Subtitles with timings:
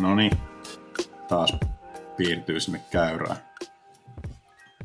[0.00, 0.32] No niin,
[1.28, 1.56] taas
[2.16, 3.36] piirtyy sinne käyrään.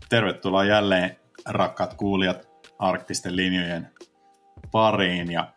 [0.09, 2.49] Tervetuloa jälleen rakkaat kuulijat
[2.79, 3.87] arktisten linjojen
[4.71, 5.53] pariin ja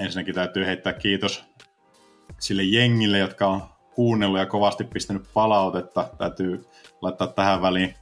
[0.00, 1.44] ensinnäkin täytyy heittää kiitos
[2.38, 3.62] sille jengille, jotka on
[3.94, 6.08] kuunnellut ja kovasti pistänyt palautetta.
[6.18, 6.66] Täytyy
[7.02, 7.94] laittaa tähän väliin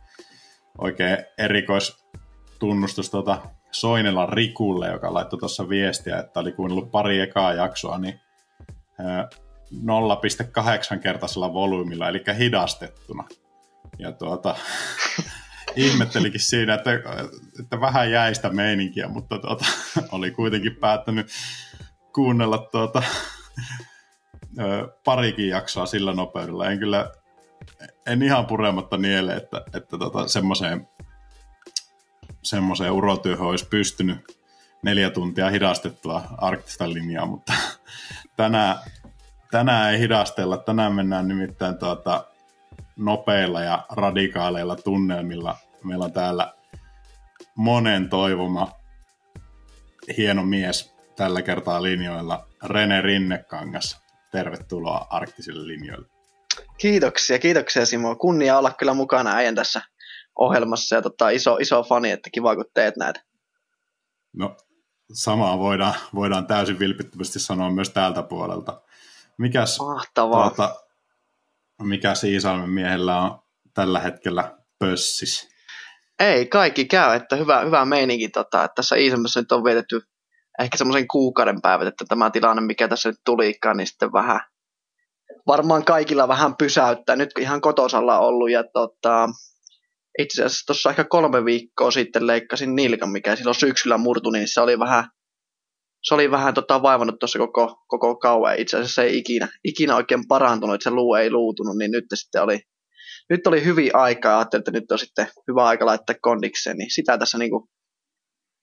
[0.79, 3.39] oikein erikoistunnustus tuota
[3.71, 8.21] Soinelan Rikulle, joka laittoi tuossa viestiä, että oli kuunnellut pari ekaa jaksoa, niin
[9.73, 13.25] 0,8 kertaisella volyymilla, eli hidastettuna.
[13.99, 14.57] Ja tuota,
[15.77, 16.91] ihmettelikin siinä, että,
[17.61, 19.65] että vähän jäi sitä meininkiä, mutta tuota,
[20.13, 21.27] oli kuitenkin päättänyt
[22.15, 23.03] kuunnella tuota,
[25.05, 26.71] parikin jaksoa sillä nopeudella.
[26.71, 27.11] En kyllä,
[28.07, 30.89] en ihan purematta niele, että, että tota, semmoiseen,
[32.43, 34.19] semmoiseen urotyöhön olisi pystynyt
[34.83, 37.53] neljä tuntia hidastettua arktista linjaa, mutta
[38.37, 38.77] tänään,
[39.51, 40.57] tänään ei hidastella.
[40.57, 42.25] Tänään mennään nimittäin tuota,
[42.97, 45.57] nopeilla ja radikaaleilla tunnelmilla.
[45.85, 46.55] Meillä on täällä
[47.57, 48.73] monen toivoma
[50.17, 54.05] hieno mies tällä kertaa linjoilla, Rene Rinnekangas.
[54.33, 56.09] Tervetuloa arktisille linjoille.
[56.79, 58.17] Kiitoksia, kiitoksia Simo.
[58.17, 59.83] Kunnia olla kyllä mukana äijän tässä
[60.39, 63.21] ohjelmassa ja tota, iso, iso fani, että kiva kun teet näitä.
[64.33, 64.57] No,
[65.13, 68.83] samaa voidaan, voidaan täysin vilpittömästi sanoa myös täältä puolelta.
[69.39, 70.51] Mikäs, Mahtavaa.
[70.51, 70.84] Tuota,
[71.83, 73.39] mikä Iisalmen miehellä on
[73.75, 75.49] tällä hetkellä pössis?
[76.19, 80.01] Ei, kaikki käy, että hyvä, hyvä meininki, tota, että tässä Iisalmessa nyt on vietetty
[80.61, 84.41] ehkä semmoisen kuukauden päivät, että tämä tilanne, mikä tässä nyt tulikaan, niin sitten vähän,
[85.47, 87.17] varmaan kaikilla vähän pysäyttää.
[87.17, 89.29] Nyt ihan kotosalla ollut ja tota,
[90.19, 94.61] itse asiassa tuossa ehkä kolme viikkoa sitten leikkasin nilkan, mikä silloin syksyllä murtui, niin se
[94.61, 95.05] oli vähän,
[96.05, 98.59] se oli vähän tota, vaivannut tuossa koko, koko kauan.
[98.59, 102.05] Itse asiassa se ei ikinä, ikinä oikein parantunut, että se luu ei luutunut, niin nyt
[102.15, 102.61] sitten oli,
[103.31, 107.19] nyt oli hyvin aikaa, ajattelin, että nyt on sitten hyvä aika laittaa kondikseen, niin sitä
[107.19, 107.69] tässä niinku,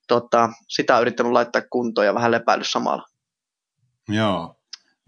[0.08, 3.04] tota, sitä on yrittänyt laittaa kuntoon ja vähän lepäily samalla.
[4.10, 4.56] Joo,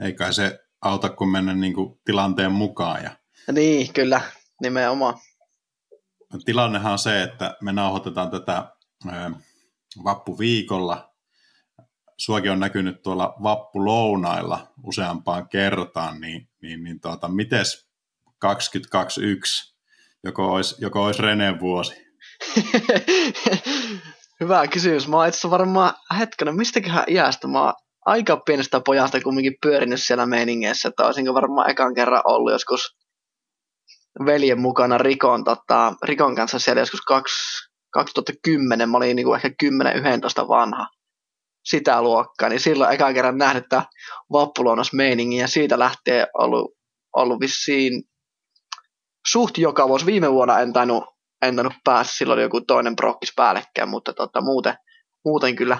[0.03, 3.03] eikä se auta kun mennä niinku tilanteen mukaan.
[3.03, 3.11] Ja...
[3.51, 4.22] Niin, kyllä,
[4.61, 5.13] nimenomaan.
[6.45, 8.75] Tilannehan on se, että me nauhoitetaan tätä
[10.03, 11.12] vappuviikolla
[12.18, 17.88] suokin on näkynyt tuolla vappulounailla useampaan kertaan, niin, niin, niin tuota, mites
[18.40, 19.75] 2021,
[20.23, 22.03] joko olisi, joko olisi Reneen vuosi?
[24.40, 25.07] Hyvä kysymys.
[25.07, 27.47] Mä oon itse varmaan, hetkinen, mistäköhän iästä?
[27.47, 27.73] Mä oon
[28.06, 32.97] aika pienestä pojasta kumminkin pyörinyt siellä meiningeissä, että olisinko varmaan ekan kerran ollut joskus
[34.25, 37.02] veljen mukana Rikon, tota, Rikon kanssa siellä joskus
[37.94, 39.50] 2010, mä olin niin ehkä
[40.44, 40.88] 10-11 vanha
[41.63, 43.85] sitä luokkaa, niin silloin eka kerran nähnyt tämä
[44.31, 46.72] vappulounas meiningin ja siitä lähtee ollut,
[47.16, 48.03] ollut vissiin
[49.31, 50.06] suht joka vuosi.
[50.06, 51.03] Viime vuonna en tainnut,
[51.41, 54.75] en tainnut päästä, silloin joku toinen prokkis päällekään, mutta tota, muuten,
[55.25, 55.79] muuten kyllä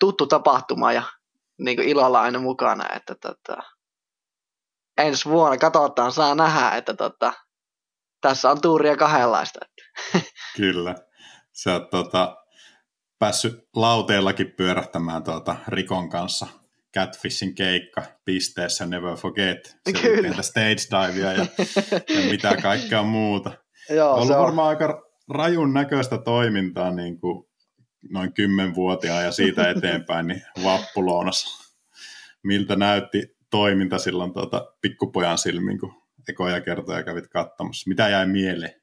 [0.00, 1.02] tuttu tapahtuma ja
[1.58, 3.56] niin kuin ilolla aina mukana, että tota,
[4.98, 7.32] ensi vuonna katsotaan, saa nähdä, että tota,
[8.20, 9.60] tässä on tuuria kahdenlaista.
[10.56, 10.94] Kyllä.
[11.52, 12.43] Sä oot tota,
[13.18, 16.46] päässyt lauteellakin pyörähtämään tuota Rikon kanssa
[16.94, 19.76] Catfishin keikka pisteessä Never Forget.
[20.02, 20.42] Kyllä.
[20.42, 21.46] stage divea ja,
[22.08, 23.50] ja mitä kaikkea muuta.
[23.90, 24.42] Joo, on ollut se on.
[24.42, 27.46] varmaan aika rajun näköistä toimintaa niin kuin
[28.10, 31.74] noin kymmenvuotiaan ja siitä eteenpäin niin vappulounassa.
[32.42, 37.88] Miltä näytti toiminta silloin tuota, pikkupojan silmin, kun ekoja kertoja kävit katsomassa?
[37.88, 38.80] Mitä jäi mieleen?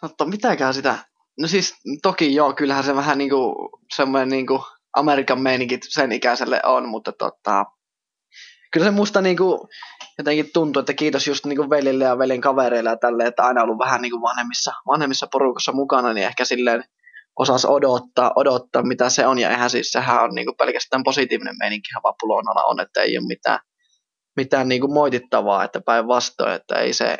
[0.00, 0.98] Totta, mitäkään sitä
[1.38, 4.64] No siis toki joo, kyllähän se vähän niinku semmoinen niinku
[4.96, 7.64] Amerikan meininki sen ikäiselle on, mutta tota,
[8.72, 9.68] kyllä se musta niinku
[10.18, 13.78] jotenkin tuntuu, että kiitos just niinku velille ja velin kavereille ja tälle, että aina ollut
[13.78, 16.84] vähän niinku vanhemmissa, vanhemmissa porukassa mukana, niin ehkä silleen
[17.38, 21.88] osas odottaa, odottaa, mitä se on, ja eihän siis sehän on niinku pelkästään positiivinen meininki
[22.02, 23.58] vappuloonalla on, että ei ole mitään,
[24.36, 27.18] mitään niinku moitittavaa, että päinvastoin, että ei se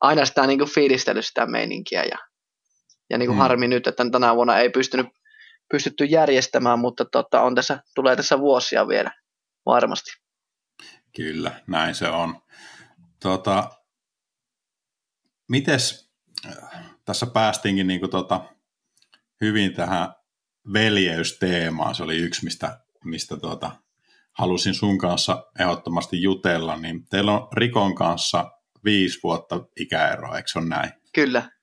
[0.00, 2.18] aina sitä niinku fiilistely sitä meininkiä ja
[3.10, 3.40] ja niin kuin mm.
[3.40, 5.06] harmi nyt, että tänä vuonna ei pystynyt,
[5.70, 9.10] pystytty järjestämään, mutta tota, on tässä, tulee tässä vuosia vielä
[9.66, 10.10] varmasti.
[11.16, 12.42] Kyllä, näin se on.
[13.22, 13.70] Tota,
[15.48, 16.10] mites,
[17.04, 18.44] tässä päästiinkin niin kuin tota,
[19.40, 20.08] hyvin tähän
[20.72, 21.94] veljeysteemaan.
[21.94, 23.70] Se oli yksi, mistä, mistä tuota,
[24.32, 26.76] halusin sun kanssa ehdottomasti jutella.
[26.76, 28.50] Niin teillä on Rikon kanssa
[28.84, 30.90] viisi vuotta ikäeroa, eikö se ole näin?
[31.14, 31.55] Kyllä.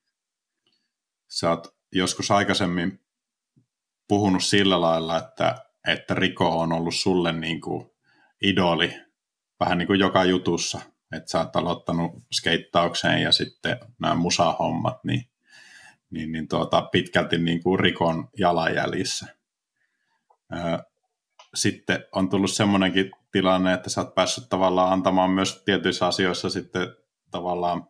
[1.33, 2.99] Sä oot joskus aikaisemmin
[4.07, 5.55] puhunut sillä lailla, että,
[5.87, 7.91] että Riko on ollut sulle niin kuin
[8.43, 8.93] idoli
[9.59, 10.81] vähän niin kuin joka jutussa,
[11.11, 15.29] että sä oot aloittanut skeittaukseen ja sitten nämä musahommat, niin,
[16.09, 19.27] niin, niin tuota, pitkälti niin kuin Rikon jalanjäljissä.
[21.55, 26.87] Sitten on tullut semmoinenkin tilanne, että sä oot päässyt tavallaan antamaan myös tietyissä asioissa sitten
[27.31, 27.87] tavallaan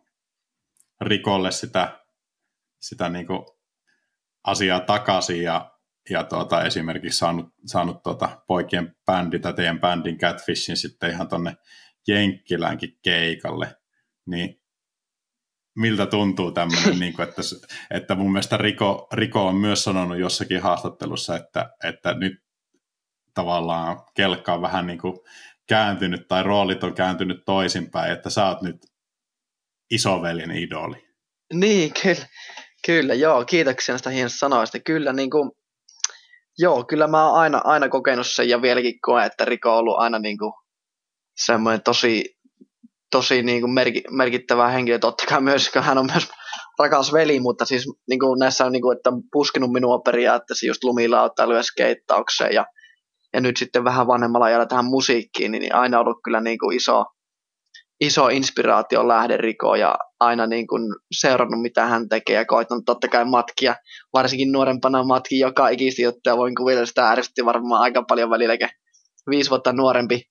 [1.00, 2.03] Rikolle sitä,
[2.84, 3.46] sitä niin kuin
[4.44, 5.70] asiaa takaisin ja,
[6.10, 11.56] ja tuota, esimerkiksi saanut, saanut tuota poikien bändi tai teidän bändin Catfishin sitten ihan tonne
[12.08, 13.76] Jenkkilänkin keikalle,
[14.26, 14.60] niin
[15.76, 17.42] miltä tuntuu tämmöinen, niin kuin, että,
[17.90, 22.44] että mun mielestä Riko, Riko on myös sanonut jossakin haastattelussa, että, että nyt
[23.34, 25.18] tavallaan kelkka on vähän niin kuin
[25.66, 28.86] kääntynyt tai roolit on kääntynyt toisinpäin, että sä oot nyt
[29.90, 31.08] isoveljen idoli.
[31.52, 32.26] Niin, kyllä.
[32.86, 34.78] Kyllä, joo, kiitoksia näistä hienosta sanoista.
[34.80, 35.50] Kyllä, niin kuin,
[36.58, 39.98] joo, kyllä mä oon aina, aina kokenut sen ja vieläkin koen, että Riko on ollut
[39.98, 40.52] aina niin kuin,
[41.36, 42.24] semmoinen tosi,
[43.10, 44.98] tosi niin kuin merki, merkittävä henkilö.
[44.98, 46.28] Totta kai myös, kun hän on myös
[46.78, 50.84] rakas veli, mutta siis niin kuin näissä on, niin kuin, että puskinut minua periaatteessa just
[50.84, 52.66] lumilauttailuun ja skeittaukseen ja,
[53.32, 57.04] ja nyt sitten vähän vanhemmalla ajalla tähän musiikkiin, niin aina ollut kyllä niin kuin iso,
[58.00, 60.82] iso inspiraatio lähde Riko ja aina niin kuin
[61.18, 63.74] seurannut, mitä hän tekee ja koittanut totta kai matkia,
[64.12, 68.68] varsinkin nuorempana matki joka ikistä juttuja, voin kuvitella sitä ärsytti varmaan aika paljon välillä,
[69.30, 70.22] viisi vuotta nuorempi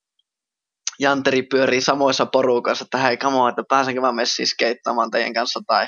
[1.00, 5.88] Janteri pyörii samoissa porukassa, että hei, on, että pääsenkö mä messiin skeittamaan teidän kanssa tai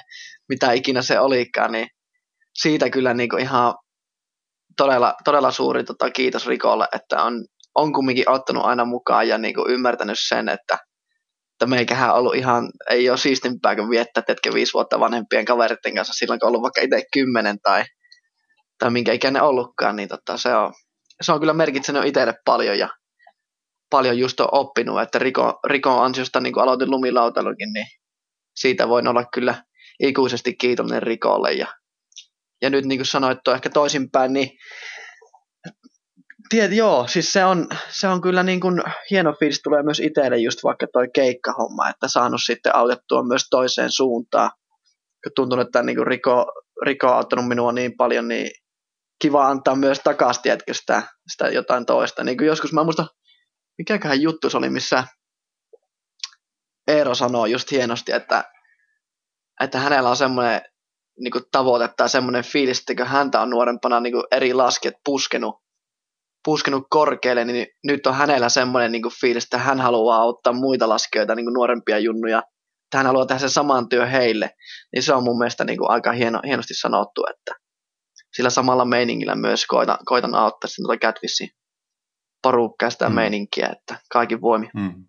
[0.49, 1.87] mitä ikinä se olikaan, niin
[2.53, 3.73] siitä kyllä niin kuin ihan
[4.77, 7.45] todella, todella suuri tota, kiitos Rikolle, että on,
[7.75, 10.77] on kumminkin ottanut aina mukaan ja niin kuin ymmärtänyt sen, että
[11.55, 15.95] että meikähän on ollut ihan, ei ole siistimpää kuin viettää tetkä viisi vuotta vanhempien kaveritten
[15.95, 17.83] kanssa silloin, kun on ollut vaikka itse kymmenen tai,
[18.79, 20.73] tai minkä ikäinen ollutkaan, niin tota, se, on,
[21.21, 22.89] se on kyllä merkitsenyt itselle paljon ja
[23.89, 27.87] paljon just on oppinut, että Riko, Riko ansiosta niin kuin aloitin lumilautailukin, niin
[28.55, 29.63] siitä voin olla kyllä
[29.99, 31.67] ikuisesti kiitollinen Rikolle ja,
[32.61, 34.49] ja nyt niin kuin sanoit, ehkä toisinpäin, niin
[36.49, 40.37] Tiet, joo, siis se on, se on kyllä niin kuin hieno fiilis tulee myös itselle
[40.37, 44.51] just vaikka toi keikkahomma, että saanut sitten autettua myös toiseen suuntaan.
[45.23, 46.45] Kun tuntuu, että niin kuin Riko,
[46.85, 48.51] Riko on auttanut minua niin paljon, niin
[49.21, 52.23] kiva antaa myös takaisin, tiedätkö, sitä, sitä jotain toista.
[52.23, 53.09] Niin kuin joskus mä muistan,
[53.77, 55.03] mikäköhän juttu se oli, missä
[56.87, 58.43] Eero sanoo just hienosti, että,
[59.61, 60.61] että hänellä on semmoinen
[61.19, 65.64] niin tavoite tai semmoinen fiilis, että häntä on nuorempana niin eri lasket puskenut
[66.45, 71.35] puskenut korkealle, niin nyt on hänellä semmoinen niin fiilis, että hän haluaa auttaa muita laskijoita,
[71.35, 72.39] niin kuin nuorempia junnuja,
[72.83, 74.49] että hän haluaa tehdä sen saman työn heille,
[74.93, 77.65] niin se on mun mielestä niin kuin aika hieno, hienosti sanottu, että
[78.35, 81.49] sillä samalla meiningillä myös koitan, koitan auttaa sen tuota Catfishin
[82.41, 83.15] porukkaa sitä mm.
[83.15, 84.69] meininkiä, että kaikki voimi.
[84.75, 85.05] Mm.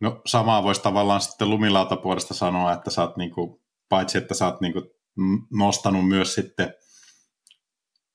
[0.00, 4.60] No samaa voisi tavallaan sitten lumilautapuolesta sanoa, että sä oot niinku, paitsi että sä oot
[4.60, 4.82] niinku
[5.52, 6.74] nostanut myös sitten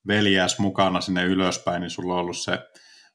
[0.07, 2.59] veljäs mukana sinne ylöspäin, niin sulla on ollut se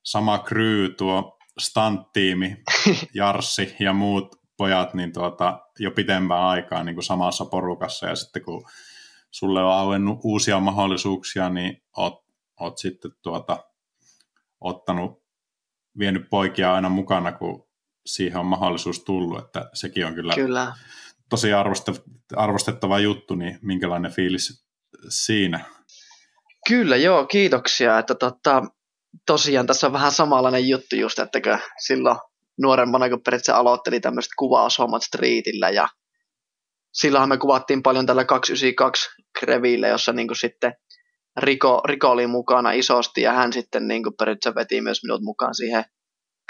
[0.03, 2.57] sama crew, tuo stunt-tiimi,
[3.15, 8.43] Jarssi ja muut pojat, niin tuota, jo pitempään aikaa niin kuin samassa porukassa, ja sitten
[8.43, 8.65] kun
[9.31, 12.25] sulle on auennut uusia mahdollisuuksia, niin oot,
[12.61, 13.65] oot sitten tuota,
[14.61, 15.23] ottanut,
[15.99, 17.69] vienyt poikia aina mukana, kun
[18.07, 20.75] siihen on mahdollisuus tullut, että sekin on kyllä, kyllä.
[21.29, 21.49] tosi
[22.37, 24.67] arvostettava juttu, niin minkälainen fiilis
[25.09, 25.65] siinä
[26.69, 27.99] Kyllä, joo, kiitoksia.
[27.99, 28.63] Että tota,
[29.27, 32.17] tosiaan tässä on vähän samanlainen juttu just, että silloin
[32.59, 35.89] nuorempana, kun periaatteessa aloitteli tämmöiset kuvaushommat streetillä ja
[36.93, 40.73] silloinhan me kuvattiin paljon tällä 292 Kreville, jossa niin sitten
[41.37, 45.85] Riko, Riko oli mukana isosti ja hän sitten niin periaatteessa veti myös minut mukaan siihen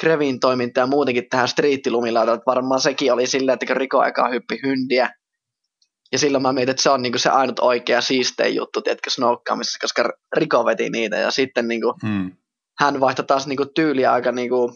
[0.00, 4.58] Krevin toimintaan ja muutenkin tähän striittilumilla, että varmaan sekin oli silleen, että Riko aikaa hyppi
[4.62, 5.10] hyndiä
[6.12, 9.78] ja silloin mä mietin, että se on niinku se ainut oikea siistein juttu, tiedätkö, snoukkaamisessa,
[9.80, 11.16] koska Riko veti niitä.
[11.16, 12.36] Ja sitten niinku, hmm.
[12.78, 14.74] hän vaihtoi taas niinku tyyliä aika, niinku,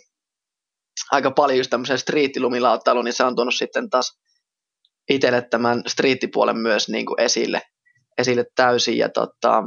[1.11, 4.19] aika paljon just tämmöiseen striittilumilauttailuun, niin se on tuonut sitten taas
[5.09, 7.62] itselle tämän striittipuolen myös niinku esille,
[8.19, 8.99] esille täysin.
[8.99, 9.62] Ja, tota,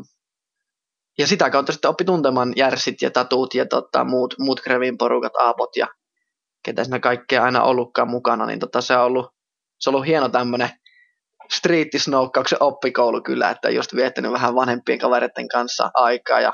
[1.18, 5.36] ja sitä kautta sitten oppi tuntemaan järsit ja tatuut ja tota, muut, muut Krevin porukat,
[5.36, 5.88] aapot ja
[6.64, 9.26] ketä siinä kaikkea aina ollutkaan mukana, niin tota, se on ollut,
[9.80, 10.70] se on ollut hieno tämmöinen
[11.52, 16.54] striittisnoukkauksen oppikoulu kyllä, että just viettänyt vähän vanhempien kavereiden kanssa aikaa ja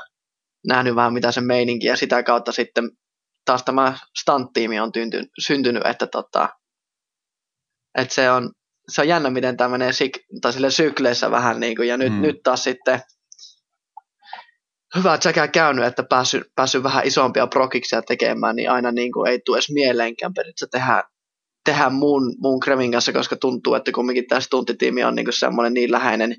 [0.66, 2.90] nähnyt vähän mitä se meininki ja sitä kautta sitten
[3.44, 6.48] taas tämä stunt-tiimi on tynty, syntynyt, että tota,
[7.98, 8.52] että se on,
[8.88, 12.12] se on jännä, miten tämä menee sik- tai sille sykleissä vähän niin kuin, ja nyt,
[12.12, 12.22] mm.
[12.22, 13.00] nyt taas sitten
[14.96, 19.40] hyvä sekä käynyt, että päässyt, päässyt vähän isompia prokiksia tekemään, niin aina niin kuin ei
[19.44, 21.02] tule edes mieleenkään periaatteessa tehdä,
[21.64, 25.92] tehdä muun, muun Krevin kanssa, koska tuntuu, että kumminkin tämä tuntitiimi on niin semmoinen niin
[25.92, 26.36] läheinen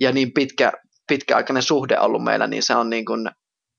[0.00, 0.72] ja niin pitkä,
[1.08, 3.30] pitkäaikainen suhde ollut meillä, niin se on niin kuin,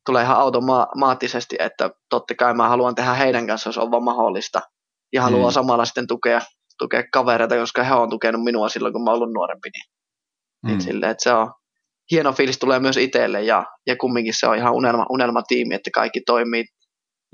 [0.06, 4.62] tulee ihan automaattisesti, että totta kai mä haluan tehdä heidän kanssa, jos on vaan mahdollista.
[5.14, 5.54] Ja haluan mm.
[5.54, 6.42] samalla sitten tukea,
[6.78, 9.70] tukea kavereita, koska he on tukenut minua silloin, kun mä oon ollut nuorempi.
[9.74, 9.84] Niin,
[10.64, 10.70] mm.
[10.70, 11.52] niin silleen, että se on
[12.12, 16.22] hieno fiilis tulee myös itselle ja, ja kumminkin se on ihan unelma, unelmatiimi, että kaikki
[16.22, 16.66] toimii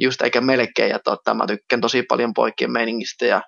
[0.02, 0.90] just eikä melkein.
[0.90, 3.42] Ja tota, mä tykkään tosi paljon poikien meiningistä ja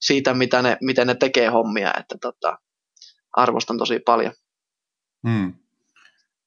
[0.00, 2.56] siitä, mitä ne, miten ne tekee hommia, että tota,
[3.36, 4.32] arvostan tosi paljon.
[5.28, 5.54] Hmm.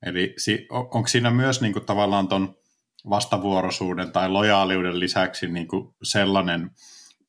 [0.05, 2.55] Eli si- on, onko siinä myös niin kuin, tavallaan ton
[3.09, 6.69] vastavuoroisuuden tai lojaaliuden lisäksi niin kuin sellainen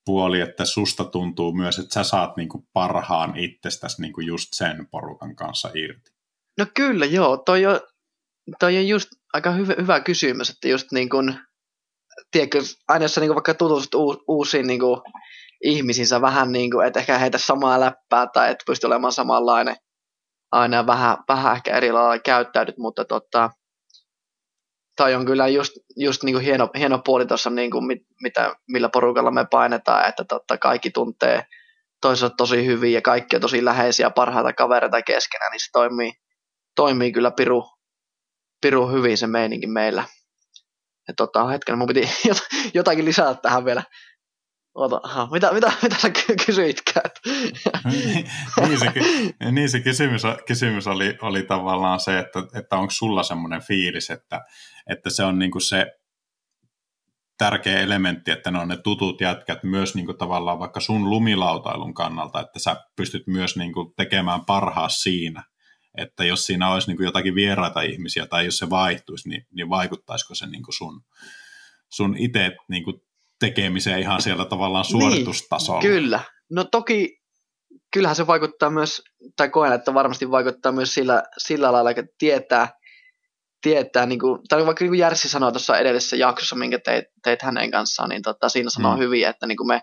[0.04, 4.48] puoli, että susta tuntuu myös, että sä saat niin kuin parhaan itsestäsi niin kuin just
[4.52, 6.10] sen porukan kanssa irti?
[6.58, 7.36] No kyllä, joo.
[7.36, 7.80] Toi on,
[8.58, 11.38] toi on just aika hyvä, hyvä kysymys, että just niin kuin,
[12.30, 15.00] tiedätkö, aina jos sä niin kuin vaikka tutustut uusiin niin kuin,
[15.64, 19.76] ihmisiin, sä vähän niin kuin, et ehkä heitä samaa läppää tai et pysty olemaan samanlainen,
[20.52, 23.50] aina vähän, vähän ehkä eri lailla käyttäydyt, mutta tota,
[24.96, 28.54] toi on kyllä just, just niin kuin hieno, hieno puoli tuossa, niin kuin mit, mitä,
[28.68, 31.46] millä porukalla me painetaan, että totta, kaikki tuntee
[32.00, 36.12] toisaalta tosi hyvin ja kaikki on tosi läheisiä parhaita kavereita keskenään, niin se toimii,
[36.76, 37.64] toimii kyllä piru,
[38.60, 40.04] piru hyvin se meininki meillä.
[41.08, 42.10] Ja tota, hetken, mun piti
[42.74, 43.82] jotakin lisätä tähän vielä.
[44.74, 46.10] Ota, mitä, mitä, mitä sä
[46.46, 47.10] kysyitkään?
[47.90, 48.28] niin,
[48.68, 48.92] niin, se,
[49.50, 54.40] niin se kysymys, kysymys oli, oli tavallaan se, että, että onko sulla semmoinen fiilis, että,
[54.90, 55.92] että se on niinku se
[57.38, 62.40] tärkeä elementti, että ne on ne tutut jätkät myös niinku tavallaan vaikka sun lumilautailun kannalta,
[62.40, 65.42] että sä pystyt myös niinku tekemään parhaa siinä.
[65.98, 70.34] Että jos siinä olisi niinku jotakin vieraita ihmisiä tai jos se vaihtuisi, niin, niin vaikuttaisiko
[70.34, 71.00] se niinku sun,
[71.88, 73.04] sun itse niinku
[73.40, 75.80] tekemiseen ihan siellä tavallaan niin, suoritustasolla.
[75.80, 76.20] Niin, kyllä.
[76.50, 77.24] No toki
[77.92, 79.02] kyllähän se vaikuttaa myös,
[79.36, 82.68] tai koen, että varmasti vaikuttaa myös sillä, sillä lailla, että tietää,
[83.62, 87.70] tietää niin kuin, tai vaikka niin Järsi sanoi tuossa edellisessä jaksossa, minkä teit, teit hänen
[87.70, 88.98] kanssaan, niin tota, siinä sanoo mm.
[88.98, 89.80] hyvin, että niin kuin me,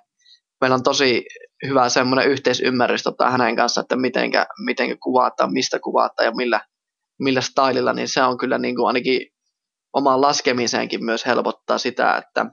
[0.62, 1.25] meillä on tosi
[1.68, 6.62] hyvä semmoinen yhteisymmärrys tota, hänen kanssaan, että mitenkä, mitenkä kuvataan, mistä kuvataan ja millä,
[7.20, 9.27] millä stylilla, niin se on kyllä niin kuin ainakin
[9.94, 12.46] omaan laskemiseenkin myös helpottaa sitä, että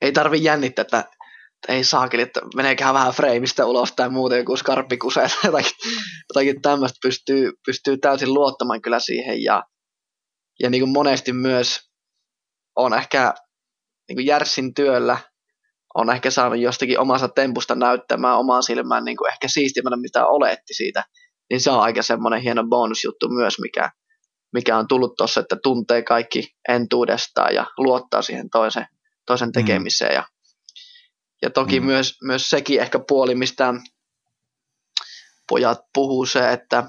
[0.00, 4.56] ei tarvi jännittää, että, että ei saakeli, että meneekään vähän freimistä ulos tai muuten joku
[4.56, 5.72] skarppi kusee tai jotakin,
[6.28, 6.98] jotakin tämmöistä.
[7.02, 9.62] Pystyy, pystyy täysin luottamaan kyllä siihen ja,
[10.60, 11.80] ja niin kuin monesti myös
[12.76, 13.34] on ehkä
[14.08, 15.18] niin kuin Järsin työllä
[15.94, 20.74] on ehkä saanut jostakin omassa tempusta näyttämään omaan silmään niin kuin ehkä siistimmänä, mitä oletti
[20.74, 21.04] siitä,
[21.50, 23.90] niin se on aika semmoinen hieno bonusjuttu myös, mikä,
[24.52, 28.86] mikä on tullut tuossa, että tuntee kaikki entuudestaan ja luottaa siihen toisen,
[29.26, 29.52] toisen mm.
[29.52, 30.10] tekemiseen.
[30.10, 30.14] Mm.
[30.14, 30.24] Ja,
[31.42, 31.86] ja toki mm.
[31.86, 33.74] myös, myös sekin ehkä puoli, mistä
[35.48, 36.84] pojat puhuu se, että,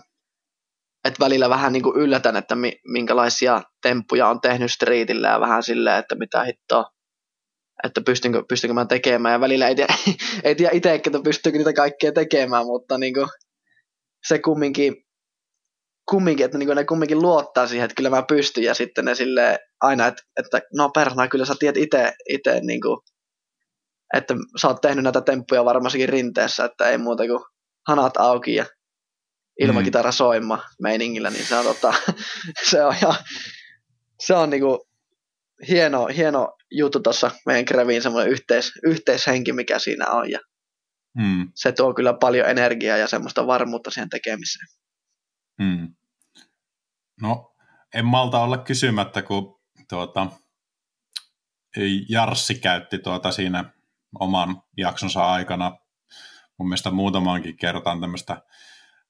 [1.06, 5.64] että välillä vähän niin kuin yllätän, että mi, minkälaisia temppuja on tehnyt streetillä ja vähän
[5.64, 6.95] silleen, että mitä hittoa,
[7.84, 9.94] että pystynkö, pystynkö mä tekemään ja välillä ei tiedä,
[10.44, 13.28] ei tiedä itse, että pystyykö niitä kaikkea tekemään, mutta niin kuin
[14.28, 14.96] se kumminkin,
[16.10, 19.60] kumminkin, että niin ne kumminkin luottaa siihen, että kyllä mä pystyn ja sitten ne silleen
[19.82, 23.00] aina, että, että no persona, kyllä sä tiedät itse, itse niin kuin,
[24.14, 27.44] että sä oot tehnyt näitä temppuja varmastikin rinteessä, että ei muuta kuin
[27.88, 28.66] hanat auki ja
[29.60, 30.14] ilmakitara mm.
[30.14, 31.94] soima meiningillä, niin se on, tota,
[32.70, 33.16] se on, ja,
[34.20, 34.88] se on niinku
[35.68, 40.40] hieno, hieno juttu tuossa meidän Greviin, semmoinen yhteis, yhteishenki, mikä siinä on, ja
[41.18, 41.52] mm.
[41.56, 44.68] se tuo kyllä paljon energiaa ja semmoista varmuutta siihen tekemiseen.
[45.60, 45.96] Mm.
[47.22, 47.56] No,
[47.94, 50.28] en malta olla kysymättä, kun tuota,
[52.10, 53.74] Jarssi käytti tuota siinä
[54.20, 55.78] oman jaksonsa aikana
[56.58, 58.42] mun mielestä muutamankin kertaan tämmöistä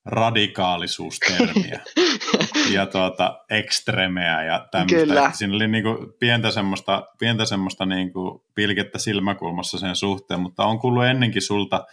[0.06, 1.84] radikaalisuustermiä
[2.74, 5.32] ja tuota, ekstremeä ja tämmöistä.
[5.34, 11.06] Siinä oli niinku pientä semmoista, pientä semmoista niinku pilkettä silmäkulmassa sen suhteen, mutta on kuullut
[11.06, 11.86] ennenkin sulta,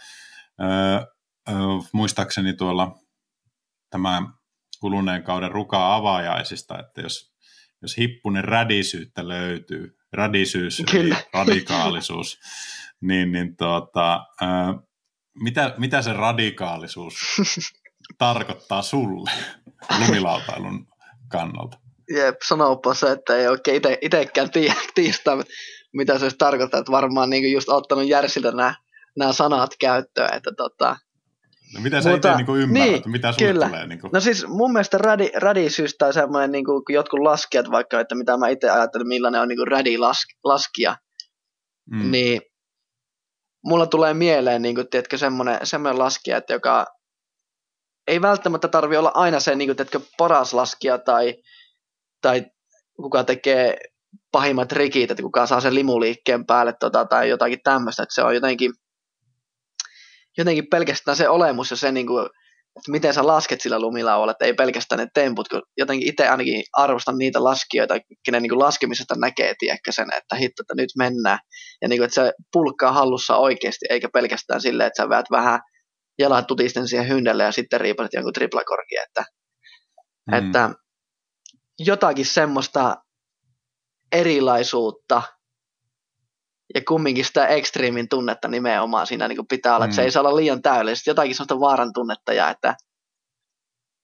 [0.61, 0.67] öö,
[1.49, 1.55] öö,
[1.93, 2.95] muistaakseni tuolla
[3.89, 4.21] tämä
[4.79, 7.33] kuluneen kauden rukaa avaajaisista, että jos,
[7.81, 12.39] jos hippunen rädisyyttä löytyy, rädisyys, eli radikaalisuus,
[13.01, 14.73] niin, niin tuota, ää,
[15.41, 17.13] mitä, mitä se radikaalisuus
[18.17, 19.31] tarkoittaa sulle
[19.99, 20.87] lumilautailun
[21.27, 21.77] kannalta?
[22.09, 25.37] Jep, sanopa se, että ei oikein ite, itsekään tiedä, tiistää,
[25.93, 28.75] mitä se tarkoittaa, että varmaan niin just ottanut Järsiltä nämä,
[29.17, 30.95] nämä sanat käyttöön, että tota,
[31.73, 33.67] No mitä sä Mutta, itse niin ymmärrät, niin, mitä sulle kyllä.
[33.67, 33.87] tulee?
[33.87, 34.11] Niin kuin?
[34.13, 38.37] No siis mun mielestä radi, radisyys tai semmoinen, niin kuin jotkut laskijat vaikka, että mitä
[38.37, 40.01] mä itse ajattelen, millainen on niin kuin
[40.43, 40.97] laskija,
[41.91, 42.11] mm.
[42.11, 42.41] niin
[43.65, 46.85] mulla tulee mieleen, niin kuin, tiedätkö, semmoinen, semmoinen laskija, että joka
[48.07, 51.35] ei välttämättä tarvi olla aina se niin kuin, tiedätkö, paras laskija tai,
[52.21, 52.45] tai
[52.95, 53.77] kuka tekee
[54.31, 58.35] pahimmat rikit, että kuka saa sen limuliikkeen päälle tota, tai jotakin tämmöistä, että se on
[58.35, 58.71] jotenkin,
[60.37, 62.25] jotenkin pelkästään se olemus ja se, niin kuin,
[62.77, 66.63] että miten sä lasket sillä lumilaualla, että ei pelkästään ne temput, kun jotenkin itse ainakin
[66.73, 71.39] arvostan niitä laskijoita, kenen niin kuin laskemisesta näkee, tiedäkö sen, että hitto, että nyt mennään,
[71.81, 75.59] ja niin kuin, että se pulkkaa hallussa oikeasti, eikä pelkästään silleen, että sä väät vähän
[76.19, 79.25] jalat tutisten siihen hyndelle ja sitten riipaset jonkun triplakorki, että,
[80.27, 80.33] mm.
[80.33, 80.69] että
[81.79, 82.95] jotakin semmoista
[84.11, 85.21] erilaisuutta
[86.75, 89.89] ja kumminkin sitä ekstriimin tunnetta nimenomaan siinä niin pitää olla, mm.
[89.89, 92.75] että se ei saa olla liian täydellistä, jotakin sellaista vaaran tunnetta ja että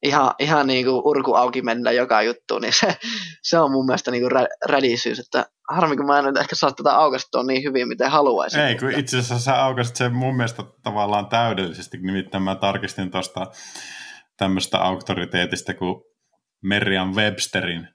[0.04, 2.98] ihan, ihan niin kuin urku auki mennä joka juttu, niin se,
[3.44, 4.32] se on mun mielestä niin kuin
[4.66, 8.62] rädisyys, että harmi kun mä en ehkä saa tätä aukastua niin hyvin, miten haluaisin.
[8.62, 13.48] Ei, kun itse asiassa sä aukasit sen mun mielestä tavallaan täydellisesti, nimittäin mä tarkistin tuosta
[14.38, 16.02] tämmöistä auktoriteetista kuin
[16.62, 17.88] Merriam Websterin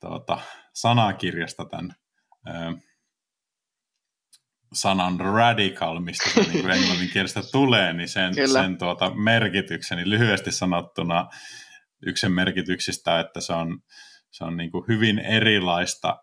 [0.00, 0.38] tuota,
[0.72, 1.94] sanakirjasta tämän
[2.48, 2.52] ö,
[4.72, 11.28] sanan radical, mistä se niin englanninkielestä tulee, niin sen, sen tuota, merkityksen, niin lyhyesti sanottuna
[12.06, 13.78] yksi merkityksistä, että se on,
[14.30, 16.22] se on niin kuin hyvin erilaista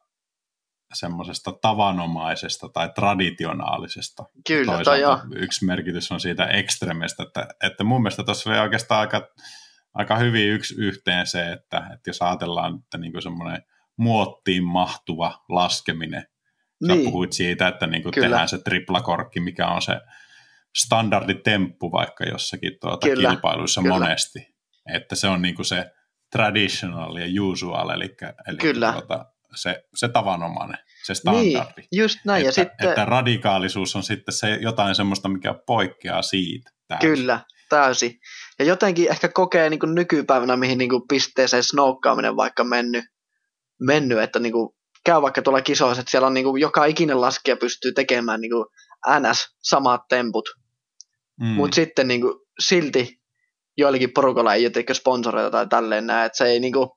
[0.94, 4.24] semmoisesta tavanomaisesta tai traditionaalisesta.
[4.48, 5.00] Kyllä, toi
[5.36, 9.28] yksi merkitys on siitä ekstremestä, että, että mun mielestä tuossa oli oikeastaan aika,
[9.94, 13.64] aika hyvin yksi yhteen se, että, että jos ajatellaan, että niin kuin semmoinen
[13.98, 16.28] muottiin mahtuva laskeminen,
[16.88, 17.06] Sä niin.
[17.06, 20.02] puhuit siitä, että niin kuin tehdään se triplakorkki, mikä on se
[20.76, 23.30] standarditemppu vaikka jossakin tuota Kyllä.
[23.30, 23.94] kilpailuissa Kyllä.
[23.94, 24.56] monesti.
[24.94, 25.92] Että se on niin kuin se
[26.32, 28.16] traditional ja usual, eli,
[28.48, 28.92] eli Kyllä.
[28.92, 31.82] Tuota, se, se tavanomainen, se standardi.
[31.82, 32.40] Niin, just näin.
[32.40, 32.90] Että, ja sitten...
[32.90, 36.72] että radikaalisuus on sitten se jotain semmoista, mikä poikkeaa siitä.
[36.88, 37.10] Täysin.
[37.10, 37.40] Kyllä,
[37.70, 38.20] täysin.
[38.60, 43.06] Ja jotenkin ehkä kokee niin kuin nykypäivänä, mihin niin kuin pisteeseen snoukkaaminen vaikka mennyt,
[43.80, 44.70] mennyt että niin kuin
[45.06, 48.52] käy vaikka tuolla kisoissa, että siellä on niin kuin joka ikinen laskija pystyy tekemään niin
[48.52, 48.66] kuin
[49.20, 50.50] NS samat temput,
[51.40, 51.46] mm.
[51.46, 53.20] mutta sitten niin kuin silti
[53.78, 56.90] joillekin porukalla ei ole sponsoreita tai tälleen näin, että se ei niin kuin,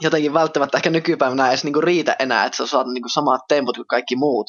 [0.00, 3.40] jotenkin välttämättä ehkä nykypäivänä edes niin kuin riitä enää, että sä saat niin kuin samat
[3.48, 4.46] temput kuin kaikki muut.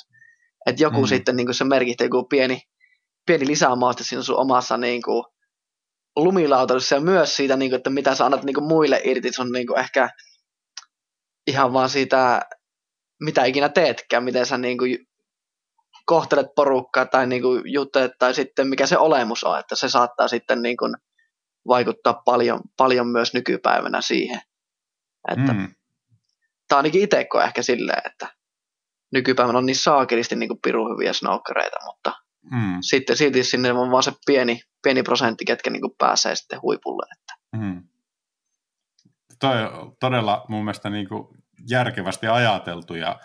[0.65, 1.08] Että joku mm.
[1.08, 2.62] sitten niin kuin se merkitsee joku pieni,
[3.26, 5.23] pieni lisämaaste siinä sun omassa niin kuin
[6.15, 9.52] lumilautailussa ja myös siitä, niin kuin, että mitä sä annat niin kuin muille irti sun
[9.52, 10.10] niin kuin ehkä
[11.47, 12.41] ihan vaan siitä
[13.23, 14.97] mitä ikinä teetkään, miten sä niin kuin
[16.06, 20.28] kohtelet porukkaa tai niin kuin juttelet tai sitten mikä se olemus on, että se saattaa
[20.28, 20.95] sitten niin kuin
[21.67, 24.41] vaikuttaa paljon, paljon myös nykypäivänä siihen.
[25.27, 25.75] Että mm.
[26.67, 28.33] Tämä ainakin itse koe ehkä silleen, että
[29.13, 32.13] nykypäivänä on niin saakelisti niin kuin pirun hyviä snowkereita, mutta
[32.51, 32.77] mm.
[32.81, 37.05] sitten silti sinne on vaan se pieni, pieni prosentti, ketkä niin kuin pääsee sitten huipulle.
[37.19, 37.33] Että.
[37.57, 37.83] Mm.
[39.39, 41.27] Toi on todella mun mielestä niin kuin
[41.69, 43.19] järkevästi ajateltu ja,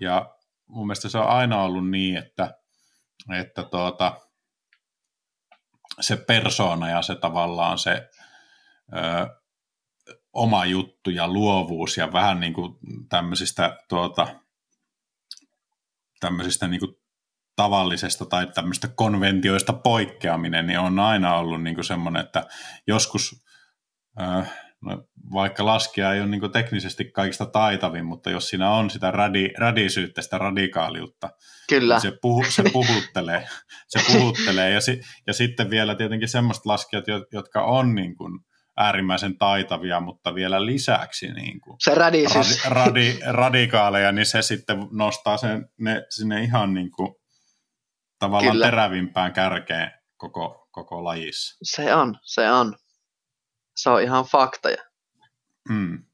[0.00, 0.34] ja
[0.66, 2.54] mun mielestä se on aina ollut niin, että,
[3.40, 4.20] että tuota,
[6.00, 8.10] se persona ja se tavallaan se
[8.92, 9.43] ö,
[10.34, 14.26] oma juttu ja luovuus ja vähän niin kuin tämmöisistä, tuota,
[16.20, 16.96] tämmöisistä niin kuin
[17.56, 22.46] tavallisesta tai tämmöistä konventioista poikkeaminen, niin on aina ollut niin kuin semmoinen, että
[22.86, 23.44] joskus
[24.20, 24.44] ö,
[24.84, 29.48] no, vaikka laskija ei ole niin teknisesti kaikista taitavin, mutta jos siinä on sitä radi,
[29.58, 31.30] radisyyttä, sitä radikaaliutta,
[31.68, 31.94] Kyllä.
[31.94, 33.48] Niin se, puhu, se puhuttelee.
[33.88, 34.70] se puhuttelee.
[34.70, 38.40] Ja, si, ja sitten vielä tietenkin semmoista laskijat, jotka on niin kuin
[38.76, 42.24] äärimmäisen taitavia, mutta vielä lisäksi niin kuin se radi,
[42.68, 47.14] radi, radikaaleja, niin se sitten nostaa sen, ne sinne ihan niin kuin,
[48.18, 48.66] tavallaan Kyllä.
[48.66, 51.56] terävimpään kärkeen koko, koko lajissa.
[51.62, 52.76] Se on, se on.
[53.76, 54.68] Se on ihan fakta.
[55.68, 56.04] Mm.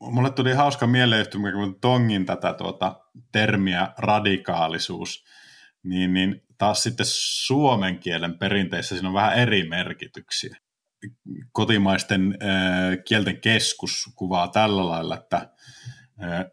[0.00, 3.00] Mulle tuli hauska mieleyhtymä, kun tongin tätä tuota,
[3.32, 5.24] termiä radikaalisuus,
[5.82, 10.56] niin, niin taas sitten suomen kielen perinteissä siinä on vähän eri merkityksiä.
[11.52, 15.36] Kotimaisten äh, kielten keskus kuvaa tällä lailla, että
[16.22, 16.44] äh,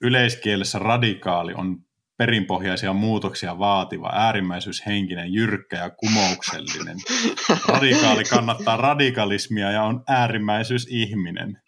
[0.00, 1.86] yleiskielessä radikaali on
[2.16, 6.96] perinpohjaisia muutoksia vaativa, äärimmäisyyshenkinen, jyrkkä ja kumouksellinen.
[7.68, 11.60] Radikaali kannattaa radikalismia ja on äärimmäisyysihminen.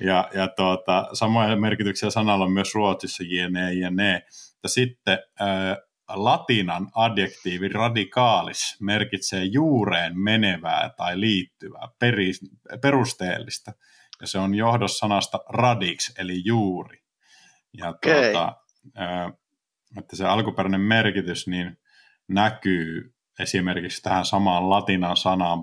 [0.00, 4.22] Ja, ja tuota, samoja merkityksiä sanalla on myös ruotsissa jne ja ne.
[4.62, 5.76] Ja sitten ää,
[6.14, 12.32] latinan adjektiivi radikaalis merkitsee juureen menevää tai liittyvää, peri,
[12.82, 13.72] perusteellista.
[14.20, 17.02] Ja se on johdossanasta radix, eli juuri.
[17.78, 18.14] Ja okay.
[18.14, 18.56] tuota,
[19.98, 21.78] että se alkuperäinen merkitys niin
[22.28, 25.58] näkyy esimerkiksi tähän samaan latinan sanaan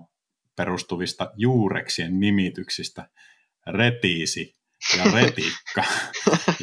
[0.56, 3.10] perustuvista juureksien nimityksistä
[3.68, 4.59] retiisi
[4.98, 5.84] ja retikka.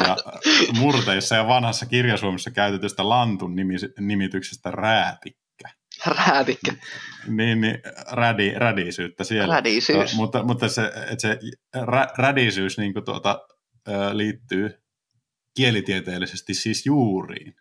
[0.06, 0.16] ja
[0.78, 3.56] murteissa ja vanhassa kirjasuomissa käytetystä lantun
[4.00, 5.68] nimityksestä räätikkä.
[6.06, 6.74] Räätikkä.
[7.26, 7.78] Niin, niin
[8.10, 9.54] rädi, rädisyyttä siellä.
[9.54, 10.10] Rädisyys.
[10.10, 11.38] To, mutta, mutta se, että se
[11.74, 13.40] rä, rädisyys niin tuota,
[14.12, 14.82] liittyy
[15.56, 17.54] kielitieteellisesti siis juuriin.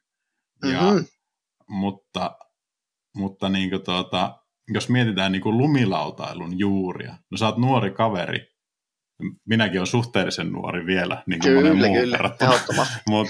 [0.63, 1.05] Ja, mm-hmm.
[1.69, 2.37] Mutta,
[3.15, 4.39] mutta niin tuota,
[4.73, 8.47] jos mietitään niin kuin lumilautailun juuria, no sä oot nuori kaveri,
[9.45, 12.19] minäkin olen suhteellisen nuori vielä, niin kuin kyllä, monen kyllä,
[13.09, 13.27] Mut,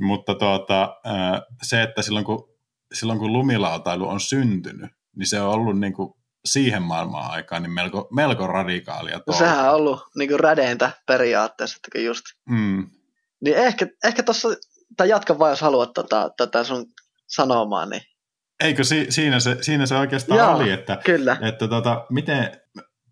[0.00, 0.96] mutta tuota,
[1.62, 2.48] se, että silloin kun,
[2.94, 6.14] silloin kun lumilautailu on syntynyt, niin se on ollut niin kuin
[6.44, 9.20] siihen maailmaan aikaan niin melko, melko radikaalia.
[9.26, 12.24] No, sehän on ollut niin kuin rädeintä periaatteessa, että just.
[12.50, 12.86] Mm,
[13.44, 14.48] niin ehkä, ehkä tuossa,
[14.96, 16.86] tai jatka vaan jos haluat tota, tota sun
[17.26, 18.02] sanomaan, niin
[18.60, 21.36] Eikö si, siinä, se, siinä se oikeastaan Joo, oli, että, kyllä.
[21.42, 22.60] että tota, miten,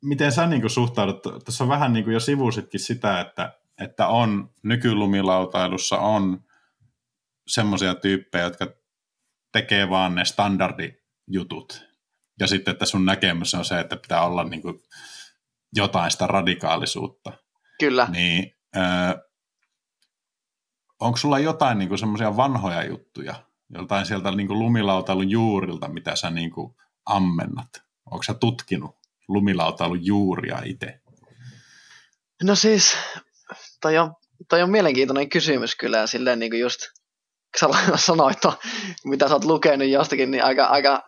[0.02, 6.44] miten sä niin suhtaudut, tuossa vähän niin jo sivusitkin sitä, että, että on nykylumilautailussa on
[7.46, 8.66] semmoisia tyyppejä, jotka
[9.52, 11.86] tekee vaan ne standardijutut.
[12.40, 14.82] Ja sitten, että sun näkemys on se, että pitää olla niin kuin
[15.72, 17.32] jotain sitä radikaalisuutta.
[17.80, 18.08] Kyllä.
[18.10, 18.56] Niin,
[21.00, 23.34] onko sulla jotain niin semmoisia vanhoja juttuja,
[23.70, 27.68] jotain sieltä niin kuin lumilautailun juurilta, mitä sä niin kuin ammennat?
[28.10, 28.96] Onko sä tutkinut
[29.28, 31.00] lumilautailun juuria itse?
[32.42, 32.96] No siis,
[33.80, 34.14] toi on,
[34.48, 36.80] toi on mielenkiintoinen kysymys kyllä, silleen niin kuin just,
[38.06, 38.58] sanoit, to,
[39.04, 41.02] mitä sä oot lukenut jostakin, niin aika, aika,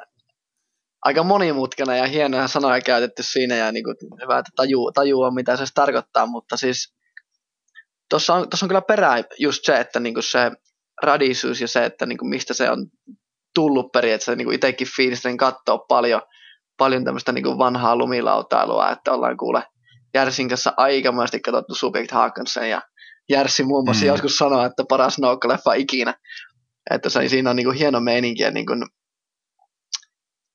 [1.04, 5.56] aika monimutkainen ja hienoja sanoja käytetty siinä, ja niin kuin, hyvä, että tajuu, tajua, mitä
[5.56, 6.94] se tarkoittaa, mutta siis
[8.10, 10.50] tuossa on, tossa on kyllä perää just se, että niinku se
[11.02, 12.86] radisuus ja se, että niinku mistä se on
[13.54, 16.22] tullut perin, että se niinku itsekin fiilisten katsoo paljon,
[16.78, 19.62] paljon tämmöistä niinku vanhaa lumilautailua, että ollaan kuule
[20.14, 22.82] Järsin kanssa aikamoisesti katsottu Subject Haakonsen ja
[23.30, 24.08] Järsi muun muassa mm.
[24.08, 26.14] joskus sanoi, että paras noukkaleffa ikinä.
[26.90, 28.72] Että se, siinä on niinku hieno meininki ja niinku,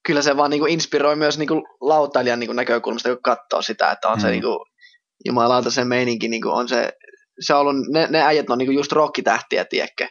[0.07, 4.17] kyllä se vaan niinku inspiroi myös niinku lautailijan niinku näkökulmasta, kun katsoo sitä, että on
[4.17, 4.21] mm.
[4.21, 4.65] se niinku,
[5.25, 6.93] jumalauta se meininki niinku on se
[7.39, 10.07] se on ollut, ne, ne äijät on niinku just rockitähtiä, tiedätkö?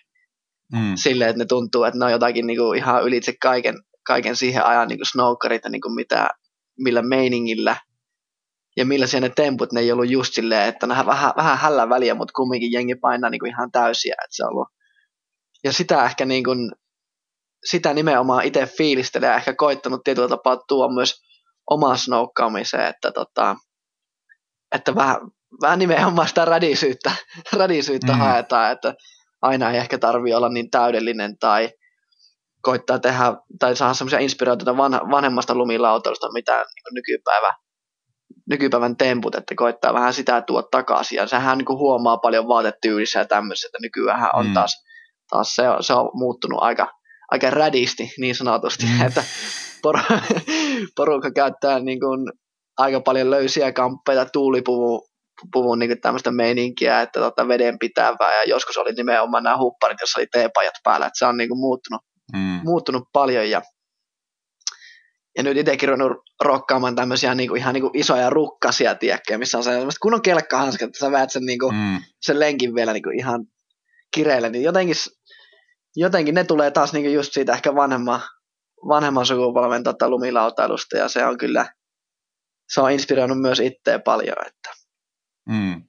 [0.72, 0.92] Mm.
[0.94, 3.74] Silleen, että ne tuntuu, että ne on jotakin niinku ihan ylitse kaiken,
[4.06, 6.28] kaiken siihen ajan niinku snowkarit ja niinku mitä,
[6.78, 7.76] millä meiningillä
[8.76, 11.88] ja millä siellä ne temput, ne ei ollut just silleen, että ne vähän, vähän hällä
[11.88, 14.68] väliä, mutta kumminkin jengi painaa niinku ihan täysiä, että se on ollut.
[15.64, 16.50] Ja sitä ehkä niinku,
[17.64, 21.22] sitä nimenomaan itse fiilistelee ja ehkä koittanut tietyllä tapaa tuo myös
[21.70, 23.56] omaan snoukkaamiseen, että, tota,
[24.74, 25.16] että vähän,
[25.62, 27.12] vähän nimenomaan sitä radisyyttä,
[27.58, 28.18] radisyyttä mm.
[28.18, 28.94] haetaan, että
[29.42, 31.70] aina ei ehkä tarvi olla niin täydellinen tai
[32.62, 37.54] koittaa tehdä tai saada semmoisia inspiraatioita vanha, vanhemmasta lumilautailusta, mitä niin nykypäivä,
[38.50, 41.16] nykypäivän temput, että koittaa vähän sitä tuoda takaisin.
[41.16, 44.54] Ja sehän niin huomaa paljon vaatetyylissä ja tämmöisessä, että nykyään on mm.
[44.54, 44.84] taas,
[45.30, 46.88] taas se, on, se on muuttunut aika,
[47.30, 49.06] aika rädisti niin sanotusti, mm.
[49.06, 49.24] että
[49.82, 49.98] por,
[50.96, 52.32] porukka käyttää niin kuin
[52.76, 55.12] aika paljon löysiä kamppeita, tuulipuvun
[55.52, 60.20] puvun niin tämmöistä meininkiä, että tota, veden pitävää ja joskus oli nimenomaan nämä hupparit, jossa
[60.20, 62.60] oli teepajat päällä, että se on niin kuin muuttunut, mm.
[62.64, 63.62] muuttunut paljon ja,
[65.36, 69.58] ja nyt itsekin ruvennut rokkaamaan tämmöisiä niin kuin, ihan niin kuin isoja rukkasia, tiedäkö, missä
[69.58, 72.00] on sellaiset kunnon kelkkahanskat, että sä väät sen, niin kuin, mm.
[72.20, 73.46] sen lenkin vielä niin kuin ihan
[74.14, 74.96] kireille, niin jotenkin,
[75.96, 78.20] jotenkin ne tulee taas niin kuin just siitä ehkä vanhemman,
[78.88, 81.74] vanhemman sukupolven tota, lumilautailusta ja se on kyllä,
[82.68, 84.82] se on inspiroinut myös itseä paljon, että
[85.48, 85.82] Mm.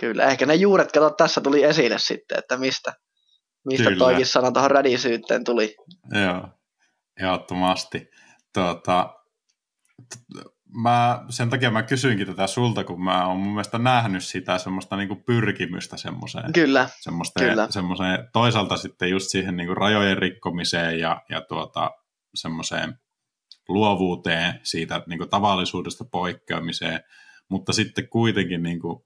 [0.00, 2.92] Kyllä, ehkä ne juuret, kato, tässä tuli esille sitten, että mistä,
[3.64, 3.98] mistä Kyllä.
[3.98, 5.76] toikin sana tuohon rädisyyteen tuli.
[6.24, 6.48] Joo,
[7.20, 8.10] ehdottomasti.
[8.54, 9.14] Tuota,
[10.74, 14.96] mä, sen takia mä kysyinkin tätä sulta, kun mä oon mun mielestä nähnyt sitä semmoista
[14.96, 16.52] niinku pyrkimystä semmoiseen.
[16.52, 17.66] Kyllä, semmoiseen, kyllä.
[17.70, 21.90] Semmoiseen, toisaalta sitten just siihen niinku rajojen rikkomiseen ja, ja tuota,
[22.34, 22.98] semmoiseen
[23.68, 27.00] luovuuteen, siitä niinku tavallisuudesta poikkeamiseen,
[27.48, 29.04] mutta sitten kuitenkin niin kuin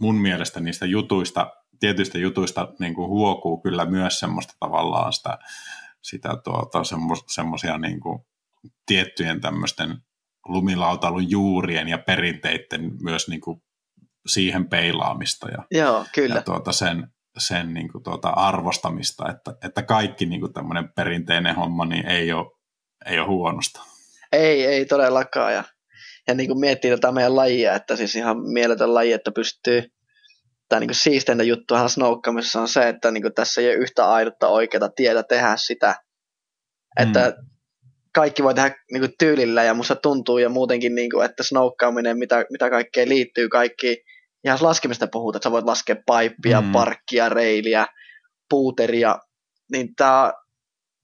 [0.00, 1.50] mun mielestä niistä jutuista
[1.80, 5.38] tietyistä jutuista niin kuin huokuu kyllä myös semmoista tavallaan sitä,
[6.02, 6.82] sitä tuota,
[7.26, 8.18] semmoisia niin kuin
[8.86, 9.96] tiettyjen tämmöisten
[10.48, 13.62] lumilautailun juurien ja perinteiden myös niin kuin
[14.26, 16.34] siihen peilaamista ja, Joo, kyllä.
[16.34, 21.56] ja tuota sen, sen niin kuin tuota arvostamista, että, että kaikki niin kuin tämmöinen perinteinen
[21.56, 22.46] homma niin ei ole,
[23.06, 23.80] ei ole huonosta.
[24.32, 25.54] Ei, ei todellakaan.
[25.54, 25.64] Ja,
[26.28, 29.82] ja niin kuin miettii tätä meidän lajia, että siis ihan mieletön laji, että pystyy,
[30.70, 34.48] tai niin siisteintä juttuahan snowkkamisessa on se, että niin kuin tässä ei ole yhtä ainutta
[34.48, 35.94] oikeaa tietä tehdä sitä,
[37.00, 37.48] että mm.
[38.14, 42.18] kaikki voi tehdä niin kuin tyylillä ja musta tuntuu ja muutenkin, niin kuin, että snowkkaaminen,
[42.18, 44.02] mitä, mitä kaikkea liittyy, kaikki
[44.44, 46.72] ihan laskemista puhutaan, että sä voit laskea paippia, mm.
[46.72, 47.86] parkkia, reiliä,
[48.50, 49.18] puuteria,
[49.72, 50.32] niin tämä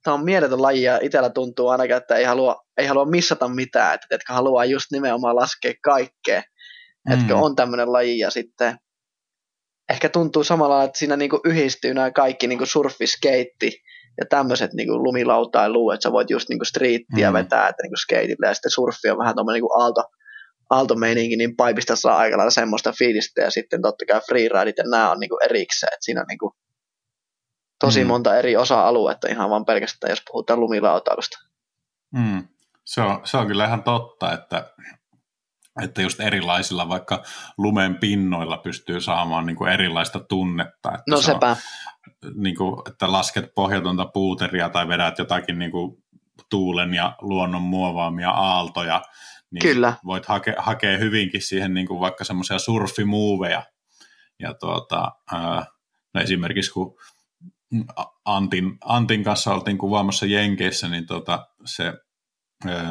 [0.03, 3.95] tämä on mieletön laji ja itsellä tuntuu ainakaan, että ei halua, ei halua missata mitään,
[3.95, 6.43] että etkä haluaa just nimenomaan laskea kaikkea,
[7.09, 7.13] mm.
[7.13, 8.77] etkö on tämmöinen laji ja sitten
[9.89, 13.83] ehkä tuntuu samalla, että siinä niinku yhdistyy nämä kaikki niinku surfi, skeitti
[14.19, 17.35] ja tämmöiset niinku lumilautailu, että sä voit just niinku streettiä mm.
[17.35, 20.05] vetää, että niinku skeitillä ja sitten surfi on vähän tuommoinen niinku aalto,
[20.71, 25.11] aaltomeininki, niin paipista saa aika lailla semmoista fiilistä ja sitten totta kai freerideit ja nämä
[25.11, 26.57] on niinku erikseen, että siinä on niinku
[27.81, 28.09] tosi mm.
[28.09, 31.39] monta eri osa-aluetta ihan vaan pelkästään, jos puhutaan lumilautailusta.
[32.15, 32.49] Mm.
[32.85, 34.75] Se, on, se on kyllä ihan totta, että,
[35.83, 37.23] että just erilaisilla vaikka
[37.59, 40.89] lumen pinnoilla pystyy saamaan niin kuin erilaista tunnetta.
[40.89, 41.51] Että no se sepä.
[41.51, 41.57] On,
[42.35, 46.05] niin kuin, että lasket pohjatonta puuteria tai vedät jotakin niin kuin
[46.51, 49.03] tuulen ja luonnon muovaamia aaltoja,
[49.51, 49.95] niin Kyllä.
[50.05, 53.63] voit hake, hakea hyvinkin siihen niin kuin vaikka semmoisia surfimuoveja.
[54.41, 55.67] Ja tuota, ää,
[56.15, 56.97] no esimerkiksi kun
[58.25, 61.93] Antin, Antin kanssa oltiin kuvaamassa Jenkeissä, niin tota, se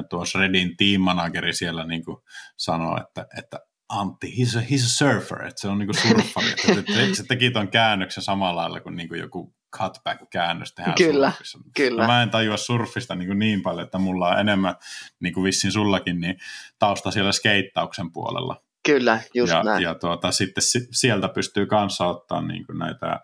[0.09, 2.17] tuossa Redin team manageri siellä niin kuin
[2.57, 6.51] sanoi, että, että Antti, he's a, he's a surfer, että se on niin kuin surfari.
[6.77, 11.31] että se, se teki tuon käännöksen samalla lailla kuin, niin kuin joku cutback-käännös tehdään kyllä,
[11.31, 11.59] surfissa.
[11.75, 12.07] Kyllä.
[12.07, 14.75] Mä en tajua surfista niin, kuin niin paljon, että mulla on enemmän,
[15.19, 16.37] niin kuin vissiin sullakin, niin
[16.79, 18.61] tausta siellä skeittauksen puolella.
[18.85, 19.83] Kyllä, just ja, näin.
[19.83, 23.19] Ja tuota, sitten sieltä pystyy kanssa ottaa niin kuin näitä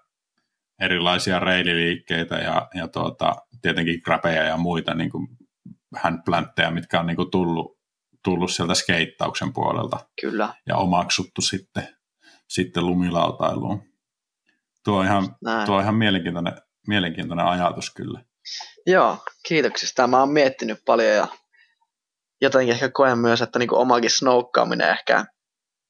[0.80, 5.28] erilaisia reililiikkeitä ja, ja tuota, tietenkin grapeja ja muita niin kuin
[5.96, 7.80] handplantteja, mitkä on niin kuin tullut,
[8.24, 10.00] tullut sieltä skeittauksen puolelta.
[10.22, 10.54] Kyllä.
[10.68, 11.88] Ja omaksuttu sitten,
[12.50, 13.84] sitten lumilautailuun.
[14.84, 16.54] Tuo on ihan, tuo on ihan mielenkiintoinen,
[16.88, 18.22] mielenkiintoinen ajatus kyllä.
[18.88, 20.08] Joo, kiitoksista.
[20.08, 21.28] Mä oon miettinyt paljon ja
[22.42, 25.26] jotenkin ehkä koen myös, että niin omakin snowkkaaminen ehkä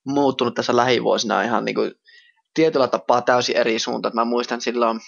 [0.05, 1.93] muuttunut tässä lähivuosina ihan niin kuin
[2.53, 4.15] tietyllä tapaa täysin eri suuntaan.
[4.15, 4.99] Mä muistan silloin,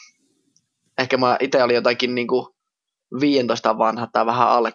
[0.97, 2.52] ehkä mä itse olin jotakin niin kuin
[3.21, 4.73] 15 vanha tai vähän alle 13-14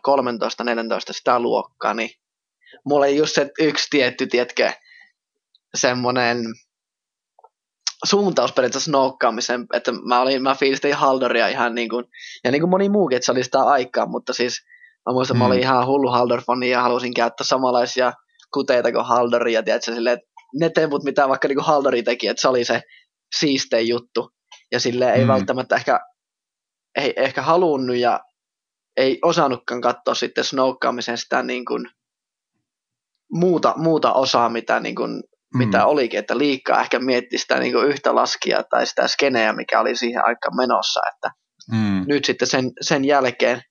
[1.11, 2.11] sitä luokkaa, niin
[2.85, 4.72] mulla oli just se yksi tietty, tietkö,
[5.74, 6.38] semmoinen
[8.05, 12.05] suuntaus periaatteessa noukkaamisen, että mä, olin, mä fiilistin Haldoria ihan niin kuin,
[12.44, 14.61] ja niin kuin moni muukin, että se oli sitä aikaa, mutta siis
[15.07, 15.38] mä muistan, mm.
[15.38, 15.62] mä olin mm.
[15.62, 18.12] ihan hullu Haldor-fani ja halusin käyttää samanlaisia
[18.55, 20.18] kuteita kuin Haldori, ja tiedätkö, silleen,
[20.61, 22.83] ne temput, mitä vaikka niin Haldori teki, että se oli se
[23.37, 24.31] siistein juttu.
[24.72, 25.29] Ja sille ei mm.
[25.29, 26.01] välttämättä ehkä,
[26.96, 28.20] ei ehkä halunnut ja
[28.98, 31.90] ei osannutkaan katsoa sitten snoukkaamisen sitä niin kuin
[33.32, 35.58] muuta, muuta osaa, mitä, niin kuin, mm.
[35.58, 39.80] mitä olikin, että liikaa ehkä mietti sitä niin kuin yhtä laskia tai sitä skeneä, mikä
[39.80, 41.30] oli siihen aikaan menossa, että
[41.72, 42.04] mm.
[42.06, 43.62] nyt sitten sen, sen jälkeen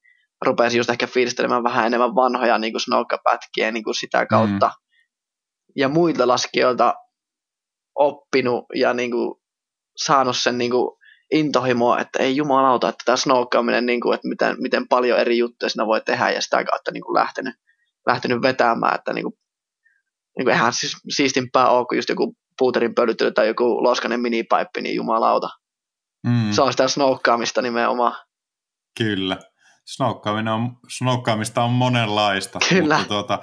[0.46, 4.88] rupesi just ehkä fiilistelemään vähän enemmän vanhoja niin kuin snowkapätkiä niin kuin sitä kautta, mm
[5.78, 6.94] ja muilta laskijoilta
[7.96, 9.36] oppinut ja niin kuin,
[9.98, 10.97] saanut sen niin kuin,
[11.32, 15.70] intohimoa, että ei jumalauta, että tämä snoukkaaminen, niin kuin, että miten, miten paljon eri juttuja
[15.70, 17.56] siinä voi tehdä ja sitä kautta niin kuin, lähtenyt,
[18.08, 19.34] lähtenyt vetämään, että niin kuin,
[20.38, 24.82] niin kuin, eihän siis siistimpää ole kuin just joku puuterin pölyttely tai joku loskanen minipaippi,
[24.82, 25.50] niin jumalauta.
[26.28, 26.52] Mm.
[26.52, 28.16] Se on sitä snoukkaamista nimenomaan.
[28.98, 29.38] Kyllä
[29.88, 32.60] snokkaaminen on, snokkaamista on monenlaista.
[32.70, 32.98] Kyllä.
[32.98, 33.40] Mutta tuota,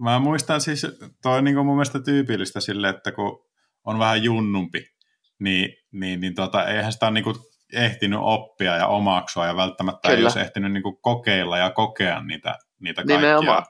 [0.00, 0.86] mä muistan siis,
[1.22, 3.46] toi on niin mun mielestä tyypillistä sille, että kun
[3.84, 4.95] on vähän junnumpi,
[5.40, 7.36] niin, niin, niin tuota, eihän sitä niin kuin
[7.72, 10.18] ehtinyt oppia ja omaksua ja välttämättä Kyllä.
[10.18, 13.62] ei olisi ehtinyt niin kuin kokeilla ja kokea niitä, niitä kaikkia,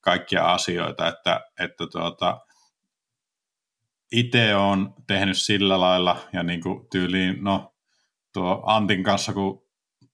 [0.00, 2.40] kaikkia asioita, että, että tuota,
[4.12, 7.74] itse on tehnyt sillä lailla ja niin kuin tyyliin, no
[8.32, 9.62] tuo Antin kanssa, kun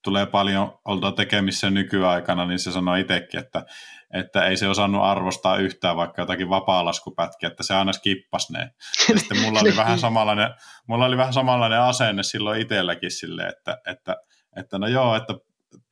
[0.05, 3.65] tulee paljon oltua tekemissä nykyaikana, niin se sanoi itsekin, että,
[4.15, 8.71] että ei se osannut arvostaa yhtään vaikka jotakin vapaalaskupätkiä, että se aina skippasi ne.
[9.09, 10.51] Ja sitten mulla oli vähän samanlainen,
[10.87, 14.17] mulla oli vähän samanlainen asenne silloin itselläkin sille, että, että,
[14.57, 15.35] että no joo, että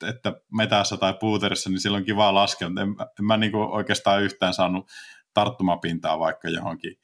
[0.09, 4.22] että metässä tai puuterissa, niin silloin on kiva laskea, mutta en, en mä niin oikeastaan
[4.22, 4.90] yhtään saanut
[5.35, 6.96] tarttumapintaa vaikka johonkin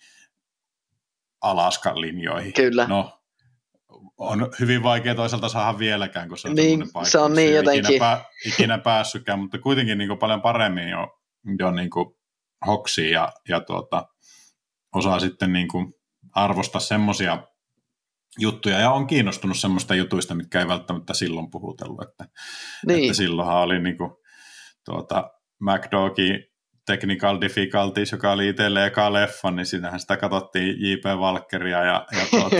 [1.40, 2.52] Alaskan linjoihin.
[2.52, 2.86] Kyllä.
[2.86, 3.19] No,
[4.18, 7.84] on hyvin vaikea toisaalta saada vieläkään, kun se on niin, paikka, se on niin jotenkin.
[7.84, 11.20] Ikinä, pää, ikinä päässytkään, mutta kuitenkin niin kuin paljon paremmin jo,
[11.58, 12.06] jo niin kuin
[12.66, 14.08] hoksi ja, ja tuota,
[14.94, 15.94] osaa sitten niin kuin
[16.34, 17.42] arvostaa semmoisia
[18.38, 22.02] juttuja ja on kiinnostunut semmoista jutuista, mitkä ei välttämättä silloin puhutellut.
[22.02, 22.24] Että,
[22.86, 23.04] niin.
[23.04, 24.10] että silloinhan oli niin kuin,
[24.84, 26.49] tuota, McDogi
[26.90, 31.20] Technical Difficulties, joka oli itselle eka leffa, niin siinähän sitä katsottiin J.P.
[31.20, 32.56] Valkeria ja, ja tuota,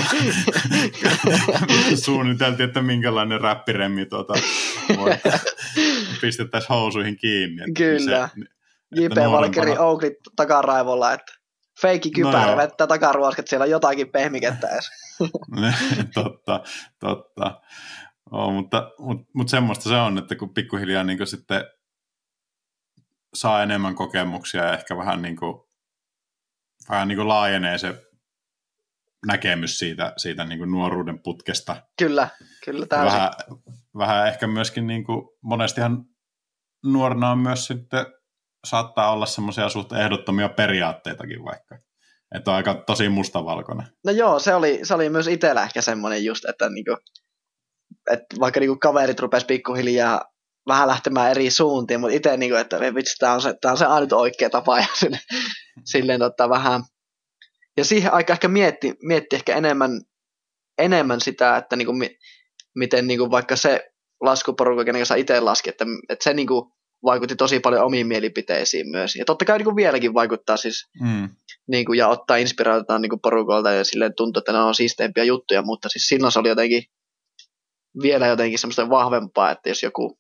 [2.05, 4.35] suunniteltiin, että minkälainen räppiremmi tuota,
[6.21, 7.63] pistettäisiin housuihin kiinni.
[7.63, 8.29] Että Kyllä.
[8.35, 8.45] Se,
[8.95, 9.17] J.P.
[9.17, 11.33] Valkeri Oakley takaraivolla, että
[11.81, 14.91] feikki kypärä no vettä takaruosket, siellä on jotakin pehmikettä edes.
[16.15, 16.63] totta,
[17.01, 17.61] totta.
[18.31, 21.65] Oh, mutta, mutta, mutta semmoista se on, että kun pikkuhiljaa niin sitten
[23.35, 25.63] saa enemmän kokemuksia ja ehkä vähän niin kuin,
[26.89, 28.07] vähän niin kuin laajenee se
[29.27, 31.77] näkemys siitä, siitä niin kuin nuoruuden putkesta.
[31.99, 32.29] Kyllä,
[32.65, 33.13] kyllä täysin.
[33.13, 33.31] Vähän,
[33.99, 36.05] vähän ehkä myöskin niin kuin, monestihan
[36.85, 38.07] nuorena on myös sitten
[38.65, 41.79] saattaa olla semmoisia suht ehdottomia periaatteitakin vaikka.
[42.35, 43.87] Että on aika tosi mustavalkoinen.
[44.05, 46.97] No joo, se oli, se oli myös itsellä ehkä semmoinen just, että niinku,
[48.13, 50.25] että vaikka niinku kaverit rupes pikkuhiljaa
[50.73, 53.85] vähän lähtemään eri suuntiin, mutta itse niinku, että vitsi, tämä on, se, tää on se
[53.85, 55.21] ainut oikea tapa ja sille,
[55.85, 56.83] silleen tota, vähän
[57.77, 60.01] ja siihen aika ehkä mietti, mietti ehkä enemmän,
[60.79, 62.19] enemmän sitä, että niinku, mi,
[62.77, 66.73] miten niinku vaikka se laskuporukka, kenen kanssa itse laski, että, että se niinku,
[67.05, 69.17] vaikutti tosi paljon omiin mielipiteisiin myös.
[69.17, 71.29] Ja totta kai niin kuin vieläkin vaikuttaa siis, mm.
[71.69, 75.25] niin kuin, ja ottaa inspiraatiota niin kuin porukolta ja silleen tuntuu, että ne on siisteimpiä
[75.25, 76.83] juttuja, mutta siis silloin se oli jotenkin
[78.03, 80.19] vielä jotenkin semmoista vahvempaa, että jos joku,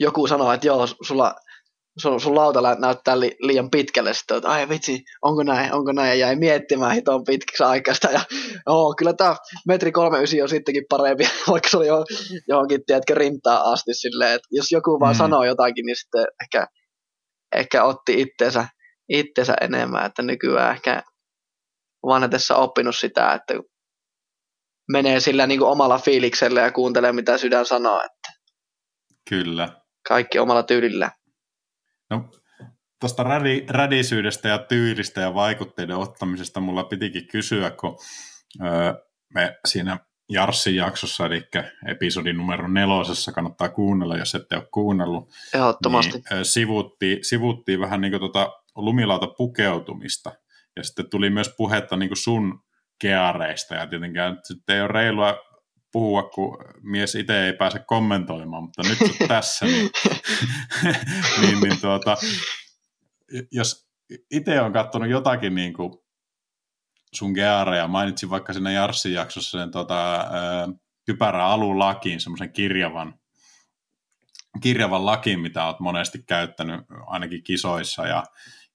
[0.00, 1.34] joku sanoo, että joo, sulla
[1.98, 6.08] sun, sun lauta näyttää li, liian pitkälle, sitten että ai vitsi, onko näin, onko näin,
[6.08, 8.20] ja jäi miettimään hiton pitkäksi aikaista, ja
[8.66, 12.04] oo, kyllä tämä metri 39 on sittenkin parempi, vaikka se oli jo,
[12.48, 15.18] johonkin, tiedätkö, rintaa asti silleen, että jos joku vaan mm.
[15.18, 16.66] sanoo jotakin, niin sitten ehkä,
[17.54, 18.68] ehkä otti itteensä,
[19.08, 21.02] itteensä enemmän, että nykyään ehkä
[22.06, 23.54] vanhetessa oppinut sitä, että
[24.92, 28.36] menee sillä niin kuin omalla fiiliksellä ja kuuntelee, mitä sydän sanoo, että
[29.28, 29.85] Kyllä.
[30.08, 31.10] Kaikki omalla tyylillä.
[32.10, 32.30] No,
[33.00, 37.98] tuosta rädi, rädisyydestä ja tyylistä ja vaikutteiden ottamisesta mulla pitikin kysyä, kun
[38.64, 38.94] öö,
[39.34, 41.42] me siinä Jarssin jaksossa, eli
[41.88, 45.30] episodin numero nelosessa, kannattaa kuunnella, jos ette ole kuunnellut.
[45.54, 46.12] Ehdottomasti.
[46.12, 50.32] Niin, öö, sivuttiin, sivuttiin vähän niin kuin tota lumilauta pukeutumista,
[50.76, 52.60] ja sitten tuli myös puhetta niin kuin sun
[53.00, 55.38] keareista, ja tietenkään sitten ei ole reilua
[55.92, 59.90] puhua, kun mies itse ei pääse kommentoimaan, mutta nyt tässä, niin,
[61.40, 62.16] niin, niin tuota,
[63.50, 63.88] jos
[64.30, 65.92] itse on katsonut jotakin niin kuin
[67.12, 70.24] sun geareja, mainitsin vaikka siinä Jarssin jaksossa sen tuota,
[71.06, 73.18] kypärä alun lakiin, semmoisen kirjavan,
[74.62, 78.24] kirjavan lakin, mitä olet monesti käyttänyt ainakin kisoissa, ja,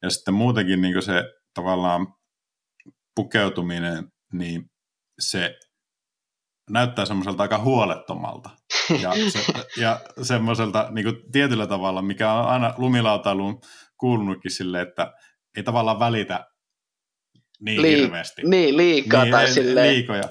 [0.02, 2.13] ja sitten muutenkin niin se tavallaan
[3.15, 4.71] pukeutuminen, niin
[5.19, 5.60] se
[6.72, 8.50] näyttää semmoiselta aika huolettomalta.
[9.02, 9.46] Ja, se,
[9.78, 13.62] ja semmoiselta niin kuin tietyllä tavalla, mikä on aina lumilautailuun
[13.98, 15.14] kuulunutkin sille, että
[15.58, 16.46] ei tavallaan välitä
[17.60, 18.42] niin Liik- hirveästi.
[18.46, 19.94] Niin, liikaa niin, tai silleen.
[19.94, 20.24] Liikoja.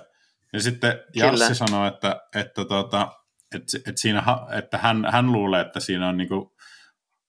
[0.52, 1.54] Ja sitten Kyllä.
[1.54, 3.08] sanoi, että, että, tuota,
[3.54, 4.22] että, että, siinä,
[4.58, 6.50] että hän, hän luulee, että siinä on niin kuin,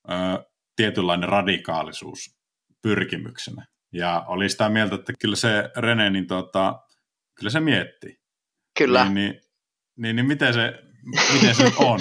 [0.09, 0.13] ö,
[0.75, 2.17] tietynlainen radikaalisuus
[2.81, 3.65] pyrkimyksenä.
[3.93, 6.79] Ja oli sitä mieltä, että kyllä se Rene, niin tuota,
[7.35, 8.20] kyllä se miettii.
[8.77, 9.03] Kyllä.
[9.03, 9.41] Niin, niin,
[9.97, 10.73] niin, niin miten, se,
[11.33, 11.99] miten se on?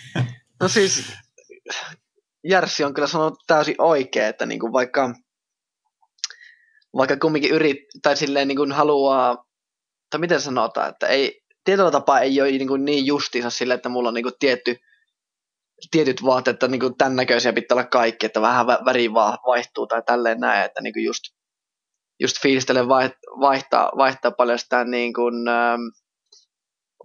[0.60, 1.12] no siis
[2.44, 5.14] Järsi on kyllä sanonut täysin oikein, että niin kuin vaikka,
[6.96, 9.44] vaikka kumminkin yrit, tai silleen niin kuin haluaa,
[10.10, 13.88] tai miten sanotaan, että ei, tietyllä tapaa ei ole niin, kuin niin justiinsa sille, että
[13.88, 14.76] mulla on niin kuin tietty,
[15.90, 19.12] tietyt vaatteet, että niin kuin tämän näköisiä pitää olla kaikki, että vähän väri
[19.46, 21.22] vaihtuu tai tälleen näin, että niin kuin just,
[22.20, 22.88] just fiilistelen
[23.40, 25.80] vaihtaa, vaihtaa paljon sitä niin kuin, ähm,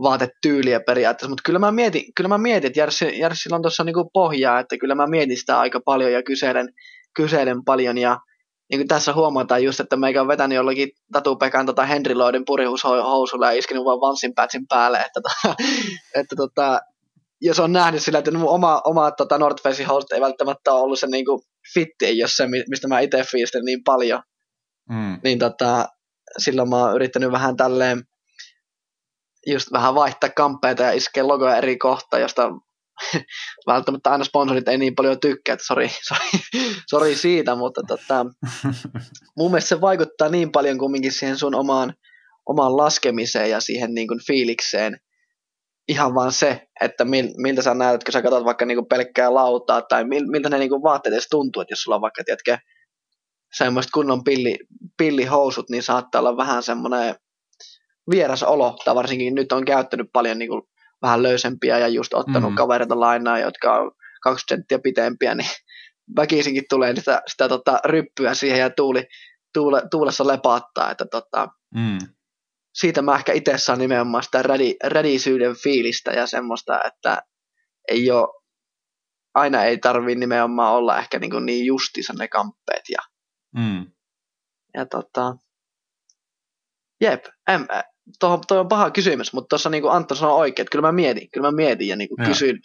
[0.01, 4.09] vaatetyyliä periaatteessa, mutta kyllä mä mietin, kyllä mä mietin että Järssi, Järssillä on tuossa niinku
[4.13, 6.69] pohjaa, että kyllä mä mietin sitä aika paljon ja kyselen,
[7.15, 8.19] kyselen paljon ja
[8.71, 13.51] niin kuin tässä huomataan just, että meikä on vetänyt jollakin Tatupekan tota Henry Lloydin purihousulla
[13.51, 15.55] ja iskenyt vaan vansin pätsin päälle, että, tota,
[16.19, 16.79] että tota,
[17.41, 20.81] jos on nähnyt sillä, että mun oma, oma tota North Facein housut ei välttämättä ole
[20.81, 21.41] ollut se niin kuin
[21.73, 24.21] fitti, ei ole se, mistä mä itse fiilistelen niin paljon,
[24.89, 25.19] mm.
[25.23, 25.85] niin tota,
[26.37, 28.03] silloin mä oon yrittänyt vähän tälleen
[29.47, 32.51] just vähän vaihtaa kampeita ja iskeä logoja eri kohtaan, josta
[33.67, 36.43] välttämättä aina sponsorit ei niin paljon tykkää, että sori, sori,
[36.89, 38.25] sori siitä, mutta tota,
[39.37, 41.93] mun mielestä se vaikuttaa niin paljon kumminkin siihen sun omaan,
[42.45, 44.97] omaan laskemiseen ja siihen niin kuin fiilikseen.
[45.87, 49.33] Ihan vaan se, että mil, miltä sä näytät, kun sä katsot vaikka niin kuin pelkkää
[49.33, 52.23] lautaa tai mil, miltä ne niin kuin vaatteet edes tuntuu, että jos sulla on vaikka,
[52.23, 52.57] tiedätkö,
[53.57, 54.57] semmoiset kunnon pilli,
[54.97, 57.15] pillihousut, niin saattaa olla vähän semmoinen
[58.09, 60.61] vieras olo, tai varsinkin nyt on käyttänyt paljon niin kuin
[61.01, 62.55] vähän löysempiä ja just ottanut mm.
[62.55, 63.91] kavereita lainaa, jotka on
[64.23, 65.49] 20 senttiä pitempiä, niin
[66.15, 69.07] väkisinkin tulee sitä, sitä tota, ryppyä siihen ja tuuli,
[69.53, 71.97] tuule, tuulessa lepaattaa, että tota, mm.
[72.73, 77.21] siitä mä ehkä itse saan nimenomaan sitä rädi, rädisyyden fiilistä ja semmoista, että
[77.87, 78.41] ei ole,
[79.33, 82.99] aina ei tarvi nimenomaan olla ehkä niin, kuin niin justissa ne kamppeet ja,
[83.55, 83.91] mm.
[84.73, 85.35] ja tota,
[87.01, 87.65] jep, em,
[88.19, 90.91] tuo, toi on paha kysymys, mutta tuossa niin kuin Antto sanoi oikein, että kyllä mä
[90.91, 92.59] mietin, kyllä mä mietin ja niin kuin kysyin,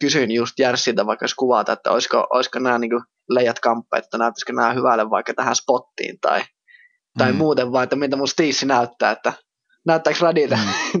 [0.00, 2.90] kysyin just Järsiltä vaikka jos kuvata, että olisiko, olisiko nämä niin
[3.30, 6.42] leijat kamppeet, että näyttäisikö nämä hyvälle vaikka tähän spottiin tai,
[7.18, 7.38] tai mm.
[7.38, 9.32] muuten, vai että mitä mun stiissi näyttää, että
[9.86, 10.56] näyttääkö radilta.
[10.56, 11.00] Mm.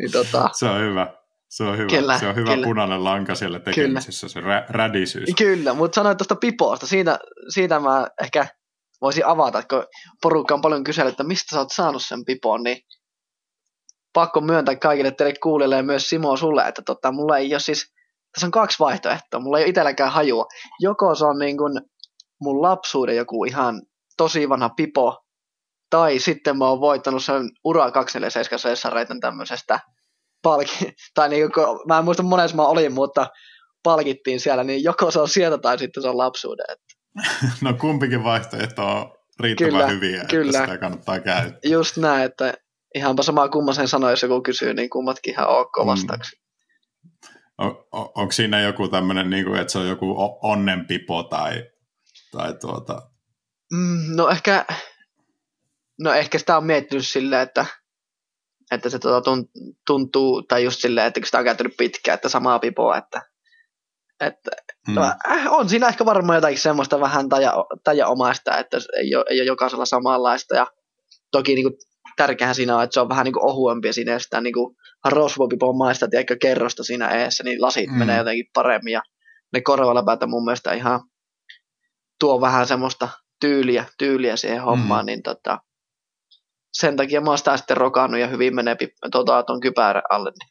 [0.00, 1.20] niin, tota, se on hyvä.
[1.48, 2.64] Se on hyvä, kyllä, se on hyvä kyllä.
[2.64, 4.32] punainen lanka siellä tekemisessä, kyllä.
[4.32, 5.28] se rä, rädisyys.
[5.38, 7.18] Kyllä, mutta sanoit tuosta piposta, siitä,
[7.48, 8.46] siitä mä ehkä
[9.00, 9.86] voisin avata, kun
[10.22, 12.78] porukka on paljon kysellyt, että mistä sä oot saanut sen pipon, niin
[14.12, 17.92] pakko myöntää kaikille teille kuulijoille ja myös Simo sulle, että tota, mulla ei ole siis,
[18.32, 20.46] tässä on kaksi vaihtoehtoa, mulla ei ole itselläkään hajua.
[20.80, 21.80] Joko se on niin kuin
[22.40, 23.82] mun lapsuuden joku ihan
[24.16, 25.24] tosi vanha pipo,
[25.90, 29.80] tai sitten mä oon voittanut sen Ura 247 sessareiden tämmöisestä
[30.42, 33.26] palki, tai niin kuin, mä en muista monessa mä olin, mutta
[33.82, 36.66] palkittiin siellä, niin joko se on sieltä tai sitten se on lapsuuden.
[36.68, 36.89] Että.
[37.62, 40.50] no kumpikin vaihtoehto on riittävän kyllä, hyviä, kyllä.
[40.50, 41.70] että sitä kannattaa käyttää.
[41.70, 42.54] Just näin, että
[42.94, 46.36] ihanpa samaa kumman sen sanoi, jos joku kysyy, niin kummatkin ihan ok vastaksi.
[46.36, 46.40] Mm.
[47.58, 51.70] On, on, onko siinä joku tämmöinen, niin kuin, että se on joku onnenpipo tai,
[52.32, 53.10] tai tuota...
[53.72, 54.64] Mm, no ehkä,
[56.00, 57.66] no ehkä sitä on miettinyt silleen, että,
[58.70, 59.30] että se tuota,
[59.86, 63.22] tuntuu, tai just silleen, että sitä on käyttänyt pitkään, että samaa pipoa, että,
[64.20, 64.50] että
[64.86, 64.98] hmm.
[64.98, 67.54] Äh, on siinä ehkä varmaan jotakin semmoista vähän taja,
[67.84, 70.66] tajaomaista, että ei ole, ei ole jokaisella samanlaista, ja
[71.32, 71.74] toki niin kuin,
[72.16, 74.76] tärkeää siinä on, että se on vähän niin kuin ohuempi ja siinä sitä niin kuin
[75.04, 77.98] rosvopipon maista, tiedätkö, kerrosta siinä eessä, niin lasit mm.
[77.98, 79.02] menee jotenkin paremmin ja
[79.52, 81.00] ne korvaläpäät mun mielestä ihan
[82.20, 83.08] tuo vähän semmoista
[83.40, 85.06] tyyliä, tyyliä siihen hommaan, mm.
[85.06, 85.58] niin tota,
[86.72, 88.76] sen takia mä oon sitä sitten rokannut ja hyvin menee
[89.12, 90.50] tota, ton kypärän alle, niin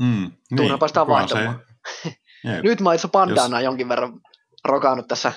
[0.00, 1.60] mm, turhapa sitä vaihtamaan.
[2.62, 3.64] Nyt mä itse pandana Jos...
[3.64, 4.20] jonkin verran
[4.64, 5.32] rokannut tässä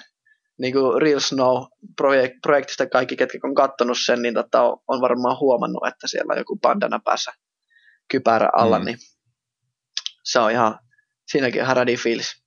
[0.59, 6.07] niin kuin Real Snow-projektista kaikki, ketkä on katsonut sen, niin tota, on varmaan huomannut, että
[6.07, 7.31] siellä on joku bandana päässä
[8.11, 8.85] kypärä alla, mm.
[8.85, 8.97] niin
[10.23, 10.79] se on ihan,
[11.31, 12.43] siinäkin ihan radi fiilis.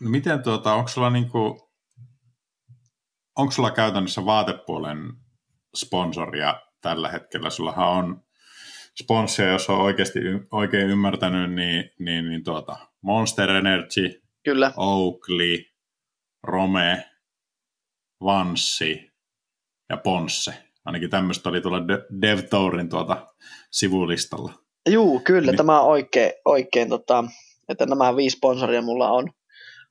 [0.00, 1.70] No miten tuota, onko sulla niinku,
[3.36, 4.98] onko sulla käytännössä vaatepuolen
[5.76, 7.50] sponsoria tällä hetkellä?
[7.50, 8.24] Sullahan on
[9.02, 10.20] sponssia, jos on oikeasti
[10.52, 14.72] oikein ymmärtänyt, niin, niin, niin tuota, Monster Energy, Kyllä.
[14.76, 15.64] Oakley,
[16.42, 17.10] Rome,
[18.24, 19.12] Vanssi
[19.88, 20.54] ja Ponsse.
[20.84, 21.88] Ainakin tämmöistä oli tuolla
[22.22, 23.26] DevTourin tuota
[23.70, 24.52] sivulistalla.
[24.88, 25.56] Juu, kyllä, niin.
[25.56, 27.24] tämä on oikein, oikein tota,
[27.68, 29.30] että nämä viisi sponsoria mulla on,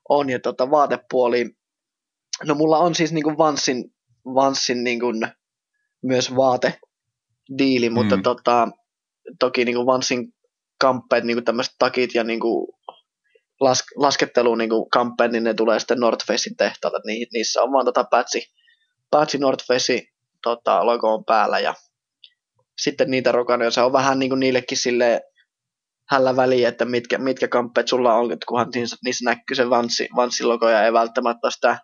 [0.09, 1.49] on ja tota, vaatepuoli,
[2.45, 3.93] no mulla on siis niin kuin Vanssin,
[4.25, 5.27] Vanssin niin kuin
[6.03, 6.79] myös vaate
[7.57, 8.23] diili, mutta mm.
[8.23, 8.67] tota,
[9.39, 10.33] toki niin kuin Vanssin
[10.81, 12.67] kamppeet, niin kuin tämmöiset takit ja niin kuin
[13.59, 16.99] las, lasketteluun niin kamppeen, niin ne tulee sitten North Facein tehtaalta.
[17.05, 18.41] Ni, niissä on vaan tota patchi,
[19.11, 20.01] patchi North Face
[20.43, 21.73] tota, logo on päällä ja
[22.77, 25.21] sitten niitä rokanoja, se on vähän niin kuin niillekin sille
[26.09, 30.43] hällä väliä, että mitkä, mitkä kamppeet sulla on, kunhan niissä, niissä näkyy se Vanssi, Vanssi
[30.43, 31.77] logo ja ei välttämättä sitä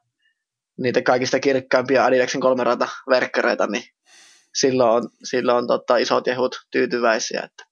[0.77, 3.83] niitä kaikista kirkkaimpia Adidaksen kolmerata verkkareita, niin
[4.59, 7.41] silloin on, silloin on tota, isot jehut tyytyväisiä.
[7.43, 7.63] Että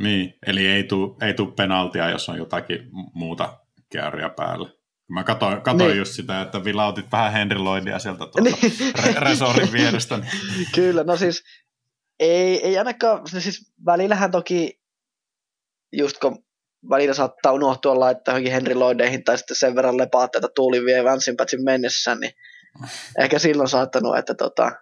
[0.00, 3.58] niin, eli ei tule ei tuu penaltia, jos on jotakin muuta
[3.92, 4.68] kääriä päällä.
[5.08, 5.98] Mä katsoin, katsoin niin.
[5.98, 8.72] just sitä, että vilautit vähän Henry Lloydia sieltä tuolta niin.
[8.98, 10.16] re- resorin vierestä.
[10.16, 10.30] Niin.
[10.74, 11.42] Kyllä, no siis
[12.20, 14.80] ei, ei ainakaan, no siis välillähän toki
[15.92, 16.44] just kun
[16.90, 21.02] välillä saattaa unohtua laittaa johonkin Henry Lloydeihin tai sitten sen verran lepaatteita tuuli vie
[21.64, 22.32] mennessä, niin
[23.18, 24.72] ehkä silloin saattanut, että tota,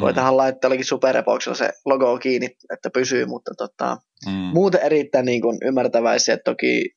[0.00, 0.36] Koitahan mm.
[0.36, 4.32] laittaa jollakin superepoksella se logo kiinni, että pysyy, mutta tota, mm.
[4.32, 6.38] muuten erittäin niin kuin ymmärtäväisiä.
[6.44, 6.90] Toki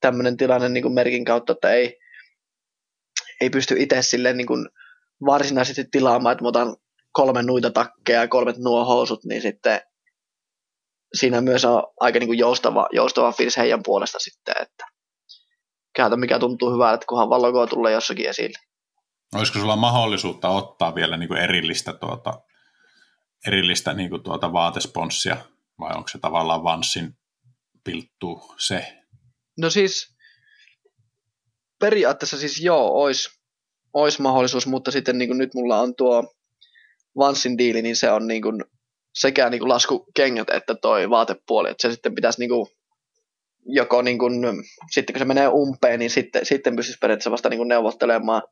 [0.00, 1.98] tämmöinen tilanne niin kuin merkin kautta, että ei,
[3.40, 4.68] ei pysty itse silleen niin kuin
[5.26, 6.76] varsinaisesti tilaamaan, että mä otan
[7.12, 9.80] kolme nuita takkeja ja kolmet nuo housut, niin sitten
[11.14, 14.84] siinä myös on aika niin kuin joustava, joustava fiilis heidän puolesta sitten, että
[15.96, 18.58] käytä mikä tuntuu hyvältä, että kunhan vaan logo tulee jossakin esille.
[19.34, 22.40] Olisiko sulla mahdollisuutta ottaa vielä niin kuin erillistä tuota
[23.46, 25.36] erillistä niin kuin tuota vaatesponssia,
[25.80, 27.16] vai onko se tavallaan Vanssin
[27.84, 28.96] pilttu se?
[29.58, 30.16] No siis
[31.78, 33.40] periaatteessa siis joo, olisi
[33.92, 36.34] ois mahdollisuus, mutta sitten niin kuin nyt mulla on tuo
[37.18, 38.64] Vanssin diili, niin se on niin kuin
[39.14, 42.66] sekä niin kuin laskukengät että toi vaatepuoli, että se sitten pitäisi niin kuin
[43.64, 44.32] joko niin kuin,
[44.90, 48.42] sitten kun se menee umpeen, niin sitten, sitten pystyisi periaatteessa vasta niin kuin neuvottelemaan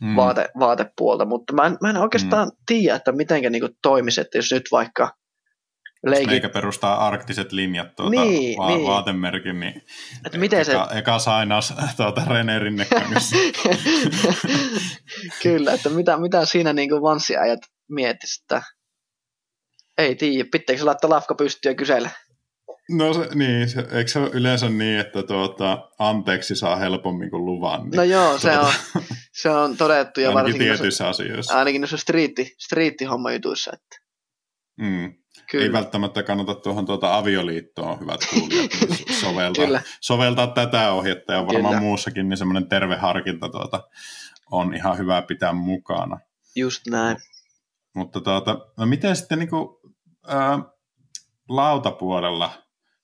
[0.00, 0.16] mm.
[0.16, 2.56] vaate, vaatepuolta, mutta mä en, mä en oikeastaan mm.
[2.66, 5.10] tiedä, että miten niin toimisi, että jos nyt vaikka
[6.06, 6.32] leikit...
[6.32, 8.86] Eikä perustaa arktiset linjat tuota niin, va- niin.
[8.86, 9.82] vaatemerkin, niin
[10.26, 10.98] että miten eka, se...
[10.98, 13.36] eka sainaus tuota René Rinnekangissa.
[15.42, 18.62] Kyllä, että mitä, mitä siinä niin kuin vanssiajat miettisi, että
[19.98, 22.10] ei tiedä, pitääkö se laittaa lafka pystyä kysellä?
[22.90, 27.44] No se, niin, se, eikö se ole yleensä niin, että tuota, anteeksi saa helpommin kuin
[27.44, 27.82] luvan?
[27.82, 30.20] Niin, no joo, se, tuota, on, se on todettu.
[30.20, 31.58] Ja ainakin varsinkin tietyissä noissa, asioissa.
[31.58, 33.70] Ainakin noissa striitti, striitti-homma jutuissa.
[33.74, 33.96] Että.
[34.80, 35.14] Mm.
[35.50, 35.64] Kyllä.
[35.64, 39.82] Ei välttämättä kannata tuohon tuota avioliittoon, hyvät kuulijat, niin soveltaa, Kyllä.
[40.00, 41.80] soveltaa tätä ohjetta ja varmaan Kyllä.
[41.80, 43.88] muussakin, niin semmoinen terve harkinta tuota,
[44.50, 46.18] on ihan hyvä pitää mukana.
[46.56, 47.16] Just näin.
[47.94, 49.68] Mutta tuota, no miten sitten niin kuin,
[50.26, 50.58] ää,
[51.48, 52.52] lautapuolella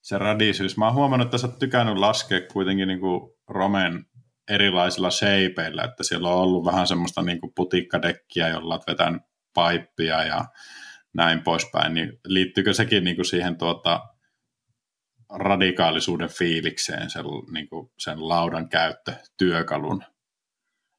[0.07, 0.76] se radisyys?
[0.76, 4.07] Mä oon huomannut, että sä oot tykännyt laskea kuitenkin niin kuin Romen
[4.48, 9.22] erilaisilla shapeilla, että siellä on ollut vähän semmoista niin kuin putikkadekkiä, jolla olet vetänyt
[9.54, 10.44] paippia ja
[11.14, 14.00] näin poispäin, niin liittyykö sekin niin kuin siihen tuota,
[15.30, 20.04] radikaalisuuden fiilikseen, sen, niin kuin sen laudan käyttö työkalun?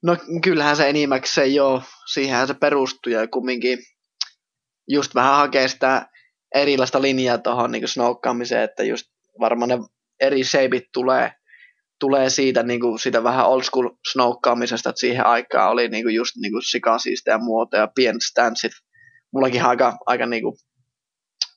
[0.03, 1.83] No kyllähän se enimmäkseen jo,
[2.13, 3.79] siihenhän se perustuu ja kumminkin
[4.87, 6.09] just vähän hakee sitä
[6.55, 9.05] erilaista linjaa tuohon niin snoukkaamiseen, että just
[9.39, 9.77] varmaan ne
[10.19, 11.31] eri shapeit tulee,
[11.99, 16.15] tulee siitä, niin kuin, siitä vähän old school snoukkaamisesta, että siihen aikaan oli niin kuin
[16.15, 18.71] just niin kuin sikasiista ja muoto ja pienet stanssit.
[19.33, 20.55] Mullakin aika, aika niin kuin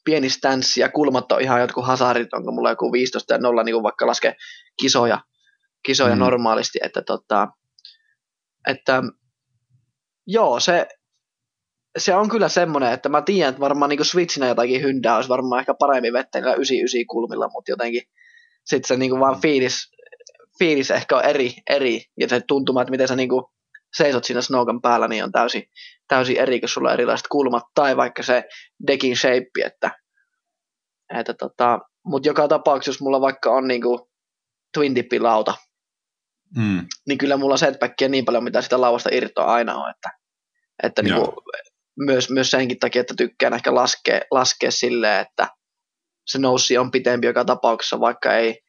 [0.05, 3.75] pieni stanssi ja kulmat on ihan jotkut hasarit, onko mulla joku 15 ja 0, niin
[3.75, 4.35] kuin vaikka laske
[4.83, 5.21] kisoja,
[5.83, 6.19] kisoja mm.
[6.19, 7.49] normaalisti, että, tota,
[8.69, 9.03] että
[10.27, 10.87] joo, se,
[11.99, 15.61] se on kyllä semmoinen, että mä tiedän, että varmaan niin Switchinä jotakin hyndää olisi varmaan
[15.61, 18.03] ehkä paremmin vettä 99 kulmilla, mutta jotenkin
[18.65, 19.91] sitten se niin vaan fiilis,
[20.59, 23.31] fiilis ehkä on eri, eri ja se tuntuma, että miten sä niin
[23.97, 25.63] seisot siinä snowkan päällä, niin on täysin,
[26.09, 28.45] täysin eri, kun sulla on erilaiset kulmat tai vaikka se
[28.87, 29.91] decking shape, että,
[31.19, 33.83] että tota, mutta joka tapauksessa, jos mulla vaikka on niin
[34.75, 35.55] twin lauta,
[36.57, 36.87] mm.
[37.09, 40.11] niin kyllä mulla setbackia niin paljon, mitä sitä lauvasta irtoa aina on, että,
[40.83, 41.29] että niin kuin,
[42.07, 45.49] myös, myös senkin takia, että tykkään ehkä laskea, laskea silleen, että
[46.27, 48.61] se noussi on pitempi joka tapauksessa, vaikka ei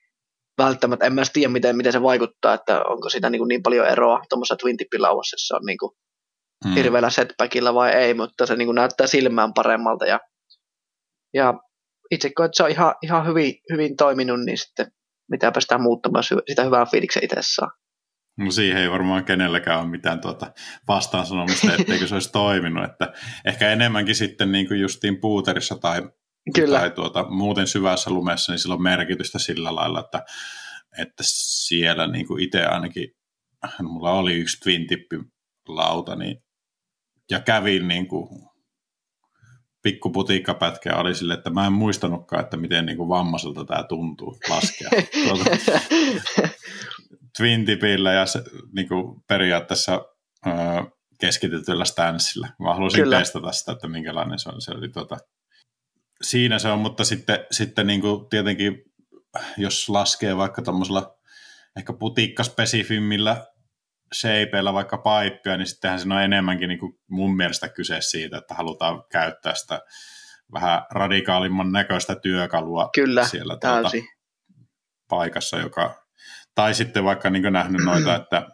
[0.58, 3.88] välttämättä, en mä tiedä miten, miten se vaikuttaa, että onko sitä niin, kuin niin paljon
[3.88, 5.92] eroa tuommoisessa twin lauassa, se on niin kuin
[6.66, 6.76] hmm.
[6.76, 10.20] hirveällä setbackilla vai ei, mutta se niin kuin näyttää silmään paremmalta ja,
[11.34, 11.54] ja
[12.12, 14.92] itse koen, että se on ihan, ihan hyvin, hyvin toiminut, niin sitten
[15.32, 17.72] mitä päästään muuttamaan sitä hyvää fiiliksen itse saa.
[18.46, 20.54] No siihen ei varmaan kenelläkään ole mitään tuota
[20.88, 22.84] vastaansanomista, etteikö se olisi toiminut.
[22.84, 23.14] Että
[23.46, 26.02] ehkä enemmänkin sitten niin kuin justiin puuterissa tai,
[26.56, 26.80] Kyllä.
[26.80, 30.24] tai tuota, muuten syvässä lumessa, niin sillä on merkitystä sillä lailla, että,
[30.98, 31.24] että
[31.66, 33.08] siellä niin kuin itse ainakin,
[33.84, 34.88] mulla oli yksi twin
[35.68, 36.44] lauta, niin,
[37.32, 38.52] ja kävin niin kuin
[39.84, 44.38] pikku putikkapätkä oli sille, että mä en muistanutkaan, että miten niin kuin vammaiselta tämä tuntuu
[44.50, 44.90] laskea.
[45.28, 45.80] tuota,
[47.38, 48.44] twin tipillä ja se,
[48.76, 50.06] niin kuin periaatteessa
[50.48, 50.54] öö,
[51.20, 52.48] keskitetyllä stanssilla.
[52.60, 53.20] Mä halusin Kyllä.
[53.20, 54.62] testata sitä, että minkälainen se on.
[54.62, 55.18] Se oli, tuota,
[56.22, 58.84] siinä se on, mutta sitten, sitten niin kuin tietenkin,
[59.58, 61.18] jos laskee vaikka tuommoisella
[61.78, 63.48] ehkä putikkaspesifimmillä
[64.16, 68.54] shapeilla vaikka paippia, niin sittenhän siinä on enemmänkin niin kuin mun mielestä kyse siitä, että
[68.54, 69.82] halutaan käyttää sitä
[70.54, 73.92] vähän radikaalimman näköistä työkalua Kyllä, siellä tuota,
[75.10, 76.01] paikassa, joka
[76.56, 78.48] tai sitten vaikka niin nähnyt noita, että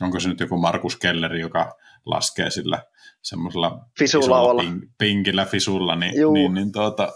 [0.00, 1.72] onko se nyt joku Markus Kelleri, joka
[2.06, 2.82] laskee sillä
[3.22, 3.78] semmoisella
[4.60, 7.12] pink, pinkillä fisulla, niin, niin, niin tuota,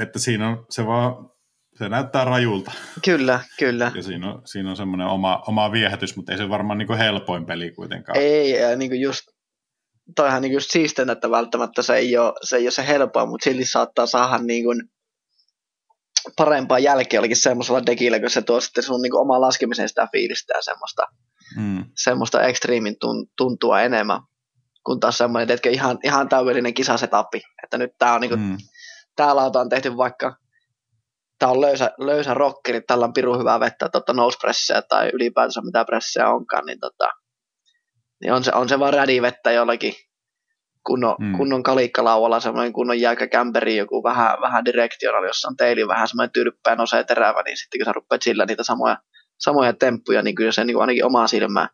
[0.00, 1.30] että siinä on se vaan,
[1.78, 2.72] se näyttää rajulta.
[3.04, 3.92] Kyllä, kyllä.
[3.94, 7.46] Ja siinä on, siinä on semmoinen oma, oma viehätys, mutta ei se varmaan niin helpoin
[7.46, 8.18] peli kuitenkaan.
[8.18, 9.22] Ei, ja niin kuin just,
[10.16, 13.44] toihan niin just siisten, että välttämättä se ei ole se, ei ole se helpoa, mutta
[13.44, 14.82] silti saattaa saada niin kuin
[16.36, 20.54] parempaa jälkeä olikin semmoisella dekillä, kun se tuo sitten sun niin omaa laskemisen sitä fiilistä
[20.56, 21.02] ja semmoista,
[21.56, 21.84] mm.
[21.96, 22.96] semmoista ekstriimin
[23.36, 24.20] tuntua enemmän,
[24.86, 28.56] kun taas semmoinen, että ihan, ihan täydellinen kisasetapi, että nyt tää on niin kuin, mm.
[29.16, 30.36] tää lauta on tehty vaikka
[31.38, 35.84] tää on löysä, löysä rockeri, tällä on piru hyvää vettä tota nosepressejä tai ylipäätänsä mitä
[35.84, 37.08] pressejä onkaan, niin, tota,
[38.20, 39.94] niin on, se, on se vaan rädivettä jollakin
[40.86, 41.36] kunnon, mm.
[41.36, 46.74] kunnon kalikkalaualla, semmoinen kunnon jäykkäkämperi, joku vähän, vähän directional, jossa on teili vähän semmoinen tyrppää,
[46.74, 48.96] nousee terävä, niin sitten kun sä rupeat sillä niitä samoja,
[49.38, 51.68] samoja temppuja, niin kyllä se niin kuin ainakin omaa silmää,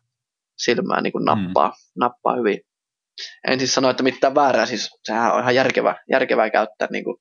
[0.57, 1.73] silmää niin kuin nappaa, mm.
[1.99, 2.59] nappaa hyvin.
[3.47, 7.17] En siis sano, että mitään väärää, siis sehän on ihan järkevää, järkevää käyttää niin kuin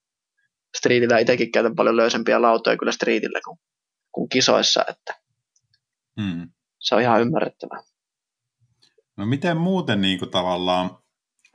[0.79, 1.19] streetillä.
[1.19, 3.59] Itsekin käytän paljon löysempiä lautoja kyllä streetillä kuin,
[4.13, 5.15] kuin kisoissa, että
[6.17, 6.51] mm.
[6.79, 7.83] se on ihan ymmärrettävää.
[9.17, 10.91] No miten muuten niin kuin tavallaan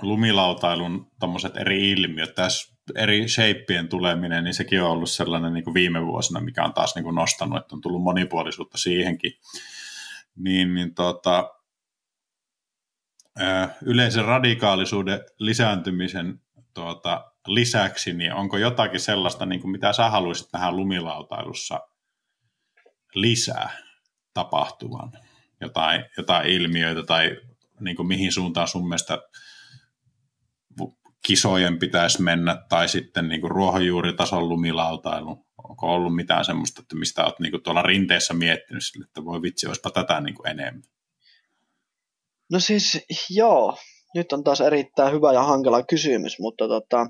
[0.02, 1.12] lumilautailun
[1.60, 6.40] eri ilmiöt, tässä eri shapeien tuleminen, niin sekin on ollut sellainen niin kuin viime vuosina,
[6.40, 9.32] mikä on taas niin kuin nostanut, että on tullut monipuolisuutta siihenkin.
[10.36, 11.50] Niin, niin tota,
[13.82, 16.42] yleisen radikaalisuuden lisääntymisen
[16.74, 21.80] tuota, lisäksi, niin onko jotakin sellaista, niin kuin mitä sä haluaisit tähän lumilautailussa
[23.16, 23.70] lisää
[24.34, 25.12] tapahtuvan?
[25.62, 27.38] Jotain, jotain ilmiöitä tai
[27.80, 29.18] niin kuin mihin suuntaan sun mielestä
[31.28, 35.46] kisojen pitäisi mennä tai sitten niin kuin ruohonjuuritason lumilautailu?
[35.70, 39.42] Onko ollut mitään semmoista, että mistä olet niin kuin tuolla rinteessä miettinyt sille, että voi
[39.42, 40.84] vitsi, olisipa tätä niin kuin enemmän?
[42.52, 43.78] No siis joo,
[44.16, 47.08] nyt on taas erittäin hyvä ja hankala kysymys, mutta tota,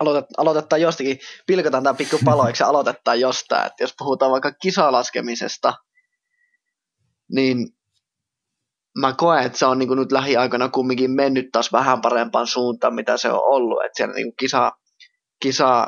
[0.00, 3.66] aloitet, aloitetaan jostakin, pilkotaan tämä pikku paloiksi ja aloitetaan jostain.
[3.66, 5.74] Että jos puhutaan vaikka kisalaskemisesta,
[7.32, 7.68] niin
[8.98, 13.16] mä koen, että se on niin nyt lähiaikoina kumminkin mennyt taas vähän parempaan suuntaan, mitä
[13.16, 13.84] se on ollut.
[13.84, 14.72] Että siellä niin kisa,
[15.42, 15.86] kisa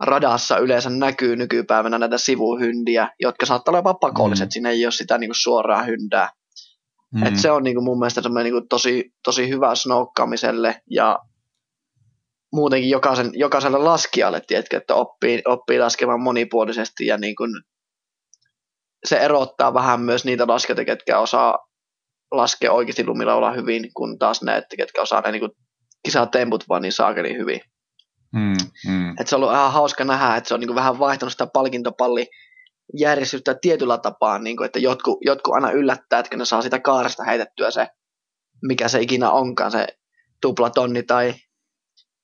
[0.00, 4.50] radassa yleensä näkyy nykypäivänä näitä sivuhyndiä, jotka saattaa olla jopa pakolliset, mm.
[4.50, 6.30] siinä ei ole sitä niin suoraa hyndää.
[7.14, 7.26] Mm.
[7.26, 11.18] Et se on niin kuin mun mielestä niin kuin tosi, tosi hyvä snoukkaamiselle ja
[12.52, 17.50] muutenkin jokaisen, jokaiselle laskijalle, tiedätkö, että oppii, oppii laskemaan monipuolisesti ja niin kuin
[19.04, 21.67] se erottaa vähän myös niitä laskijoita, ketkä osaa
[22.30, 25.50] laskea oikeasti olla hyvin, kun taas ne, että ketkä osaa ne niin
[26.04, 27.60] kisatemput vaan niin saakeli hyvin.
[28.32, 28.56] Mm,
[28.86, 29.14] mm.
[29.20, 31.46] Et se on ollut ihan hauska nähdä, että se on niin kuin vähän vaihtanut sitä
[31.46, 32.26] palkintopalli
[32.98, 37.24] järjestystä tietyllä tapaa, niin kuin, että jotkut, jotkut aina yllättää, että ne saa sitä kaaresta
[37.24, 37.86] heitettyä se,
[38.62, 39.86] mikä se ikinä onkaan, se
[40.40, 41.34] tuplatonni tai,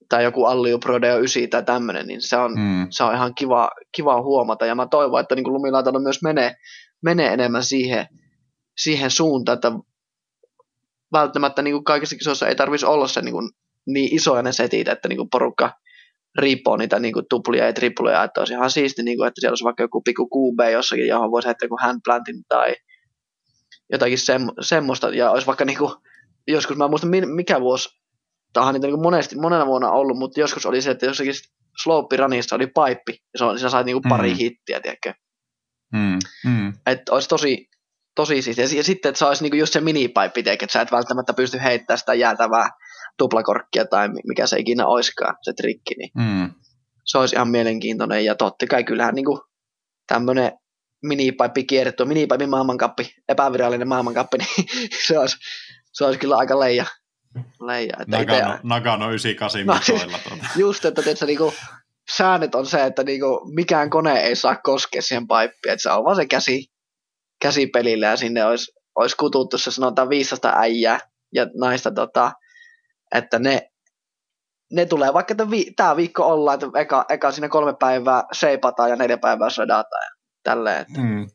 [0.09, 2.87] tai joku Alliu Prodeo 9 tai tämmöinen, niin se on, mm.
[2.89, 4.65] se on ihan kiva, kiva huomata.
[4.65, 6.55] Ja mä toivon, että niin lumilautalla myös menee,
[7.03, 8.07] menee enemmän siihen,
[8.77, 9.71] siihen suuntaan, että
[11.19, 13.49] välttämättä niin kuin kaikissa kisoissa ei tarvitsisi olla se niin, kuin,
[13.85, 15.73] niin isoja ne setit, että niin kuin porukka
[16.37, 19.51] riippuu niitä niin kuin tuplia ja tripluja, että olisi ihan siisti, niin kuin, että siellä
[19.51, 22.75] olisi vaikka joku pikku QB jossakin, johon voisi heittää joku handplantin tai
[23.91, 25.91] jotakin sem, semmoista, ja olisi vaikka niin kuin,
[26.47, 27.89] joskus, mä muistan mikä vuosi,
[28.53, 31.33] tämähän niitä niin monesti, monena vuonna ollut, mutta joskus oli se, että jossakin
[31.83, 34.37] slope runissa oli paippi, ja se on, siinä sait niin kuin pari mm.
[34.37, 35.13] hittiä, tiedätkö?
[35.93, 36.19] Mm.
[36.45, 36.73] Mm.
[36.85, 37.69] Että olisi tosi,
[38.15, 38.65] tosi siistiä.
[38.77, 41.97] Ja sitten, että se olisi niinku just se minipaippi, että sä et välttämättä pysty heittämään
[41.97, 42.69] sitä jäätävää
[43.17, 46.51] tuplakorkkia tai mikä se ikinä oiskaan, se trikki, niin mm.
[47.05, 48.25] se olisi ihan mielenkiintoinen.
[48.25, 49.25] Ja totta kai kyllähän niin
[50.07, 50.51] tämmöinen
[51.03, 54.49] minipaippi kierretty, minipaippi maailmankappi, epävirallinen maailmankappi, niin
[55.07, 55.37] se olisi,
[55.93, 56.85] se olisi kyllä aika leija.
[57.61, 60.45] leija että Nagano, ite, Nagano 98 no, siis, tuota.
[60.61, 61.53] Just, että tietysti, niinku,
[62.15, 66.05] säännöt on se, että niinku, mikään kone ei saa koskea siihen paippiin, että se on
[66.05, 66.65] vaan se käsi,
[67.41, 70.99] käsipelillä ja sinne olisi, olisi kututtu se sanotaan 500 äijää
[71.33, 72.31] ja naista tota,
[73.15, 73.69] että ne,
[74.71, 75.35] ne tulee, vaikka
[75.75, 80.15] tämä viikko olla, että eka, eka sinne kolme päivää seipataan ja neljä päivää sodataan ja
[80.43, 80.81] tälleen.
[80.81, 81.01] Että.
[81.01, 81.27] Mm.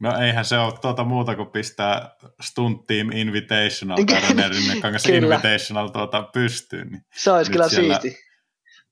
[0.00, 3.96] No eihän se ole tuota muuta kuin pistää Stunt Team Invitational
[4.82, 6.88] tai kanssa Invitational tuota pystyyn.
[6.88, 8.23] Niin se olisi kyllä siisti.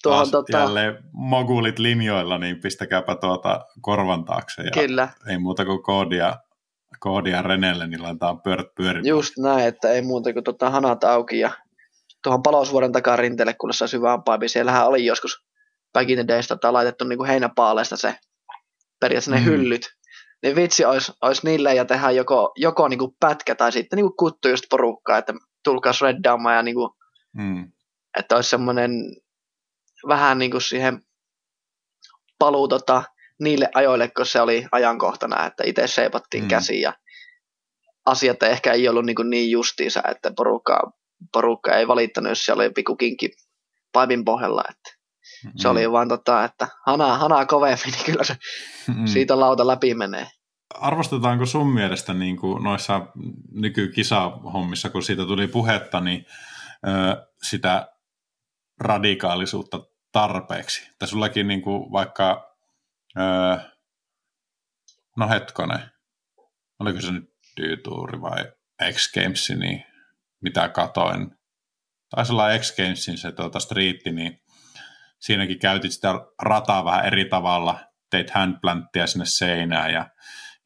[0.03, 0.59] Tuohon, tota...
[0.59, 4.63] jälleen mogulit linjoilla, niin pistäkääpä tuota korvan taakse.
[4.63, 5.09] Ja kyllä.
[5.29, 6.37] Ei muuta kuin koodia,
[7.01, 9.07] koodia Renelle, niin laitetaan pyörät pyörimään.
[9.07, 11.51] Just näin, että ei muuta kuin tota hanat auki ja
[12.23, 14.49] tuohon palosvuoren takaa rinteelle, kun se syvään paipi.
[14.49, 15.45] Siellähän oli joskus
[15.93, 18.15] back in the days tota, laitettu niin kuin heinäpaaleista se
[19.01, 19.45] periaatteessa ne mm.
[19.45, 19.97] hyllyt.
[20.43, 24.05] Niin vitsi olisi, olisi niille ja tehdä joko, joko niin kuin pätkä tai sitten niin
[24.05, 25.35] kuin kuttu just porukkaa, että
[25.65, 26.91] tulkaa shreddaamaan ja niin kuin,
[27.33, 27.73] mm.
[28.19, 28.91] että olisi semmoinen
[30.09, 31.03] vähän niin kuin siihen
[32.39, 33.03] paluu tota,
[33.41, 36.49] niille ajoille, kun se oli ajankohtana, että itse seipattiin mm.
[36.49, 36.93] käsiin ja
[38.07, 40.93] asiat ehkä ei ollut niin, kuin niin justiinsa, että porukka
[41.33, 43.31] porukka ei valittanut, jos siellä oli pikku kinkki
[43.93, 44.91] paipin pohjalla, että
[45.45, 45.59] mm-hmm.
[45.59, 48.37] se oli vaan tota, että hanaa, hanaa kovemmin, niin kyllä se
[48.89, 49.07] mm-hmm.
[49.07, 50.27] siitä lauta läpi menee.
[50.75, 53.07] Arvostetaanko sun mielestä niin kuin noissa
[53.53, 56.27] nykykisahommissa, kun siitä tuli puhetta, niin
[56.87, 57.93] ö, sitä
[58.81, 59.81] radikaalisuutta
[60.13, 60.91] tarpeeksi?
[60.99, 62.57] Tai sullakin niin kuin vaikka,
[63.17, 63.59] ö,
[65.17, 65.81] no hetkonen,
[66.79, 68.45] oliko se nyt Dyytuuri vai
[68.93, 69.85] X Games, niin
[70.41, 71.31] mitä katoin,
[72.11, 74.43] taisi olla X Gamesin se tuota, striitti, niin
[75.21, 80.11] siinäkin käytit sitä rataa vähän eri tavalla, teit handplanttia sinne seinään ja,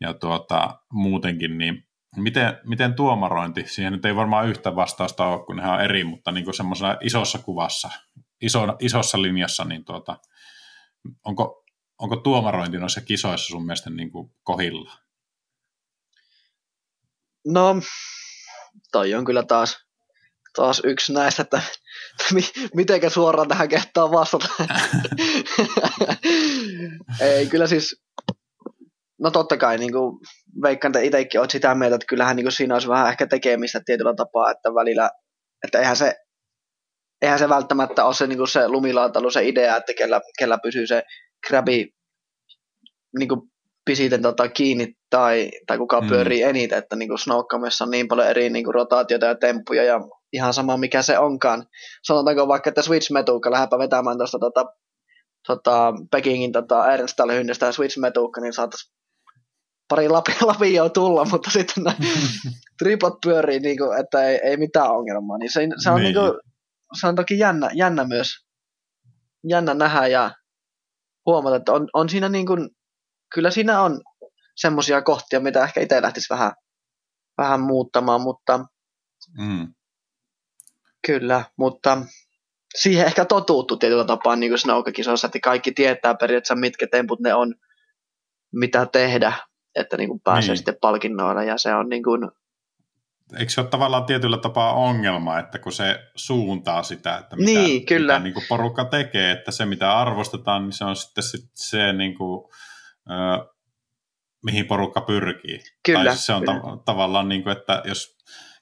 [0.00, 5.56] ja tuota, muutenkin, niin miten, miten tuomarointi, siihen nyt ei varmaan yhtä vastausta ole, kun
[5.56, 7.90] ne on eri, mutta niin semmoisena isossa kuvassa,
[8.40, 10.16] iso, isossa linjassa, niin tuota,
[11.24, 11.64] onko,
[11.98, 14.92] onko tuomarointi noissa kisoissa sun mielestä niin kuin kohilla?
[17.46, 17.76] No,
[18.92, 19.78] toi on kyllä taas,
[20.56, 21.62] taas yksi näistä, että
[22.74, 24.48] mitenkä suoraan tähän kehtaa vastata.
[27.20, 28.02] Ei, kyllä siis,
[29.18, 30.18] no totta kai, niin kuin,
[30.62, 33.80] veikkaan, että itsekin olet sitä mieltä, että kyllähän niin kuin siinä olisi vähän ehkä tekemistä
[33.86, 35.10] tietyllä tapaa, että välillä,
[35.64, 36.14] että eihän se,
[37.22, 40.86] eihän se välttämättä ole se, niin kuin se lumilautailu, se idea, että kellä, kellä pysyy
[40.86, 41.02] se
[41.48, 41.94] krabi
[43.18, 43.40] niin kuin
[43.84, 46.08] pisiten tota, kiinni tai, tai kuka mm.
[46.08, 50.00] pyörii eniten, että niin Snoukkamessa on niin paljon eri niin kuin, rotaatioita ja temppuja ja
[50.32, 51.66] ihan sama mikä se onkaan.
[52.02, 54.64] Sanotaanko vaikka, että Switch Metuukka, lähdepä vetämään tuosta tota,
[55.46, 58.92] tota, Pekingin tota, Ernstall hynnestä Switch Metuukka, niin saataisiin
[59.88, 61.96] pari lapi, jo tulla, mutta sitten nämä
[62.78, 65.38] tripot pyörii, niin kuin, että ei, ei mitään ongelmaa.
[65.38, 66.04] Niin se, se, on, niin.
[66.04, 66.40] Niin kuin,
[67.00, 68.46] se on toki jännä, jännä myös
[69.48, 70.30] jännä nähdä ja
[71.26, 72.70] huomata, että on, on siinä niin kuin,
[73.34, 74.00] kyllä siinä on
[74.56, 76.52] semmoisia kohtia, mitä ehkä itse lähtisi vähän,
[77.38, 78.58] vähän muuttamaan, mutta
[79.38, 79.74] mm.
[81.06, 82.02] kyllä, mutta
[82.76, 87.34] siihen ehkä totuuttu tietyllä tapaa niin kuin snowkakisoissa, että kaikki tietää periaatteessa, mitkä temput ne
[87.34, 87.54] on,
[88.52, 89.32] mitä tehdä,
[89.74, 90.56] että niin kuin pääsee niin.
[90.56, 92.30] sitten palkinnoilla, ja se on niin kuin,
[93.38, 97.86] Eikö se ole tavallaan tietyllä tapaa ongelma, että kun se suuntaa sitä, että mitä, niin,
[97.86, 98.12] kyllä.
[98.12, 101.24] mitä niin kuin porukka tekee, että se mitä arvostetaan, niin se on sitten
[101.54, 102.50] se, niin kuin,
[103.10, 103.54] ö,
[104.44, 105.60] mihin porukka pyrkii.
[105.86, 106.60] Kyllä, tai siis se on kyllä.
[106.60, 108.16] Ta- tavallaan, niin kuin, että jos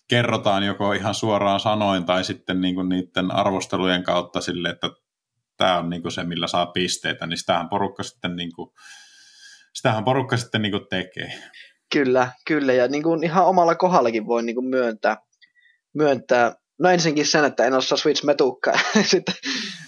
[0.08, 4.90] kerrotaan joko ihan suoraan sanoin tai sitten niin kuin niiden arvostelujen kautta sille, että
[5.56, 8.70] tämä on niin kuin se, millä saa pisteitä, niin sitähän porukka sitten, niin kuin,
[9.74, 11.32] sitähän porukka sitten niin kuin tekee.
[11.94, 12.72] Kyllä, kyllä.
[12.72, 15.16] Ja niin kuin ihan omalla kohdallakin voi niin kuin myöntää,
[15.94, 16.54] myöntää.
[16.78, 18.74] No ensinnäkin sen, että en osaa Switch metukkaa.
[19.10, 19.34] sitten,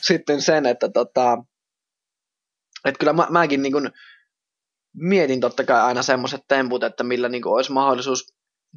[0.02, 1.38] sitten sen, että tota,
[2.84, 3.90] että kyllä mä, mäkin niin kuin
[4.94, 8.34] mietin totta kai aina semmoiset temput, että millä niin kuin olisi mahdollisuus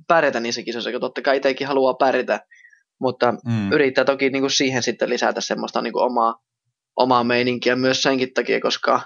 [0.07, 2.39] pärjätä niissä kisoissa, kun totta kai itsekin haluaa pärjätä,
[2.99, 3.71] mutta mm.
[3.71, 6.35] yrittää toki niin kuin siihen sitten lisätä semmoista niin kuin omaa,
[6.95, 9.01] omaa meininkiä myös senkin takia, koska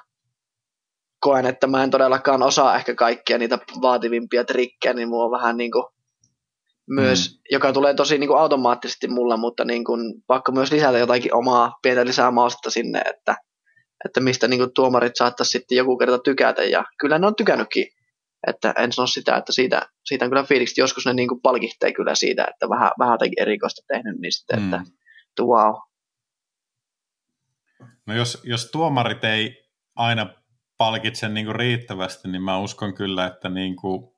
[1.24, 5.58] koen, että mä en todellakaan osaa ehkä kaikkia niitä vaativimpia trikkejä, niin mulla on vähän
[5.58, 5.84] niin kuin
[6.90, 7.40] myös, mm.
[7.52, 11.78] joka tulee tosi niin kuin automaattisesti mulla, mutta niin kuin, pakko myös lisätä jotakin omaa
[11.82, 13.36] pientä lisää maustetta sinne, että,
[14.06, 17.88] että mistä niin kuin tuomarit saattaisi sitten joku kerta tykätä, ja kyllä ne on tykännytkin,
[18.48, 21.94] että en sano sitä, että siitä, siitä on kyllä fiiliksi, joskus ne niin kuin palkihtee
[21.94, 24.66] kyllä siitä, että vähän, vähän jotakin erikoista tehnyt, niin sitten, mm.
[24.66, 24.82] että,
[25.30, 25.76] että wow.
[28.08, 30.43] No jos, jos tuomarit ei aina
[30.84, 34.16] palkitse niin kuin riittävästi, niin mä uskon kyllä, että niin kuin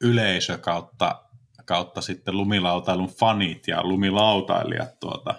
[0.00, 1.24] yleisö kautta,
[1.64, 5.34] kautta sitten lumilautailun fanit ja lumilautailijat tuota,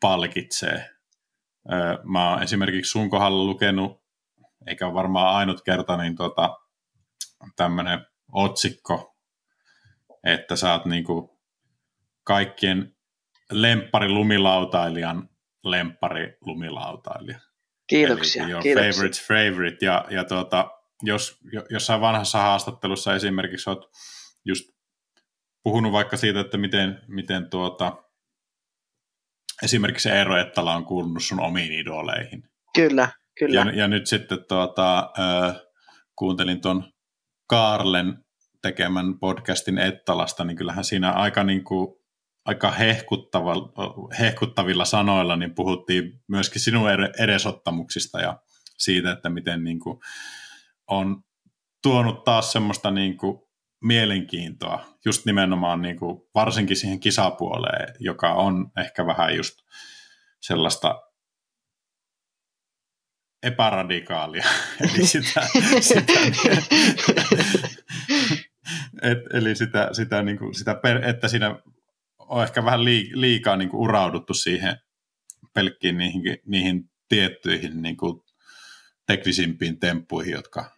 [0.00, 0.90] palkitsee.
[2.04, 4.02] Mä oon esimerkiksi sun kohdalla lukenut,
[4.66, 6.56] eikä varmaan ainut kerta, niin tuota,
[7.56, 9.16] tämmöinen otsikko,
[10.24, 11.30] että sä oot kuin
[12.24, 12.96] kaikkien
[13.52, 15.28] lemppari lumilautailijan
[15.64, 17.53] lemppari lumilautailija.
[17.86, 18.42] Kiitoksia.
[18.42, 18.92] Eli your kiitoksia.
[18.92, 19.86] favorite favorite.
[19.86, 20.70] Ja, ja tuota,
[21.02, 21.38] jos
[21.70, 23.84] jossain vanhassa haastattelussa esimerkiksi olet
[24.44, 24.64] just
[25.62, 28.02] puhunut vaikka siitä, että miten, miten tuota,
[29.62, 32.42] esimerkiksi Eero Ettala on kuulunut sun omiin idoleihin.
[32.74, 33.08] Kyllä,
[33.38, 33.60] kyllä.
[33.60, 35.56] Ja, ja nyt sitten tuota, äh,
[36.16, 36.92] kuuntelin tuon
[37.46, 38.24] Kaarlen
[38.62, 42.03] tekemän podcastin Ettalasta, niin kyllähän siinä aika niin kuin
[42.44, 42.74] aika
[44.18, 48.38] hehkuttavilla sanoilla niin puhuttiin myöskin sinun edesottamuksista ja
[48.78, 49.98] siitä, että miten niin kuin
[50.86, 51.22] on
[51.82, 53.38] tuonut taas semmoista niin kuin
[53.84, 59.58] mielenkiintoa just nimenomaan niin kuin varsinkin siihen kisapuoleen, joka on ehkä vähän just
[60.40, 61.02] sellaista
[63.42, 64.44] epäradikaalia.
[64.94, 65.48] Eli sitä,
[65.80, 66.12] sitä,
[69.10, 71.56] et, eli sitä, sitä, niin kuin, sitä per, että siinä
[72.28, 74.76] on ehkä vähän liikaa niin kuin urauduttu siihen
[75.54, 78.20] pelkkiin niihin, niihin tiettyihin niin kuin
[79.06, 80.70] teknisimpiin temppuihin, jotka,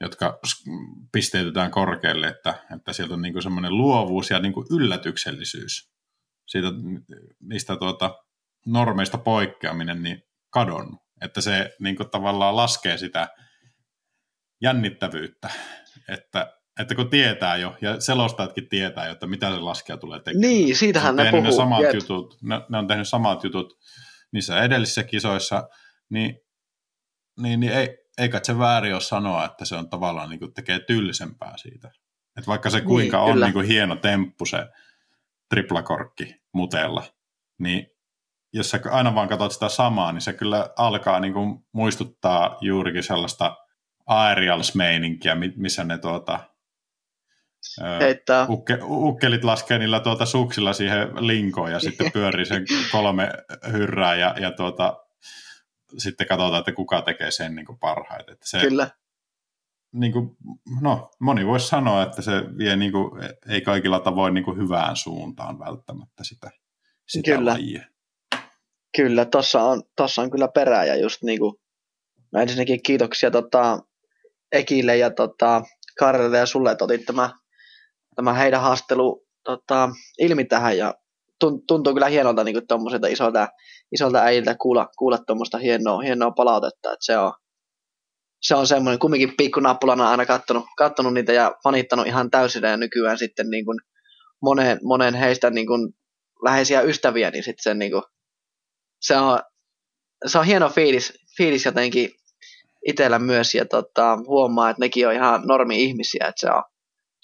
[0.00, 0.38] jotka
[1.12, 5.90] pisteytetään korkealle, että, että sieltä on niin semmoinen luovuus ja niin kuin yllätyksellisyys
[6.46, 6.68] siitä,
[7.40, 8.24] niistä tuota,
[8.66, 11.00] normeista poikkeaminen niin kadonnut.
[11.20, 13.28] Että se niin kuin tavallaan laskee sitä
[14.60, 15.50] jännittävyyttä,
[16.08, 20.40] että että kun tietää jo, ja selostajatkin tietää jo, että mitä se laskija tulee tekemään.
[20.40, 21.44] Niin, siitähän ne, ne puhuu.
[21.44, 21.94] Ne, samat Jep.
[21.94, 23.78] jutut, ne, ne, on tehnyt samat jutut
[24.32, 25.68] niissä edellisissä kisoissa,
[26.10, 26.40] niin,
[27.40, 30.78] niin, niin ei, eikä se väärin ole sanoa, että se on tavallaan niin kuin tekee
[30.78, 31.90] tylsempää siitä.
[32.36, 33.46] Että vaikka se kuinka Niin, on kyllä.
[33.46, 34.66] niin kuin hieno temppu se
[35.50, 37.02] triplakorkki mutella,
[37.58, 37.86] niin
[38.52, 43.02] jos sä aina vaan katsot sitä samaa, niin se kyllä alkaa niin kuin muistuttaa juurikin
[43.02, 43.56] sellaista
[45.34, 46.40] mi- missä ne tuota,
[48.00, 48.46] Heittää.
[48.48, 53.30] ukke, ukkelit laskee niillä tuota suksilla siihen linkoon ja sitten pyörii sen kolme
[53.72, 55.04] hyrrää ja, ja tuota,
[55.98, 58.32] sitten katsotaan, että kuka tekee sen niin kuin parhaiten.
[58.32, 58.90] Että se, Kyllä.
[59.92, 60.36] niin kuin,
[60.80, 63.10] no, moni voisi sanoa, että se vie niin kuin,
[63.48, 66.50] ei kaikilla tavoin niin kuin hyvään suuntaan välttämättä sitä,
[67.08, 67.52] sitä Kyllä.
[67.52, 67.84] lajia.
[68.96, 71.60] Kyllä, tossa on, tossa on kyllä perää ja just niinku,
[72.32, 73.78] no ensinnäkin kiitoksia tota,
[74.52, 75.62] Ekille ja tota,
[75.98, 77.30] Karille ja sulle, että otit tämä,
[78.14, 79.88] tämä heidän haastelu tota,
[80.18, 80.94] ilmi tähän ja
[81.44, 83.48] tun- tuntuu kyllä hienolta niinku tuommoiselta isolta,
[83.92, 87.32] isolta äijiltä kuulla, kuulla tuommoista hienoa, hienoa palautetta, että se on,
[88.42, 93.18] se on semmoinen, kumminkin pikkunappulana aina kattonut, kattonut niitä ja fanittanut ihan täysillä ja nykyään
[93.18, 93.78] sitten niin kuin
[94.42, 95.94] monen, monen heistä niin kuin
[96.44, 98.02] läheisiä ystäviä, niin sitten se, niin kuin,
[99.00, 99.38] se, on,
[100.26, 102.10] se on hieno fiilis, fiilis jotenkin
[102.86, 106.62] itsellä myös ja tota, huomaa, että nekin on ihan normi-ihmisiä, että se on,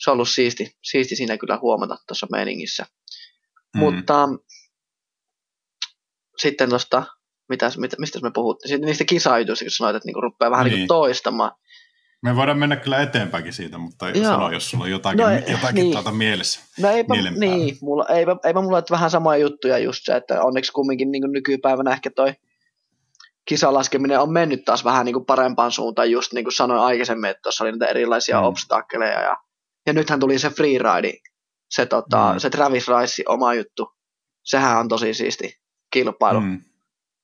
[0.00, 2.86] se on ollut siisti, siisti siinä kyllä huomata tuossa meiningissä.
[3.74, 3.80] Mm.
[3.80, 4.28] Mutta
[6.38, 7.02] sitten tuosta,
[7.48, 10.72] mitäs, mit, mistä me puhuttiin, sitten niistä kisajutuista, kun sanoit, että niinku rupeaa vähän niin.
[10.72, 10.78] Niin.
[10.78, 11.52] Niin toistamaan.
[12.22, 14.24] Me voidaan mennä kyllä eteenpäinkin siitä, mutta Joo.
[14.24, 15.92] sano, jos sulla on jotakin, No, jotakin niin.
[15.92, 16.60] tuota mielessä.
[16.78, 20.72] No eipä, niin, mulla, eipä, eipä mulla että vähän samoja juttuja just se, että onneksi
[20.72, 22.34] kumminkin niin nykypäivänä ehkä toi
[23.44, 27.42] kisalaskeminen on mennyt taas vähän niin kuin parempaan suuntaan, just niin kuin sanoin aikaisemmin, että
[27.42, 28.42] tuossa oli niitä erilaisia Mm.
[28.42, 28.46] mm.
[28.46, 29.36] obstakkeleja ja,
[29.86, 31.12] ja nythän tuli se freeride,
[31.70, 32.38] se, tota, Mm.
[32.38, 33.92] se Travis Rice oma juttu,
[34.44, 35.60] sehän on tosi siisti
[35.92, 36.40] kilpailu.
[36.40, 36.62] Mm.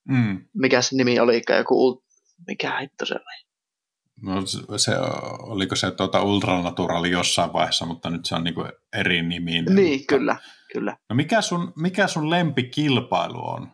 [0.09, 0.45] Mm.
[0.55, 2.05] Mikä se nimi oli, joku,
[2.47, 3.47] mikä hitto se oli?
[4.23, 4.47] No,
[4.77, 4.93] se,
[5.39, 8.65] oliko se tuota ultranaturaali jossain vaiheessa, mutta nyt se on niinku
[8.97, 9.75] eri niminen.
[9.75, 10.37] Niin, mutta, kyllä,
[10.73, 10.97] kyllä.
[11.11, 13.73] No mikä sun, mikä sun lempikilpailu on?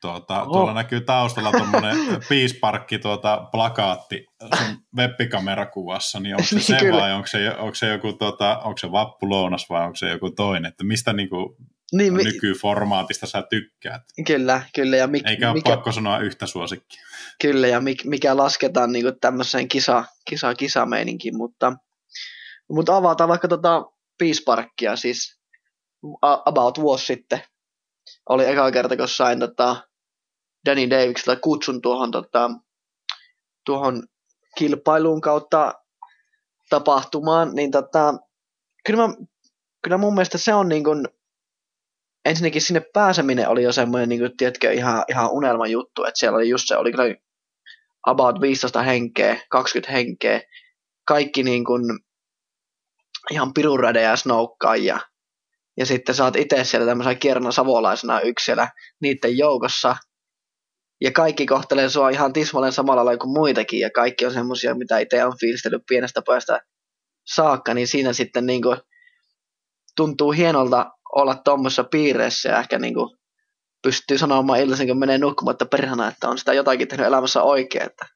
[0.00, 0.52] Tuota, Oho.
[0.52, 1.96] tuolla näkyy taustalla tuommoinen
[2.28, 4.26] piisparkki tuota, plakaatti
[4.58, 7.00] sun webbikamera-kuvassa, niin onko se Niin, se kyllä.
[7.00, 10.68] vai onko se, onko se joku tuota, onko se vappulounas vai onko se joku toinen?
[10.68, 11.56] Että mistä niinku
[11.92, 14.02] Niin, mi- nykyformaatista sä tykkäät?
[14.26, 14.96] kyllä, kyllä.
[14.96, 17.02] Ja mik, Eikä ole mikä, pakko sanoa yhtä suosikkia.
[17.42, 21.72] Kyllä, ja mikä, mikä lasketaan niin tämmöiseen kisa, kisa, kisameininkiin, mutta,
[22.72, 23.84] mutta avataan vaikka tota
[24.18, 24.42] Peace
[24.94, 25.40] siis
[26.44, 27.42] about vuosi sitten
[28.28, 29.76] oli eka kerta, kun sain tota
[30.66, 32.50] Danny Davikselta kutsun tuohon, tota,
[33.66, 34.02] tuohon
[34.58, 35.74] kilpailuun kautta
[36.70, 38.14] tapahtumaan, niin tota,
[38.86, 39.14] kyllä, mä,
[39.82, 41.08] kyllä mun mielestä se on niin kuin,
[42.24, 46.36] ensinnäkin sinne pääseminen oli jo semmoinen, niin kuin, tiedätkö, ihan, ihan unelman juttu, että siellä
[46.36, 46.92] oli just se, oli
[48.06, 50.40] about 15 henkeä, 20 henkeä,
[51.04, 51.82] kaikki niin kuin
[53.30, 55.00] ihan pirurädejä snoukkaajia.
[55.76, 58.68] Ja sitten sä oot itse siellä tämmöisenä kierrona savolaisena yksi siellä
[59.00, 59.96] niiden joukossa.
[61.00, 63.80] Ja kaikki kohtelee sua ihan tismalleen samalla lailla kuin muitakin.
[63.80, 66.60] Ja kaikki on semmosia, mitä itse on fiilistellyt pienestä pojasta
[67.26, 67.74] saakka.
[67.74, 68.76] Niin siinä sitten niin kuin
[69.96, 73.16] tuntuu hienolta olla tuommoisessa piireissä ja ehkä niin kuin
[73.82, 77.84] pystyy sanomaan illaisin, kun menee nukkumaan, että perhana, että on sitä jotakin tehnyt elämässä oikein,
[77.86, 78.06] että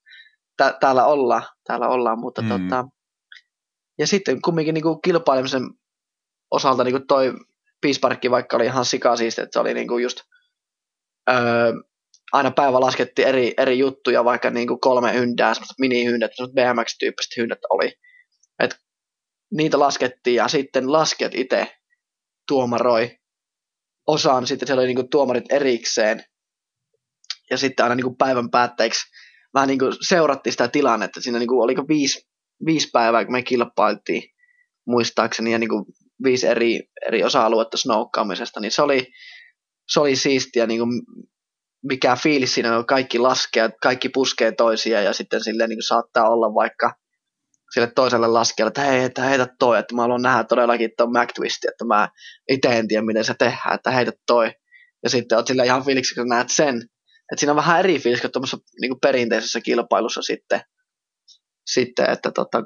[0.57, 2.49] tä- täällä ollaan, täällä ollaan, mutta Mm.
[2.49, 2.85] tota,
[3.99, 5.63] ja sitten kumminkin niin kuin kilpailemisen
[6.51, 7.33] osalta niin kuin toi
[7.83, 10.21] Peace vaikka oli ihan sikasiisti, että se oli niin kuin just
[11.31, 11.73] öö,
[12.35, 17.37] aina päivä laskettiin eri, eri juttuja, vaikka niin kuin kolme hyndää, semmoiset mini-hyndät, semmoiset BMX-tyyppiset
[17.37, 17.93] hyndät oli.
[18.59, 18.77] Et
[19.53, 21.77] niitä laskettiin ja sitten laskijat itse
[22.49, 23.19] tuomaroi
[24.07, 26.25] osaan, sitten siellä oli niin kuin tuomarit erikseen
[27.51, 29.01] ja sitten aina niin kuin päivän päätteeksi
[29.55, 31.21] vähän niin kuin seurattiin sitä tilannetta.
[31.21, 32.29] Siinä niin kuin, oliko viisi,
[32.67, 34.23] viisi päivää, kun me kilpailtiin
[34.87, 35.85] muistaakseni ja niin kuin
[36.25, 39.13] viisi eri, eri osa-aluetta snoukkaamisesta, niin se oli,
[39.89, 41.03] se oli siistiä, niin kuin
[41.89, 46.55] mikä fiilis siinä on, kaikki laskee, kaikki puskee toisia ja sitten silleen niin saattaa olla
[46.55, 46.95] vaikka
[47.75, 51.71] sille toiselle laskijalle, että hei, että heitä toi, että mä haluan nähdä todellakin tuon McTwistin,
[51.71, 52.09] että mä
[52.49, 54.53] itse en tiedä, miten se tehdään, että heitä toi.
[55.03, 56.77] Ja sitten oot sillä ihan fiiliksi, kun näet sen.
[57.33, 60.61] Että siinä on vähän eri fiilis kuin tuommoisessa niin perinteisessä kilpailussa sitten,
[61.67, 62.63] sitten että tota,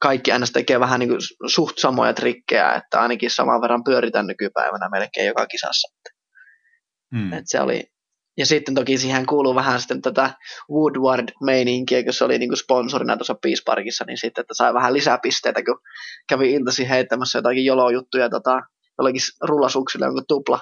[0.00, 4.88] kaikki aina tekee vähän niin kuin suht samoja trikkejä, että ainakin saman verran pyöritään nykypäivänä
[4.88, 5.88] melkein joka kisassa.
[7.12, 7.32] Mm.
[7.32, 7.93] Et se oli,
[8.36, 10.30] Ja sitten toki siihen kuuluu vähän sitten tätä
[10.70, 15.80] Woodward-meininkiä, kun se oli niinku sponsorina tuossa Peace niin sitten, että sai vähän lisäpisteitä, kun
[16.28, 18.60] kävi iltasi heittämässä jotakin jolojuttuja tota,
[18.98, 20.60] jollakin rullasuksilla jonkun tupla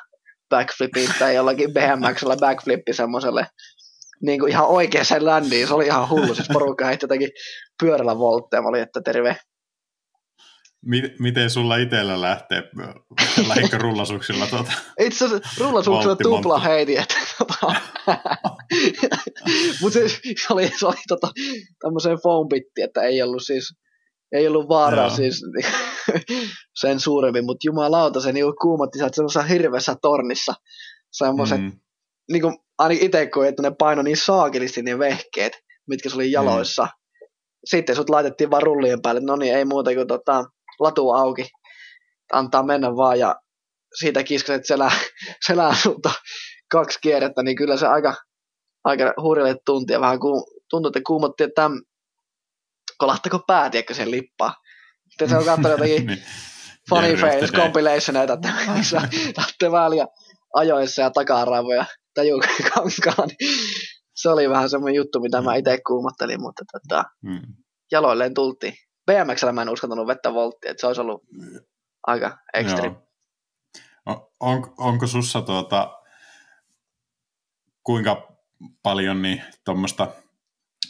[0.49, 3.47] backflipin tai jollakin BMXllä backflippi semmoiselle
[4.23, 5.69] niin kuin ihan oikeaan ländiin.
[5.69, 6.35] Se oli ihan hullu.
[6.35, 7.31] Siis porukka heitti jotenkin
[7.83, 8.63] pyörällä voltteja.
[8.63, 9.37] Mä olin, että terve.
[11.19, 12.63] Miten sulla itsellä lähtee?
[13.49, 14.73] Lähikö rullasuksilla tuota?
[15.01, 16.63] Itse asiassa rullasuksilla tupla.
[16.79, 17.75] Että, tota,
[19.81, 21.29] Mutta se, se, oli, se oli tota,
[21.81, 22.47] tämmöiseen foam
[22.85, 23.75] että ei ollut siis
[24.33, 25.43] ei ollut vaaraa siis
[26.81, 30.55] sen suurempi, mutta jumalauta se niin kuumotti sä semmoisessa hirveässä tornissa
[31.13, 31.73] semmoiset, mm.
[32.31, 35.53] niin kuin ainakin itse koin, että ne paino niin saakelisti ne vehkeet,
[35.89, 36.33] mitkä se oli mm.
[36.33, 36.83] jaloissa.
[36.83, 37.29] Mm.
[37.65, 40.45] Sitten sut laitettiin vaan rullien päälle, no niin ei muuta kuin tota,
[40.81, 41.51] latu auki,
[42.33, 43.37] antaa mennä vaan ja
[43.99, 44.91] siitä kiskaset selää,
[45.47, 46.11] selää sulta
[46.71, 48.15] kaksi kierrettä, niin kyllä se aika,
[48.85, 51.81] aika hurjalle tuntia vähän ku, tuntui, että kuumotti, että tämän,
[52.99, 54.55] kolahtako pää, tiedätkö, sen lippaa.
[55.09, 56.23] Sitten se on katsonut jotakin niin.
[56.89, 58.97] funny face compilationeita, että missä
[59.39, 60.07] lähtee väliä
[60.55, 63.31] ajoissa ja takaraivoja tajukankaan.
[64.15, 65.59] se oli vähän semmoinen juttu, mitä mä mm.
[65.59, 67.55] itse kuumottelin, mutta tota, hmm.
[67.93, 68.75] jaloilleen tultiin.
[69.07, 71.23] BMXllä mä en uskaltanut vettä volttia, että se olisi ollut
[72.07, 72.91] aika ekstri.
[74.41, 76.03] On, onko sussa tuota,
[77.83, 78.37] kuinka
[78.83, 80.09] paljon niin tuommoista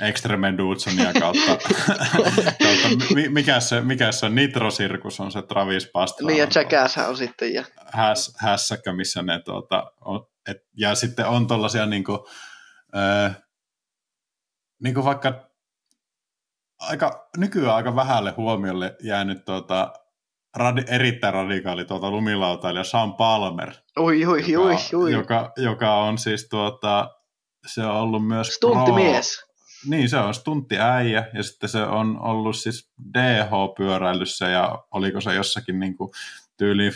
[0.01, 1.57] Extreme Dudsonia kautta,
[2.63, 6.29] kautta mikä, se, mikä se Nitro Circus on se Travis Pastrana.
[6.29, 7.55] Niin ja Jackass on sitten.
[7.55, 7.65] Ja...
[7.93, 12.29] Häs, hässäkkä, missä ne tuota, on, et, ja sitten on tuollaisia niinku,
[12.97, 13.37] äh,
[14.83, 15.52] niinku vaikka
[16.89, 19.93] aika, nykyään aika vähälle huomiolle jäänyt tuota,
[20.57, 23.73] radi, erittäin radikaali tuota lumilautailija Sean Palmer.
[24.01, 25.13] Ui, ui, joka, ui, ui.
[25.13, 27.11] Joka, joka on siis tuota,
[27.67, 29.45] se on ollut myös Stunttimies.
[29.45, 29.53] Pro,
[29.91, 35.35] niin, se on stuntti äijä ja sitten se on ollut siis DH-pyöräilyssä ja oliko se
[35.35, 36.11] jossakin niin kuin
[36.57, 36.93] tyyliin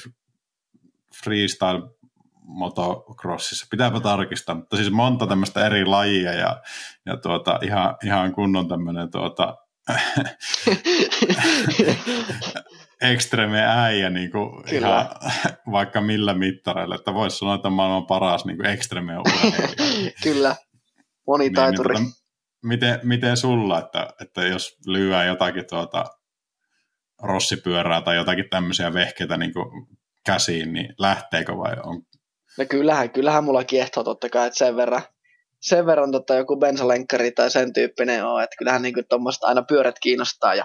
[1.24, 1.82] freestyle
[2.42, 3.66] motocrossissa.
[3.70, 6.62] Pitääpä tarkistaa, mutta siis monta tämmöistä eri lajia ja,
[7.06, 9.56] ja tuota, ihan, ihan kunnon tämmöinen tuota,
[13.00, 15.08] ekstreme äijä niin kuin ihan,
[15.72, 19.12] vaikka millä mittareilla, että voisi sanoa, että maailman paras niin kuin ekstreme
[20.22, 20.56] Kyllä,
[21.26, 21.94] monitaituri.
[21.94, 22.26] Niin, niin, tuota,
[22.64, 26.04] miten, miten sulla, että, että jos lyöää jotakin tuota
[27.22, 29.52] rossipyörää tai jotakin tämmöisiä vehkeitä niin
[30.26, 32.02] käsiin, niin lähteekö vai on?
[32.58, 35.02] No kyllähän, kyllähän mulla kiehtoo totta kai, että sen verran,
[35.60, 39.98] sen verran tota joku bensalenkkari tai sen tyyppinen on, että kyllähän niin tuommoista aina pyörät
[40.02, 40.64] kiinnostaa ja,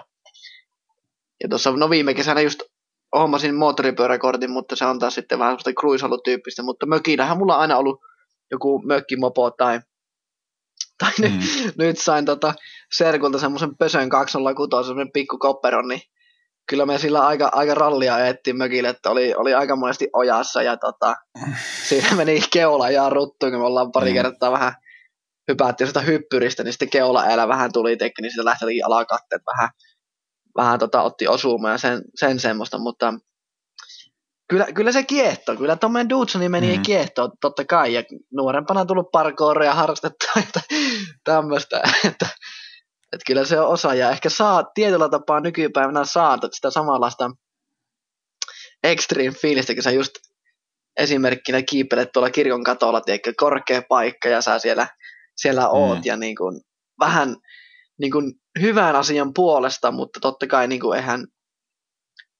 [1.42, 2.62] ja tuossa no viime kesänä just
[3.16, 7.76] hommasin moottoripyöräkortin, mutta se on taas sitten vähän semmoista cruise-tyyppistä, mutta mökillähän mulla on aina
[7.76, 8.00] ollut
[8.50, 9.80] joku mökkimopo tai
[10.98, 11.38] tai mm.
[11.38, 12.54] nyt, nyt sain tota
[12.92, 16.00] Serkulta semmoisen Pösön 206, semmoinen pikku kopperon, niin
[16.68, 20.76] kyllä me sillä aika, aika rallia eettiin mökille, että oli, oli aika monesti ojassa ja
[20.76, 21.16] tota,
[21.88, 24.14] siinä meni keula ja ruttu, kun me ollaan pari mm.
[24.14, 24.74] kertaa vähän
[25.50, 29.68] hypättiin sitä hyppyristä, niin sitten keula elä vähän tuli tekki, niin sitten lähti alakatteet vähän,
[30.56, 33.14] vähän tota, otti osumaan ja sen, sen semmoista, mutta
[34.52, 35.56] kyllä, kyllä se kiehtoo.
[35.56, 36.82] Kyllä tuommoinen Dudsoni meni mm.
[36.82, 37.94] kiehtoo, totta kai.
[37.94, 38.02] Ja
[38.32, 40.60] nuorempana on tullut parkouria harrastettua että
[41.24, 41.82] tämmöistä.
[42.04, 42.26] Että,
[43.12, 43.94] että kyllä se on osa.
[43.94, 47.30] Ja ehkä saa tietyllä tapaa nykypäivänä saatat sitä samanlaista
[48.84, 50.12] extreme fiilistä, kun sä just
[50.96, 54.86] esimerkkinä kiipelet tuolla kirkon katolla, tiedätkö, korkea paikka ja sä siellä,
[55.36, 56.02] siellä oot mm.
[56.04, 56.60] ja niin kuin,
[57.00, 57.36] vähän
[58.00, 61.26] niin kuin, hyvän asian puolesta, mutta totta kai niin kuin, eihän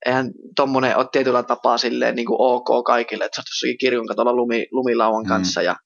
[0.06, 4.06] eihän tuommoinen ole tietyllä tapaa silleen niin kuin ok kaikille, että sä oot jossakin kirjon
[4.06, 5.28] katolla lumi, lumilauan mm.
[5.28, 5.76] kanssa ja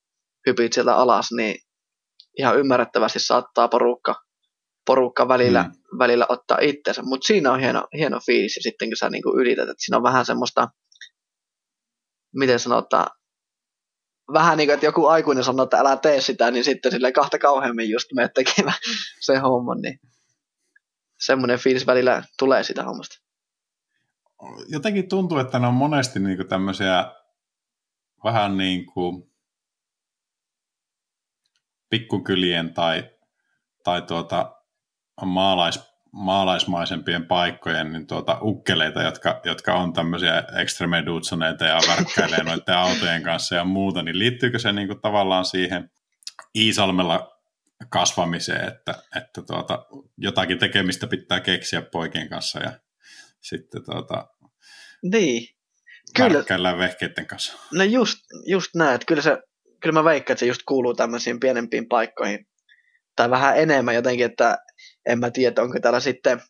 [0.47, 1.57] hypit sieltä alas, niin
[2.39, 4.15] ihan ymmärrettävästi saattaa porukka,
[4.87, 5.99] porukka välillä, mm.
[5.99, 8.57] välillä ottaa itsensä, mutta siinä on hieno, hieno fiilis.
[8.57, 10.69] Ja sitten kun sä niin kuin ylität, että siinä on vähän semmoista,
[12.35, 13.07] miten sanotaan,
[14.33, 17.39] vähän niin kuin, että joku aikuinen sanoo, että älä tee sitä, niin sitten sille kahta
[17.39, 18.79] kauheammin just menet tekemään
[19.27, 20.01] se homma, niin
[21.21, 23.17] semmoinen fiilis välillä tulee sitä hommasta.
[24.69, 27.13] Jotenkin tuntuu, että ne on monesti niin kuin tämmöisiä
[28.25, 29.33] vähän niin kuin
[31.91, 33.11] pikkukylien tai,
[33.85, 34.56] tai tuota
[35.25, 35.81] maalais,
[36.13, 41.05] maalaismaisempien paikkojen niin tuota, ukkeleita, jotka, jotka on tämmöisiä extreme
[41.61, 45.91] ja värkkäilee noiden autojen kanssa ja muuta, niin liittyykö se niin kuin tavallaan siihen
[46.55, 47.37] Iisalmella
[47.89, 49.87] kasvamiseen, että, että tuota,
[50.19, 52.73] jotakin tekemistä pitää keksiä poikien kanssa ja
[53.41, 54.27] sitten tuota,
[55.03, 55.57] niin.
[56.17, 56.79] Kyllä.
[56.79, 57.59] vehkeiden kanssa.
[57.73, 59.39] No just, just näin, että kyllä se,
[59.81, 62.47] kyllä mä veikkaan, että se just kuuluu tämmöisiin pienempiin paikkoihin.
[63.17, 64.59] Tai vähän enemmän jotenkin, että
[65.07, 66.43] en mä tiedä, onko täällä sitten,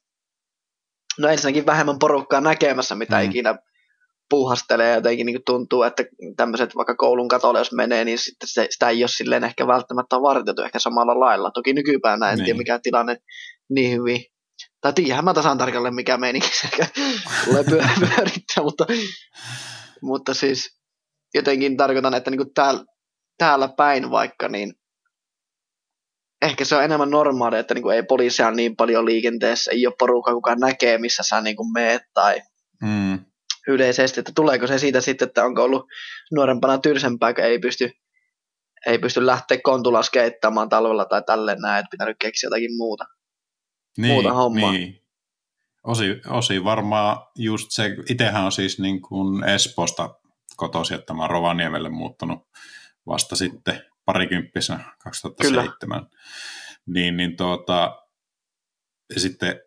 [1.19, 3.25] no ensinnäkin vähemmän porukkaa näkemässä, mitä mm.
[3.25, 3.59] ikinä
[4.31, 6.05] puuhastelee jotenkin niin tuntuu, että
[6.37, 10.17] tämmöiset vaikka koulun katolle, jos menee, niin sitten se, sitä ei ole silleen ehkä välttämättä
[10.17, 11.51] vartettu ehkä samalla lailla.
[11.51, 12.45] Toki nykypäivänä en niin.
[12.45, 13.17] tiedä mikä tilanne
[13.71, 14.25] niin hyvin.
[14.81, 16.49] Tai tiedähän mä tasan tarkalleen mikä meininki
[17.45, 17.65] tulee
[18.01, 18.87] pyörittää, mutta,
[20.03, 20.81] mutta siis
[21.35, 22.85] jotenkin tarkoitan, että niin täällä,
[23.39, 24.75] täällä päin vaikka, niin
[26.47, 30.34] ehkä se on enemmän normaalia, että niin ei poliisia niin paljon liikenteessä, ei ole porukka,
[30.34, 32.42] kuka näkee, missä sä niin meet tai
[32.82, 33.18] mm
[33.66, 35.86] yleisesti, että tuleeko se siitä sitten, että onko ollut
[36.34, 37.90] nuorempana tylsempää, kun ei pysty,
[38.86, 43.05] ei pysty lähteä kontula skeittämään talvella tai tälleen näin, että pitänyt keksiä jotakin muuta,
[43.99, 44.72] niin, muuta hommaa.
[44.72, 45.03] Niin.
[45.84, 50.14] Osi, osi varmaan just se, itsehän on siis niin kuin Espoosta
[50.57, 52.38] kotosi, että mä Rovaniemelle muuttanut
[53.07, 56.01] vasta sitten parikymppisenä 2007.
[56.01, 56.11] Kyllä.
[56.87, 58.03] Niin, niin tuota,
[59.15, 59.61] ja sitten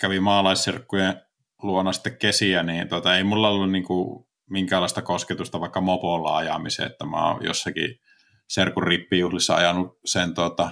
[0.00, 1.22] kävi maalaisserkkujen
[1.62, 6.90] luona sitten kesiä, niin tota, ei mulla ollut niin kuin minkäänlaista kosketusta vaikka mopolla ajamiseen,
[6.90, 8.00] että mä oon jossakin
[8.48, 10.70] Serkun rippijuhlissa ajanut sen tota,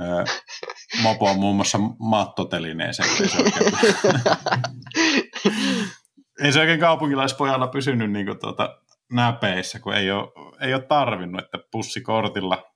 [0.00, 0.24] ö,
[1.02, 3.08] mopoon muun muassa mattotelineeseen.
[3.20, 3.72] Ei se oikein,
[6.44, 10.28] ei se oikein kaupunkilaispojalla pysynyt niin kuin, tota, näpeissä, kun ei ole,
[10.60, 12.72] ei ole tarvinnut, että pussikortilla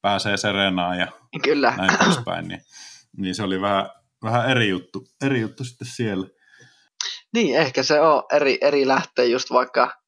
[0.00, 1.06] pääsee Serenaan ja
[1.42, 1.74] Kyllä.
[1.76, 2.60] näin poispäin, niin,
[3.16, 3.90] niin se oli vähän,
[4.22, 6.26] vähän eri, juttu, eri juttu sitten siellä.
[7.34, 10.02] Niin, ehkä se on eri, eri lähteä just vaikka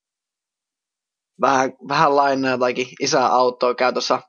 [1.40, 4.22] vähän, vähän lainaa jotakin isää autoa käy tuossa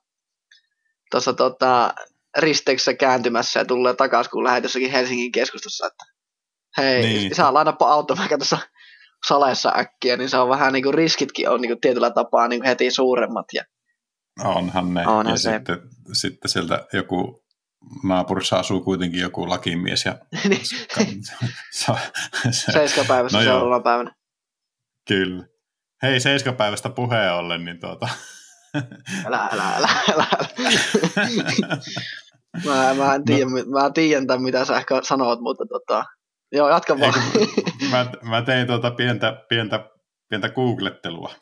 [1.12, 1.94] tuossa tota,
[2.38, 6.04] risteyksessä kääntymässä ja tulee takaisin, kun lähdet jossakin Helsingin keskustassa, että
[6.78, 7.32] hei, niin.
[7.32, 8.58] isä lainapa auto vaikka tuossa
[9.28, 12.60] salessa äkkiä, niin se on vähän niin kuin riskitkin on niin kuin tietyllä tapaa niin
[12.60, 13.46] kuin heti suuremmat.
[13.54, 13.64] Ja...
[14.44, 15.08] Onhan ne.
[15.08, 15.54] Onhan ja se.
[15.54, 15.80] Sitten,
[16.14, 17.44] sitten sieltä joku
[18.04, 20.06] naapurissa asuu kuitenkin joku lakimies.
[20.06, 20.18] Ja
[20.50, 20.62] niin.
[22.52, 24.16] Seiskapäivässä no seuraavana päivänä.
[25.08, 25.46] Kyllä.
[26.04, 28.10] Hei, seiskapäivästä puheen ollen, niin tuota...
[29.26, 30.28] älä, älä, älä, älä.
[32.66, 33.82] mä, mä, en tiedä, no.
[33.82, 36.06] mä tiedän tämän, mitä sä ehkä sanot, mutta tota...
[36.52, 37.14] Joo, jatka vaan.
[37.92, 39.90] mä, mä tein tuota pientä, pientä,
[40.30, 41.36] pientä googlettelua.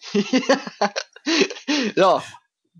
[1.97, 2.21] Joo,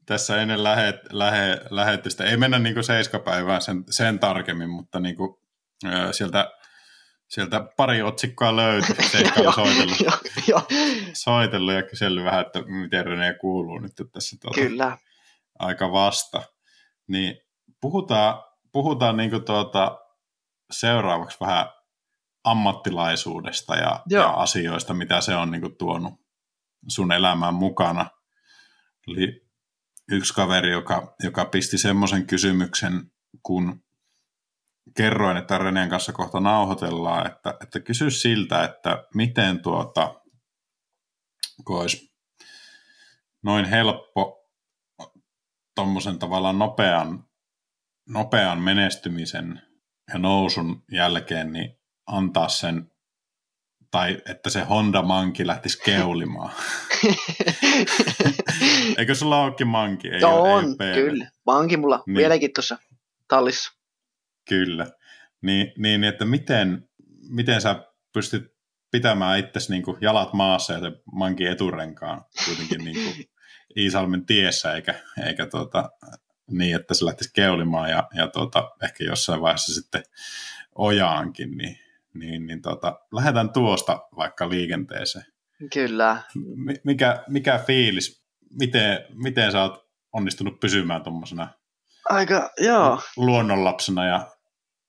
[0.06, 2.24] tässä ennen lähet, lähe, lähetystä.
[2.24, 5.36] Ei mennä niin kuin seiskapäivään sen, sen tarkemmin, mutta niin kuin,
[5.86, 6.52] ö, sieltä,
[7.28, 8.96] sieltä pari otsikkoa löytyi.
[9.12, 9.98] Seikkailu soitellut,
[11.14, 14.98] soitellut ja kysellyt vähän, että miten Rene kuuluu nyt tässä tuota, Kyllä.
[15.60, 16.44] aika vasta.
[17.08, 17.38] Niin
[17.82, 19.98] puhutaan, puhutaan niin kuin tuota,
[20.72, 21.66] seuraavaksi vähän
[22.46, 26.14] ammattilaisuudesta ja, ja asioista, mitä se on niin kuin tuonut
[26.88, 28.10] sun elämään mukana.
[29.08, 29.48] Eli
[30.12, 33.12] yksi kaveri, joka, joka pisti semmoisen kysymyksen,
[33.44, 33.84] kun
[34.98, 40.22] kerroin, että Reneen kanssa kohta nauhoitellaan, että, että kysy siltä, että miten tuota,
[41.66, 42.16] kun olisi
[43.44, 44.50] noin helppo
[45.76, 47.28] tuommoisen tavallaan nopean,
[48.10, 49.62] nopean menestymisen
[50.14, 52.92] ja nousun jälkeen, niin antaa sen
[53.92, 56.52] tai että se Honda Manki lähtisi keulimaan.
[58.98, 60.10] Eikö sulla olekin manki?
[60.10, 61.30] Ei Joo, ole, on, ei ole kyllä.
[61.46, 62.18] Manki mulla niin.
[62.18, 62.78] vieläkin tuossa
[63.28, 63.72] tallissa.
[64.50, 64.88] Kyllä.
[65.42, 66.90] Niin, niin että miten,
[67.30, 68.56] miten sä pystyt
[68.92, 73.30] pitämään itsesi niin kuin jalat maassa ja se manki eturenkaan kuitenkin niin kuin
[73.78, 74.96] Iisalmen tiessä, eikä,
[75.28, 75.90] eikä tuota,
[76.52, 80.04] niin, että se lähtisi keulimaan ja, ja tuota, ehkä jossain vaiheessa sitten
[80.76, 81.80] ojaankin, niin
[82.16, 85.26] niin, niin tota, lähdetään tuosta vaikka liikenteeseen.
[85.74, 86.22] Kyllä.
[86.84, 88.26] Mikä, mikä fiilis,
[88.60, 91.48] miten, miten sä oot onnistunut pysymään tuommoisena
[92.10, 93.00] Aika, joo.
[93.18, 94.32] luonnonlapsena ja,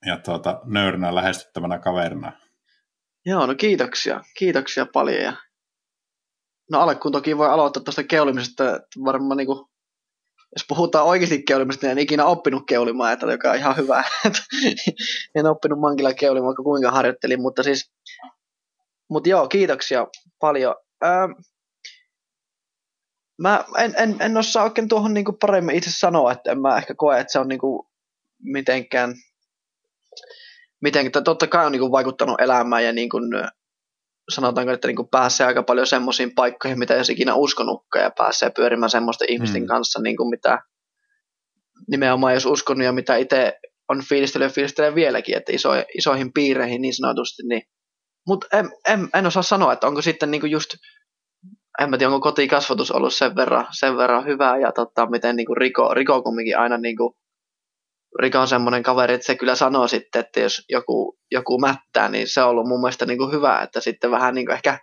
[0.07, 2.33] ja tuota, nöyränä lähestyttävänä kaverina?
[3.27, 4.21] Joo, no kiitoksia.
[4.39, 5.23] Kiitoksia paljon.
[5.23, 5.33] Ja...
[6.71, 9.69] No alkuun toki voi aloittaa tuosta keulimisesta, että varmaan niin kuin
[10.57, 14.05] jos puhutaan oikeasti keulimasta, niin en ikinä oppinut keulimaan, että joka on ihan hyvä.
[15.35, 17.93] en oppinut mankilla keulimaan, vaikka kuinka harjoittelin, mutta siis,
[19.09, 20.07] mutta joo, kiitoksia
[20.41, 20.75] paljon.
[21.05, 21.33] Ähm,
[23.43, 26.95] mä en, en, en osaa oikein tuohon niinku paremmin itse sanoa, että en mä ehkä
[26.95, 27.89] koe, että se on niinku
[28.43, 29.15] mitenkään,
[30.81, 33.19] mitenkään totta kai on niinku vaikuttanut elämään ja niinku
[34.29, 38.11] sanotaanko, että niin kuin pääsee aika paljon semmoisiin paikkoihin, mitä ei olisi ikinä uskonutkaan, ja
[38.19, 39.67] pääsee pyörimään semmoisten ihmisten mm.
[39.67, 40.59] kanssa, niin kuin mitä
[41.91, 43.59] nimenomaan jos uskonut ja mitä itse
[43.89, 47.63] on fiilistellyt ja fiilistelee vieläkin, että iso, isoihin piireihin niin sanotusti, niin
[48.27, 50.71] mutta en, en, en, osaa sanoa, että onko sitten niinku just
[51.81, 55.47] en mä tiedä, onko kotikasvatus ollut sen verran, sen verran hyvää ja tota, miten niin
[55.47, 56.97] kuin Riko, Riko kumminkin aina niin
[58.21, 62.29] Riko on semmoinen kaveri, että se kyllä sanoo sitten, että jos joku, joku mättää, niin
[62.29, 64.79] se on ollut mun mielestä niin kuin hyvä, että sitten vähän niin kuin ehkä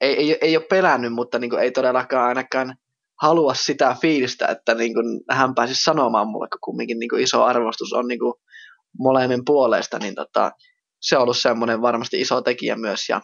[0.00, 2.76] ei, ei, ei ole pelännyt, mutta niin kuin ei todellakaan ainakaan
[3.22, 7.44] halua sitä fiilistä, että niin kuin hän pääsisi sanomaan mulle, kun kumminkin niin kuin iso
[7.44, 8.34] arvostus on niin kuin
[8.98, 10.50] molemmin puolesta, niin tota,
[11.00, 13.08] se on ollut semmoinen varmasti iso tekijä myös.
[13.08, 13.20] Ja,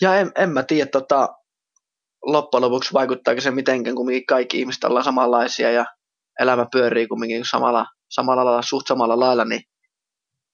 [0.00, 1.28] ja en, en mä tiedä, tota,
[2.22, 5.84] loppujen lopuksi vaikuttaako se mitenkään, kumminkin kaikki ihmiset ollaan samanlaisia ja
[6.40, 9.62] elämä pyörii kumminkin samalla, samalla lailla, suht samalla lailla, niin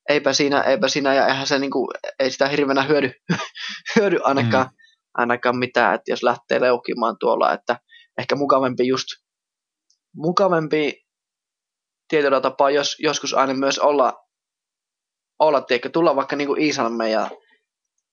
[0.09, 1.89] eipä siinä, eipä siinä ja eihän se niinku,
[2.19, 3.12] ei sitä hirveänä hyödy,
[3.97, 4.77] hyödy ainakaan, mm.
[5.15, 7.78] ainakaan mitään, että jos lähtee leukimaan tuolla, että
[8.19, 9.06] ehkä mukavampi just,
[10.16, 11.05] mukavampi
[12.09, 14.12] tietyllä tapaa jos, joskus aina myös olla,
[15.39, 17.31] olla tiedätkö, tulla vaikka niinku Iisalmeen ja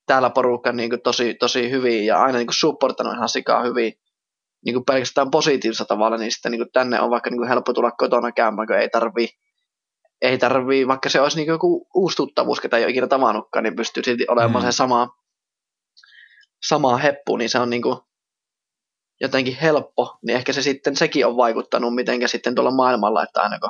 [0.06, 3.94] täällä porukka niinku tosi, tosi hyvin ja aina niinku supportanut ihan sikaa hyvin,
[4.66, 8.68] niinku pelkästään positiivisella tavalla, niin sitten niinku tänne on vaikka niinku helppo tulla kotona käymään,
[8.68, 9.28] kun ei tarvii
[10.22, 13.76] ei tarvii, vaikka se olisi niin joku uusi tuttavuus, ketä ei ole ikinä tavannutkaan, niin
[13.76, 14.72] pystyy silti olemaan mm.
[14.72, 15.08] se sama,
[16.68, 17.98] sama heppu, niin se on niin kuin
[19.22, 23.60] jotenkin helppo, niin ehkä se sitten sekin on vaikuttanut mitenkä sitten tuolla maailmalla, että aina
[23.60, 23.70] kun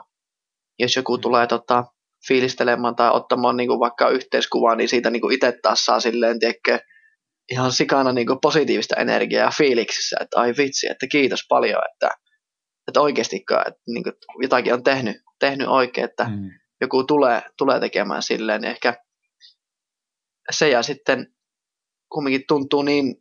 [0.79, 1.21] jos joku mm.
[1.21, 1.83] tulee tota,
[2.27, 6.39] fiilistelemään tai ottamaan niin kuin vaikka yhteiskuvaa, niin siitä niin kuin itse taas saa silleen,
[6.39, 6.79] tiedätkö,
[7.51, 12.09] ihan sikana niin positiivista energiaa fiiliksissä, että ai vitsi, että kiitos paljon, että,
[12.87, 16.49] että oikeastikaan, että niin kuin jotakin on tehnyt, tehnyt oikein, että mm.
[16.81, 19.03] joku tulee, tulee tekemään silleen, niin ehkä
[20.51, 21.33] se ja sitten
[22.11, 23.15] kumminkin tuntuu niin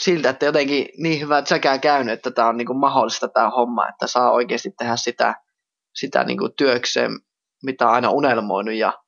[0.00, 3.88] siltä, että jotenkin niin hyvä säkää käynyt, että tämä on niin kuin mahdollista tämä homma,
[3.88, 5.34] että saa oikeasti tehdä sitä,
[5.94, 7.10] sitä niin kuin työkseen,
[7.62, 8.99] mitä on aina unelmoinut ja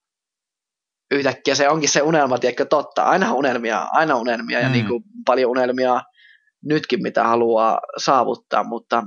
[1.12, 3.02] yhtäkkiä se onkin se unelma, tiedätkö, totta.
[3.02, 4.64] Aina unelmia, aina unelmia mm.
[4.64, 6.00] ja niin kuin paljon unelmia
[6.64, 9.02] nytkin, mitä haluaa saavuttaa, mutta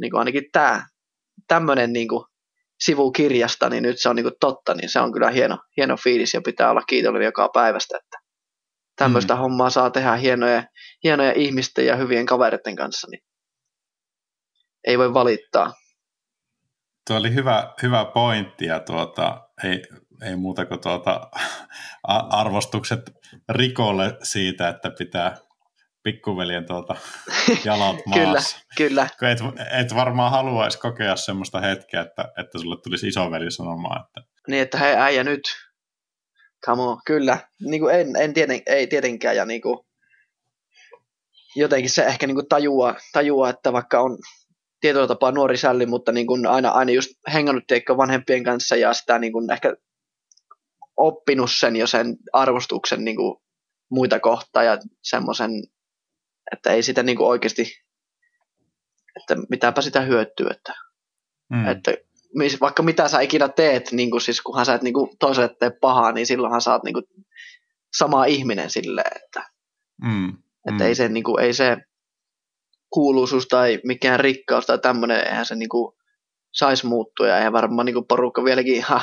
[0.00, 0.86] niin kuin ainakin tämä
[1.48, 2.24] tämmöinen niin kuin
[2.80, 5.96] sivu kirjasta, niin nyt se on niin kuin totta, niin se on kyllä hieno, hieno
[5.96, 8.18] fiilis ja pitää olla kiitollinen joka päivästä, että
[8.96, 9.40] tämmöistä mm.
[9.40, 10.64] hommaa saa tehdä hienoja,
[11.04, 13.20] hienoja ihmisten ja hyvien kavereiden kanssa, niin
[14.86, 15.72] ei voi valittaa.
[17.06, 19.82] Tuo oli hyvä, hyvä pointti ja tuota, ei,
[20.22, 21.30] ei muuta kuin tuota,
[22.30, 23.00] arvostukset
[23.48, 25.36] Rikolle siitä, että pitää
[26.02, 26.96] pikkuveljen tuota
[27.64, 28.58] jalat maassa.
[28.76, 29.32] kyllä, kyllä.
[29.32, 29.38] Et,
[29.80, 34.00] et varmaan haluaisi kokea semmoista hetkeä, että, että sulle tulisi isoveli sanomaan.
[34.00, 34.30] Että...
[34.48, 35.40] Niin, että hei äijä nyt,
[36.66, 37.38] come on, kyllä.
[37.60, 39.78] Niin kuin en, en tieten, ei tietenkään, ja niin kuin,
[41.56, 44.18] jotenkin se ehkä niin kuin tajua, tajua, että vaikka on
[44.80, 47.64] tietyllä tapaa nuori sälli, mutta niin kuin aina, aina just hengannut
[47.96, 49.76] vanhempien kanssa ja sitä niin kuin ehkä
[51.00, 53.42] oppinut sen jo sen arvostuksen niin kuin
[53.90, 55.50] muita kohtaa ja semmoisen
[56.52, 57.62] että ei sitä niin kuin oikeasti,
[59.16, 60.74] että mitäpä sitä hyötyy, että,
[61.50, 61.68] mm.
[61.68, 61.92] että
[62.60, 65.70] vaikka mitä sä ikinä teet, niin kuin siis kunhan sä et niin kuin toiselle tee
[65.80, 67.04] pahaa, niin silloinhan sä oot niin kuin
[67.96, 69.50] sama ihminen silleen, että,
[70.02, 70.28] mm.
[70.68, 70.88] että mm.
[70.88, 71.76] ei se, niin kuin, ei se
[72.90, 75.96] kuuluisuus tai mikään rikkaus tai tämmöinen, eihän se niin kuin
[76.52, 79.00] saisi muuttua ja eihän varmaan niin kuin porukka vieläkin ihan,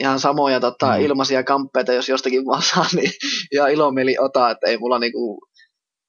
[0.00, 1.00] ihan samoja tota, mm.
[1.00, 3.10] ilmaisia kamppeita, jos jostakin vaan saa, niin
[3.54, 5.40] ihan ilomieli ota, että ei mulla niin kuin,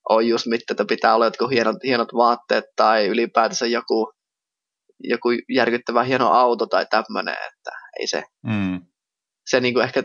[0.10, 4.12] on just mitään, että pitää olla jotkut hienot, hienot vaatteet tai ylipäätänsä joku,
[5.00, 8.82] joku järkyttävä hieno auto tai tämmöinen, että ei se, mm.
[9.50, 10.04] se niinku ehkä...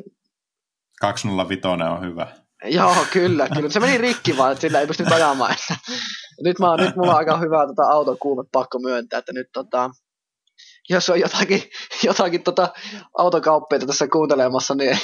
[1.00, 2.26] 205 on hyvä.
[2.64, 3.70] Joo, kyllä, kyllä.
[3.70, 5.52] Se meni rikki vaan, että sillä ei pysty ajamaan.
[5.52, 5.74] Että
[6.44, 9.90] nyt, mä, nyt mulla on aika hyvä tota, autokuume, pakko myöntää, että nyt tota,
[10.88, 11.62] jos on jotakin,
[12.06, 12.68] jotakin tota
[13.18, 14.98] autokauppeita tässä kuuntelemassa, niin ei,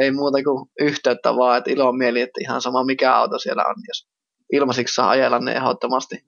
[0.00, 3.74] ei muuta kuin yhteyttä vaan, että ilo mieli, että ihan sama mikä auto siellä on,
[3.88, 4.08] jos
[4.52, 6.24] ilmaisiksi saa ajella ne ehdottomasti.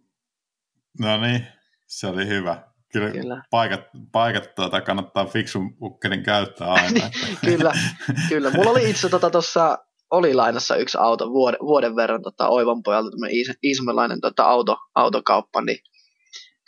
[1.00, 1.46] No niin,
[1.86, 2.72] se oli hyvä.
[2.92, 3.42] Kyllä, kyllä.
[3.50, 3.80] paikat,
[4.12, 6.90] paikat tuota, kannattaa fiksun ukkelin käyttää aina.
[7.00, 7.72] Niin, kyllä,
[8.28, 8.50] kyllä.
[8.50, 9.78] Mulla oli itse tuossa tota,
[10.10, 14.76] oli lainassa yksi auto vuoden, vuoden verran tota, Oivan pojalta, tämmöinen iis, iismelainen tota, auto,
[14.94, 15.78] autokauppa, niin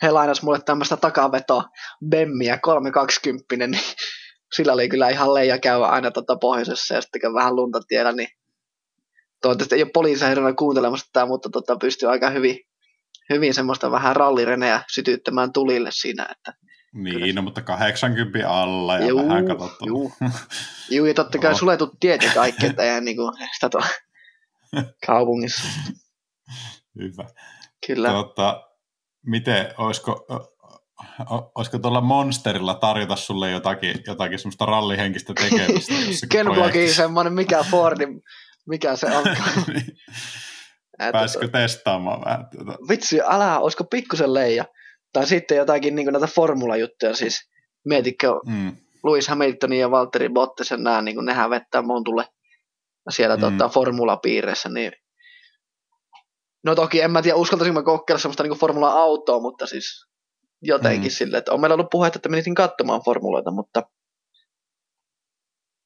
[0.01, 1.63] he lainas mulle tämmöistä takaveto
[2.09, 3.83] Bemmiä 320, niin
[4.55, 8.29] sillä oli kyllä ihan leija käydä aina tota pohjoisessa ja sitten vähän lunta tiellä, niin
[9.41, 12.59] toivottavasti ei ole poliiseja kuuntelemassa tätä, mutta tota, pystyy aika hyvin,
[13.29, 16.53] hyvin semmoista vähän rallireneä sytyttämään tulille siinä, että
[16.95, 19.85] niin, no, mutta 80 alla ja juu, vähän katsottu.
[19.87, 20.13] Juu.
[20.89, 21.59] juu, ja totta kai oh.
[21.59, 23.87] suletut tiet ja kaikki, että ei niinku sitä tuolla
[25.07, 25.63] kaupungissa.
[26.99, 27.27] Hyvä.
[27.87, 28.09] Kyllä.
[28.09, 28.64] Tuota,
[29.25, 30.27] miten, olisiko,
[31.55, 35.93] olisiko tuolla Monsterilla tarjota sulle jotakin, jotakin semmoista rallihenkistä tekemistä?
[36.31, 38.07] Kenblogi semmoinen, mikä Fordi
[38.67, 39.23] mikä se on.
[39.73, 39.97] niin.
[41.11, 42.47] Pääsikö tota, testaamaan vähän?
[42.49, 42.77] Tuota.
[42.89, 44.65] Vitsi, älä, olisiko pikkusen leija.
[45.13, 47.49] Tai sitten jotakin niin näitä formulajuttuja, siis
[47.85, 48.75] mietitkö mm.
[49.03, 52.25] Louis Hamiltonin ja Valtteri Bottasen nämä, niin nehän vettää Montulle
[53.09, 53.41] siellä mm.
[53.41, 54.91] tota, formulapiireissä, niin
[56.65, 60.05] No toki en mä tiedä, uskaltaisinko mä kokeilla semmoista niin formula-autoa, mutta siis
[60.61, 61.15] jotenkin mm.
[61.15, 63.83] silleen, että on meillä ollut puhetta, että menisin katsomaan formuloita, mutta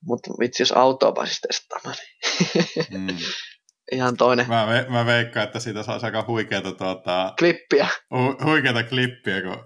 [0.06, 1.96] mutta vitsi, jos autoa pääsisi testaamaan,
[2.90, 3.18] niin mm.
[3.98, 4.48] ihan toinen.
[4.48, 7.88] Mä, ve, mä veikkaan, että siitä saisi aika huikeata tuota, klippiä.
[8.12, 9.66] Hu, huikeata klippiä, kun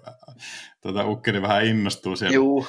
[0.81, 2.35] tuota, ukkeli vähän innostuu siellä.
[2.35, 2.68] Juu.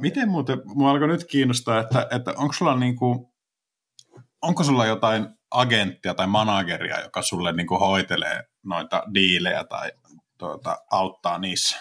[0.00, 3.34] Miten muuten, mua alkoi nyt kiinnostaa, että, että onko sulla niinku,
[4.42, 9.92] onko sulla jotain agenttia tai manageria, joka sulle niinku hoitelee noita diilejä tai
[10.38, 11.76] tuota, auttaa niissä?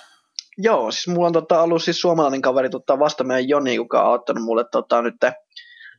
[0.57, 4.09] Joo, siis mulla on tota, ollut siis suomalainen kaveri tota, vasta meidän Joni, joka on
[4.09, 5.15] auttanut mulle tota, nyt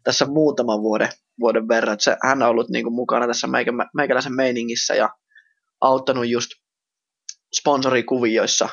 [0.05, 1.09] tässä muutaman vuoden,
[1.41, 2.01] vuoden verran.
[2.01, 5.11] Se, hän on ollut niinku, mukana tässä meikä, meikäläisen meiningissä ja
[5.81, 6.51] auttanut just
[7.59, 8.69] sponsorikuvioissa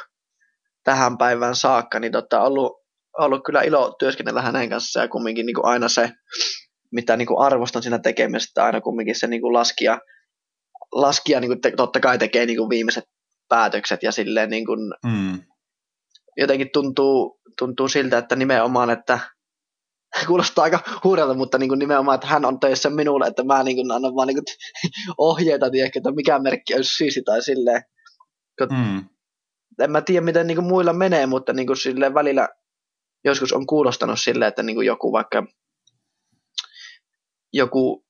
[0.83, 2.73] tähän päivään saakka, niin tota, ollut,
[3.19, 6.11] ollut kyllä ilo työskennellä hänen kanssaan ja kumminkin niin kuin aina se,
[6.93, 9.99] mitä niin kuin arvostan siinä tekemistä, aina kumminkin se niin kuin laskia,
[10.91, 13.03] laskia niin kuin te, totta kai tekee niin kuin viimeiset
[13.49, 15.39] päätökset ja silleen niin kuin, mm
[16.37, 19.19] jotenkin tuntuu, tuntuu siltä, että nimenomaan, että
[20.27, 23.77] kuulostaa aika huurelta, mutta niin kuin nimenomaan, että hän on töissä minulle, että mä niin
[23.77, 24.45] kuin annan vaan niin kuin
[25.17, 27.81] ohjeita, tiedätkö, että mikä merkki olisi siisti tai silleen.
[28.71, 29.03] Mm.
[29.79, 32.49] En mä tiedä, miten niin kuin muilla menee, mutta niin kuin silleen välillä
[33.25, 35.45] joskus on kuulostanut silleen, että niin kuin joku vaikka
[37.53, 38.05] joku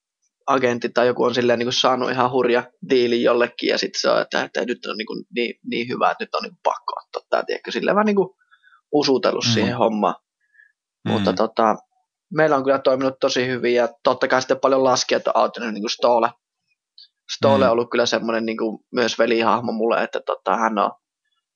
[0.47, 4.09] agentti tai joku on silleen niin kuin saanut ihan hurja diili jollekin ja sitten se
[4.09, 6.63] on, että, että nyt on niin, kuin niin, niin hyvä, että nyt on niin kuin
[6.63, 8.29] pakko ottaa tämä, tiedätkö, silleen vähän niin kuin
[8.93, 9.51] usutellut mm.
[9.51, 10.15] siihen hommaan.
[11.05, 11.11] Mm.
[11.11, 11.75] Mutta tota,
[12.33, 15.83] meillä on kyllä toiminut tosi hyvin ja totta kai sitten paljon laskijat on auttanut niin
[15.83, 16.29] kuin Stole.
[17.37, 17.63] Stole mm.
[17.63, 20.91] on ollut kyllä semmoinen niin kuin myös velihahmo mulle, että tota, hän on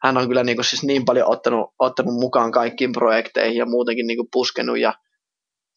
[0.03, 4.07] hän on kyllä niin, kuin siis niin paljon ottanut, ottanut mukaan kaikkiin projekteihin ja muutenkin
[4.07, 4.93] niin kuin puskenut ja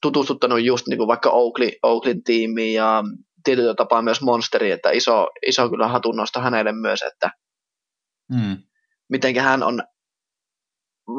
[0.02, 3.04] tutustuttanut just niin kuin vaikka Oakley, Oakleyn tiimiin ja
[3.44, 7.30] tietyllä tapaa myös Monsteri, että iso, iso kyllä hatunnosto hänelle myös, että
[8.30, 8.56] mm.
[9.08, 9.82] miten hän on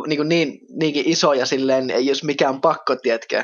[0.07, 3.43] niin, kuin niin, niinkin iso ja silleen ei olisi mikään pakko, tietkö,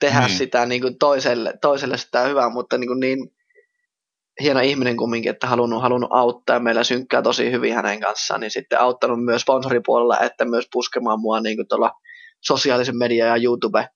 [0.00, 0.38] tehdä niin.
[0.38, 3.18] sitä niin kuin toiselle, toiselle sitä hyvää, mutta niin, kuin niin
[4.40, 8.80] hieno ihminen kumminkin, että halunnut, halunnut auttaa meillä synkkää tosi hyvin hänen kanssaan, niin sitten
[8.80, 11.92] auttanut myös sponsoripuolella, että myös puskemaan mua niin kuin tuolla
[12.40, 13.88] sosiaalisen median ja YouTube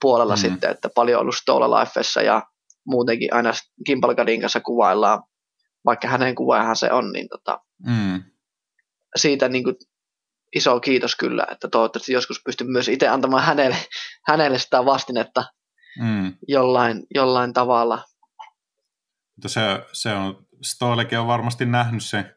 [0.00, 0.40] puolella mm.
[0.40, 2.42] sitten, että paljon ollut Stola Lifessa ja
[2.86, 3.52] muutenkin aina
[3.86, 5.22] Kimpalkadin kanssa kuvaillaan,
[5.84, 8.22] vaikka hänen kuvaajahan se on, niin tota, mm.
[9.16, 9.76] siitä niin kuin
[10.54, 13.76] iso kiitos kyllä, että toivottavasti joskus pystyn myös itse antamaan hänelle,
[14.26, 15.44] hänelle sitä vastinetta
[16.00, 16.34] mm.
[16.48, 18.04] jollain, jollain tavalla.
[19.36, 19.60] Mutta se,
[19.92, 22.36] se on, Stoilekin on varmasti nähnyt se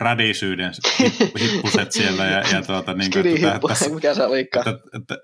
[0.00, 0.72] rädisyyden
[1.40, 2.24] hippuset siellä.
[2.24, 4.68] Ja, ja tuota, niin kuin, että, tässä, mikä se olikaan.
[4.68, 5.16] Että, että,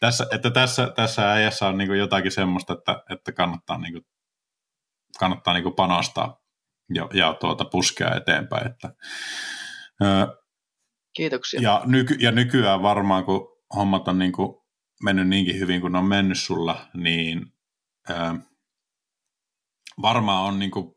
[0.00, 4.04] tässä, että tässä, tässä äijässä on niin kuin jotakin semmoista, että, että kannattaa, niin kuin,
[5.18, 6.40] kannattaa niin kuin panostaa
[6.94, 8.66] ja, ja tuota, puskea eteenpäin.
[8.66, 8.94] Että,
[10.02, 10.06] ö,
[11.16, 11.60] Kiitoksia.
[11.60, 14.54] Ja, nyky, ja nykyään varmaan, kun hommat on niin kuin
[15.02, 17.46] mennyt niinkin hyvin kuin ne on mennyt sulla, niin
[18.10, 18.14] ö,
[20.02, 20.94] varmaan on niin kuin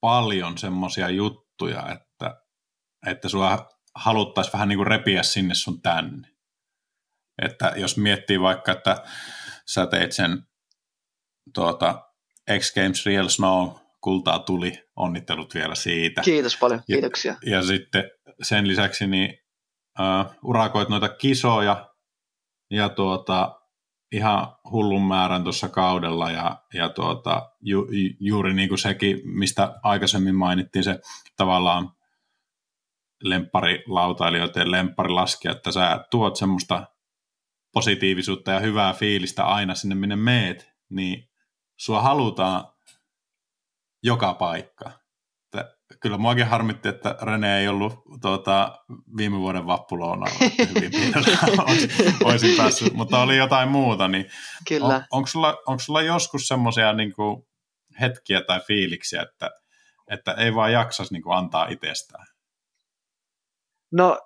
[0.00, 2.42] paljon semmoisia juttuja, juttuja, että,
[3.06, 6.28] että sua haluttaisiin vähän niin kuin repiä sinne sun tänne.
[7.42, 9.04] Että jos miettii vaikka, että
[9.66, 10.42] sä teit sen
[11.54, 12.02] tuota,
[12.58, 13.70] X Games Real Snow,
[14.00, 16.22] kultaa tuli, onnittelut vielä siitä.
[16.22, 17.36] Kiitos paljon, kiitoksia.
[17.42, 18.04] Ja, ja sitten
[18.42, 19.38] sen lisäksi niin
[19.98, 21.94] uh, urakoit noita kisoja
[22.70, 23.59] ja tuota,
[24.12, 27.86] ihan hullun määrän tuossa kaudella ja, ja tuota, ju,
[28.20, 31.00] juuri niin kuin sekin, mistä aikaisemmin mainittiin se
[31.36, 31.90] tavallaan
[33.22, 36.86] lempparilautailijoiden lempparilaskija, että sä tuot semmoista
[37.72, 41.30] positiivisuutta ja hyvää fiilistä aina sinne, minne meet, niin
[41.76, 42.64] sua halutaan
[44.02, 44.99] joka paikka
[46.00, 48.78] kyllä muakin harmitti, että Rene ei ollut tuota,
[49.16, 50.92] viime vuoden vappuloonalla hyvin
[52.24, 54.08] olisin päässyt, mutta oli jotain muuta.
[54.08, 54.30] Niin
[54.68, 54.86] kyllä.
[54.86, 57.14] On, onko, sulla, onko sulla joskus semmoisia niin
[58.00, 59.50] hetkiä tai fiiliksiä, että,
[60.10, 62.26] että ei vaan jaksas niin antaa itsestään?
[63.92, 64.18] No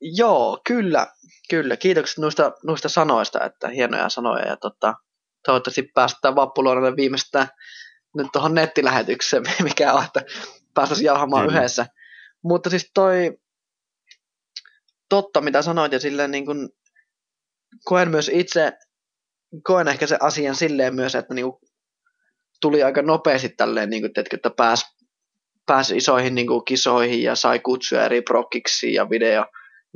[0.00, 1.06] joo, kyllä,
[1.50, 1.76] kyllä.
[1.76, 4.94] Kiitokset noista, noista sanoista, että hienoja sanoja ja tota,
[5.44, 7.48] toivottavasti päästään vappuloinalle viimeistään
[8.16, 10.22] nyt tuohon nettilähetykseen, mikä on, että
[10.80, 11.58] päästäisiin jauhamaan Kyllä.
[11.58, 11.86] yhdessä.
[12.44, 13.38] Mutta siis toi
[15.08, 16.68] totta, mitä sanoit, ja silleen niin kuin,
[17.84, 18.72] koen myös itse,
[19.64, 21.56] koen ehkä se asian silleen myös, että niin kuin,
[22.60, 24.84] tuli aika nopeasti tälleen, niin kuin, teetkö, että pääsi
[25.66, 29.44] pääsi isoihin niin kuin, kisoihin ja sai kutsuja eri prokkiksi ja video,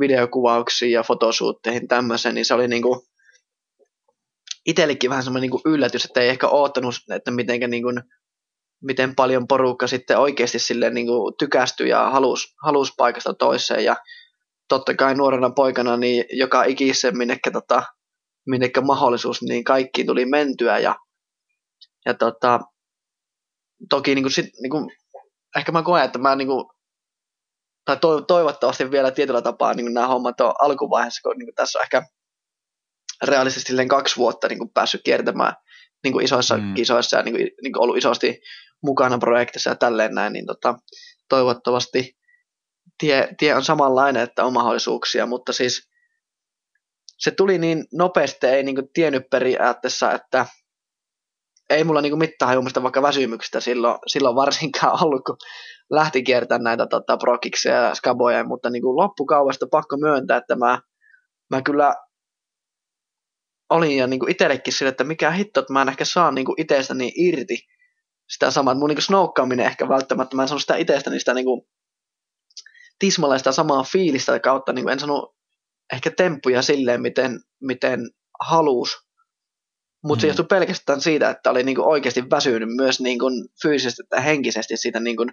[0.01, 3.01] videokuvauksiin ja fotosuutteihin tämmöiseen, niin se oli niin kuin,
[4.67, 8.03] itsellekin vähän semmoinen niin yllätys, että ei ehkä oottanut, että mitenkä, niin kuin,
[8.85, 13.97] miten paljon porukka sitten oikeasti silleen niin kuin, tykästyi ja halusi, halusi paikasta toiseen ja
[14.69, 17.83] totta kai nuorena poikana niin joka ikisen minnekä, tota,
[18.47, 20.95] minnekä mahdollisuus, niin kaikkiin tuli mentyä ja,
[22.07, 22.61] ja tota,
[23.91, 24.91] toki niin kuin, sit, niin kuin,
[25.57, 26.65] ehkä mä koen, että mä niin kuin,
[27.85, 27.97] tai
[28.29, 32.03] toivottavasti vielä tietyllä tapaa niin nämä hommat on alkuvaiheessa, kun niin tässä on ehkä
[33.23, 35.55] realistisesti kaksi vuotta niin kuin päässyt kiertämään
[36.05, 36.75] niin kuin isoissa mm.
[36.75, 38.41] kisoissa ja niin kuin, niin kuin ollut isosti
[38.85, 40.75] mukana projektissa ja tälleen näin, niin tota,
[41.29, 42.17] toivottavasti
[42.99, 45.89] tie, tie on samanlainen, että on mahdollisuuksia, mutta siis
[47.19, 50.47] se tuli niin nopeasti, ei niin kuin tiennyt periaatteessa, että
[51.71, 55.37] ei mulla niin mitään hajumista vaikka väsymyksistä silloin, silloin varsinkaan ollut, kun
[55.91, 60.81] lähti kiertämään näitä tota, prokiksia ja skaboja, mutta niin kuin loppukaudesta pakko myöntää, että mä,
[61.51, 61.95] mä kyllä
[63.71, 67.13] olin jo niin itsellekin sille, että mikä hitto, että mä en ehkä saa niin itsestäni
[67.17, 67.59] irti
[68.29, 71.47] sitä samaa, että mun niin snoukkaaminen ehkä välttämättä, mä en sano sitä itsestäni sitä niin
[72.99, 75.35] tismalle sitä samaa fiilistä kautta, niin en sano
[75.93, 78.01] ehkä temppuja silleen, miten, miten
[78.41, 79.05] halus,
[80.05, 80.21] mutta mm.
[80.21, 83.27] se johtui pelkästään siitä, että oli niinku oikeasti väsynyt myös niinku
[83.63, 85.27] fyysisesti tai henkisesti siitä niinku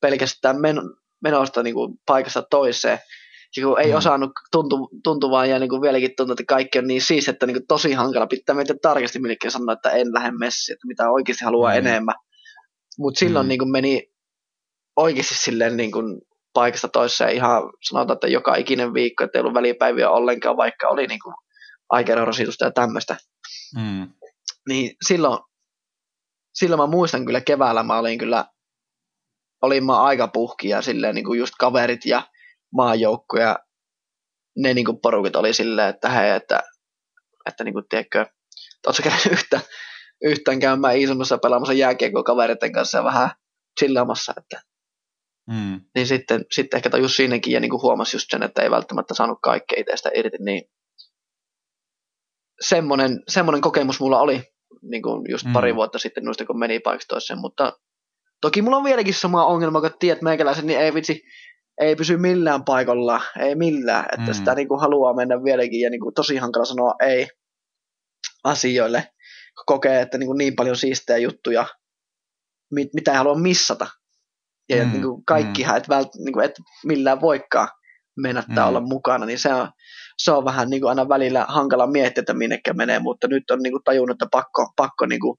[0.00, 0.76] pelkästään men,
[1.22, 2.98] menosta niinku paikasta toiseen.
[3.56, 3.96] Ja kun ei mm.
[3.96, 7.92] osannut tuntu, tuntuvaa ja niinku vieläkin tuntuu, että kaikki on niin siis, että niinku tosi
[7.92, 11.78] hankala pitää meitä tarkasti minnekin sanoa, että en lähde messiin, että mitä oikeasti haluaa mm.
[11.78, 12.14] enemmän.
[12.98, 13.48] Mutta silloin mm.
[13.48, 14.12] niinku meni
[14.96, 16.02] oikeasti silleen niinku
[16.54, 21.06] paikasta toiseen ihan sanotaan, että joka ikinen viikko, että ei ollut välipäiviä ollenkaan, vaikka oli
[21.06, 21.34] niinku
[21.90, 23.16] aikerorasitusta ja tämmöistä.
[23.76, 24.12] Mm.
[24.68, 25.38] Niin silloin,
[26.54, 28.44] silloin mä muistan kyllä keväällä mä olin kyllä,
[29.62, 32.22] olin mä aika puhki ja silleen niin kuin just kaverit ja
[32.72, 33.58] maajoukko ja
[34.56, 36.62] ne niin kuin porukit oli silleen, että hei, että,
[37.46, 38.26] että niin kuin, tiedätkö,
[38.86, 39.60] ootko käynyt yhtä,
[40.24, 43.30] yhtään käymään Iisunnossa pelaamassa jääkiekkoa kavereiden kanssa ja vähän
[43.80, 44.62] chillaamassa, että
[45.50, 45.80] mm.
[45.94, 49.14] niin sitten, sitten ehkä tajus siinäkin ja niin kuin huomasi just sen, että ei välttämättä
[49.14, 50.62] saanut kaikkea itsestä irti, niin
[52.60, 54.42] semmoinen, semmoinen kokemus mulla oli
[54.82, 55.52] niin kuin just mm.
[55.52, 57.72] pari vuotta sitten noista, kun meni paikasta toiseen, mutta
[58.40, 61.22] toki mulla on vieläkin sama ongelma, kun tiedät meikäläisen, niin ei vitsi,
[61.80, 64.34] ei pysy millään paikalla, ei millään, että mm.
[64.34, 67.28] sitä niin kuin haluaa mennä vieläkin ja niin kuin tosi hankala sanoa ei
[68.44, 69.08] asioille,
[69.66, 71.66] kokee, että niin, kuin niin paljon siistejä juttuja,
[72.70, 73.86] mit, mitä ei halua missata.
[74.68, 74.92] Ja mm.
[74.92, 75.78] niin kuin kaikkihan, mm.
[75.78, 76.54] et, vält, niin kuin, et
[76.84, 77.68] millään voikaan
[78.16, 78.58] mennä mm.
[78.58, 79.68] olla mukana, niin se on,
[80.18, 83.58] se on vähän niin kuin aina välillä hankala miettiä, että minnekä menee, mutta nyt on
[83.58, 85.38] niin kuin tajunnut, että pakko, pakko niin kuin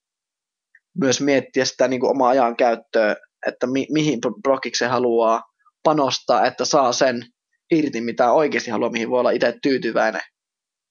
[1.02, 3.16] myös miettiä sitä niin kuin omaa ajan käyttöä,
[3.48, 5.44] että mi, mihin blogiksi haluaa
[5.84, 7.26] panostaa, että saa sen
[7.72, 10.22] irti, mitä oikeasti haluaa, mihin voi olla itse tyytyväinen.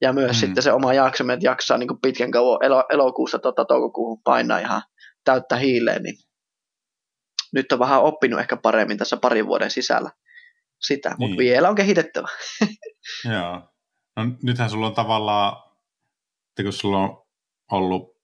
[0.04, 0.40] Ja myös mm.
[0.40, 4.58] sitten se oma jaksaminen, että jaksaa niin kuin pitkän kauan elo, elokuusta tota, toukokuuhun painaa
[4.58, 4.82] ihan
[5.24, 6.16] täyttä hiileen, niin
[7.52, 10.10] nyt on vähän oppinut ehkä paremmin tässä parin vuoden sisällä
[10.80, 11.16] sitä, niin.
[11.18, 12.28] mutta vielä on kehitettävä.
[13.34, 13.68] Joo.
[14.16, 15.56] No nythän sulla on tavallaan,
[16.50, 17.24] että kun sulla on
[17.72, 18.16] ollut,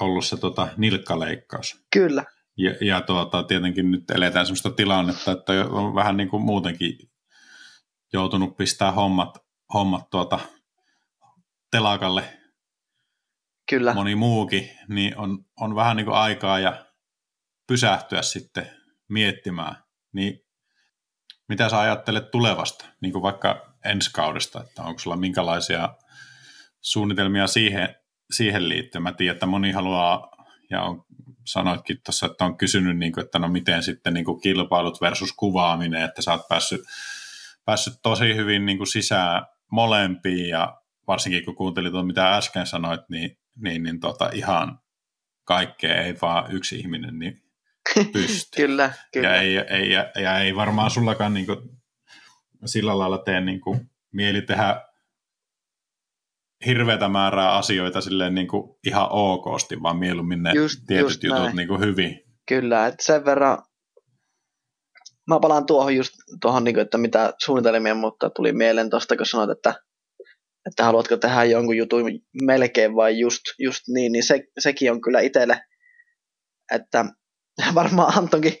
[0.00, 1.84] ollut se tota, nilkkaleikkaus.
[1.92, 2.24] Kyllä.
[2.56, 7.10] Ja, ja tuota, tietenkin nyt eletään sellaista tilannetta, että on vähän niin kuin muutenkin
[8.12, 9.38] joutunut pistää hommat,
[9.74, 10.38] hommat tuota,
[11.70, 12.38] telakalle.
[13.70, 13.94] Kyllä.
[13.94, 16.84] Moni muukin, niin on, on vähän niin kuin aikaa ja
[17.66, 18.70] pysähtyä sitten
[19.08, 19.76] miettimään.
[20.12, 20.40] Niin
[21.48, 25.94] mitä sä ajattelet tulevasta, niin kuin vaikka ensi kaudesta, että onko sulla minkälaisia
[26.80, 27.94] suunnitelmia siihen,
[28.30, 29.02] siihen liittyen?
[29.02, 30.30] Mä tiedän, että moni haluaa,
[30.70, 31.04] ja on,
[31.46, 35.32] sanoitkin tuossa, että on kysynyt, niin kuin, että no miten sitten niin kuin kilpailut versus
[35.32, 36.80] kuvaaminen, että sä oot päässyt,
[37.64, 40.79] päässyt tosi hyvin niin kuin sisään molempiin, ja
[41.10, 44.78] varsinkin kun kuuntelit tuon, mitä äsken sanoit, niin, niin, niin tota, ihan
[45.44, 47.42] kaikkea ei vaan yksi ihminen niin
[48.12, 48.56] pysty.
[48.62, 49.28] kyllä, kyllä.
[49.28, 51.58] Ja ei, ei, ja, ja ei varmaan sullakaan niin kuin,
[52.64, 54.82] sillä lailla tee niin kuin, mieli tehdä
[56.66, 61.52] hirveätä määrää asioita silleen niin kuin ihan okosti, vaan mieluummin ne just, tietyt just jutut
[61.52, 62.20] niin kuin hyvin.
[62.48, 63.58] Kyllä, että sen verran
[65.28, 66.12] mä palaan tuohon just
[66.42, 69.74] tuohon, niin kuin, että mitä suunnitelmia, mutta tuli mieleen tuosta, kun sanoit, että,
[70.66, 72.10] että haluatko tehdä jonkun jutun
[72.42, 75.60] melkein vai just, just niin, niin se, sekin on kyllä itselle,
[76.74, 77.04] että
[77.74, 78.54] varmaan Antonkin,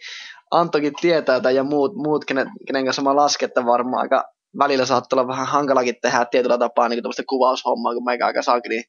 [0.50, 4.24] Antonkin tietää tai ja muut, muut kenen, kenen kanssa mä lasken, että varmaan aika
[4.58, 8.82] välillä saattaa olla vähän hankalakin tehdä tietyllä tapaa niin tämmöistä kuvaushommaa, kun meikä aika saakeli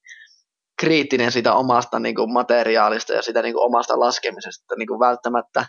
[0.79, 4.75] kriittinen siitä omasta niin kuin materiaalista ja sitä niin kuin omasta laskemisesta.
[4.75, 5.65] Niin kuin välttämättä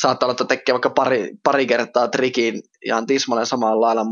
[0.00, 4.04] saattaa olla, että tekee vaikka pari, pari kertaa trikin ihan tismalleen samalla lailla,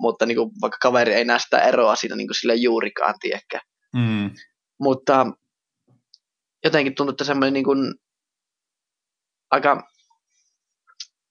[0.00, 3.60] mutta niin kuin, vaikka kaveri ei näe sitä eroa siinä niin kuin sille juurikaan, tiekkä.
[3.96, 4.30] Mm.
[4.80, 5.26] Mutta
[6.64, 7.94] jotenkin tuntuu, että semmoinen niin kuin,
[9.50, 9.82] aika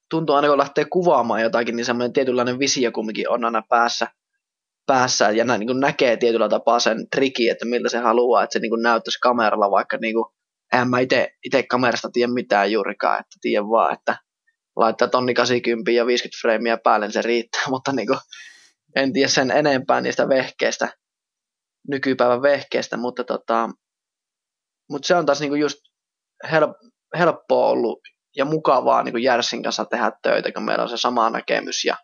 [0.10, 4.08] tuntuu aina kun lähtee kuvaamaan jotakin, niin semmoinen tietynlainen visio kumminkin on aina päässä,
[4.86, 8.54] päässä ja nä, niin kuin näkee tietyllä tapaa sen triki, että miltä se haluaa, että
[8.54, 10.26] se niin kuin näyttäisi kameralla, vaikka niin kuin,
[10.74, 14.18] eihän mä itse kamerasta tiedä mitään juurikaan, että tiedän vaan, että
[14.76, 18.20] laittaa tonni 80 ja 50 freimiä päälle, niin se riittää, mutta niin kuin,
[18.96, 20.94] en tiedä sen enempää niistä vehkeistä,
[21.88, 23.70] nykypäivän vehkeistä, mutta, tota,
[24.90, 25.78] mutta se on taas niin kuin just
[26.52, 26.72] help,
[27.18, 28.00] helppoa ollut
[28.36, 31.98] ja mukavaa niin kuin Järsin kanssa tehdä töitä, kun meillä on se sama näkemys ja,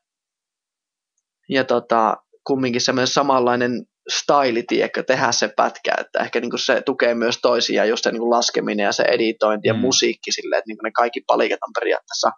[1.49, 2.18] ja tota,
[2.48, 3.72] kumminkin semmoinen samanlainen
[4.10, 8.12] staili, tiedätkö, tehdä se pätkä, että ehkä niin kuin se tukee myös toisia, just se
[8.12, 9.80] niin kuin laskeminen ja se editointi ja mm.
[9.80, 12.32] musiikki silleen, että niin kuin ne kaikki palikat on periaatteessa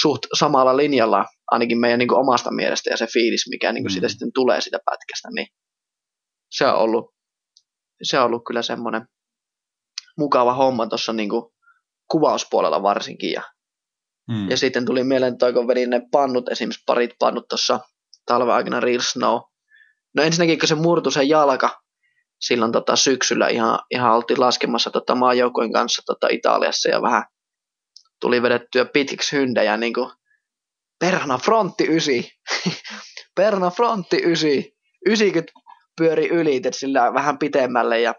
[0.00, 3.90] suht samalla linjalla, ainakin meidän niin kuin omasta mielestä ja se fiilis, mikä niin kuin
[3.90, 3.94] mm.
[3.94, 5.46] siitä sitten tulee sitä pätkästä, niin
[6.50, 7.14] se on ollut,
[8.02, 9.02] se on ollut kyllä semmoinen
[10.18, 11.44] mukava homma tuossa niin kuin
[12.10, 13.32] kuvauspuolella varsinkin.
[13.32, 13.42] Ja,
[14.30, 14.50] mm.
[14.50, 17.80] ja sitten tuli mieleen toi, kun vedin ne pannut, esimerkiksi parit pannut tuossa
[18.26, 19.40] talven aikana Real Snow.
[20.16, 21.82] No ensinnäkin, kun se murtui se jalka
[22.40, 27.24] silloin tota, syksyllä ihan, ihan oltiin laskemassa tota, maajoukojen kanssa tota, Italiassa ja vähän
[28.20, 30.10] tuli vedettyä pitkiksi hyndejä, niin kuin
[30.98, 32.30] perhana frontti ysi,
[33.36, 34.76] perhana frontti ysi,
[35.06, 35.52] 90
[35.96, 38.14] pyöri yli, sillä vähän pitemmälle ja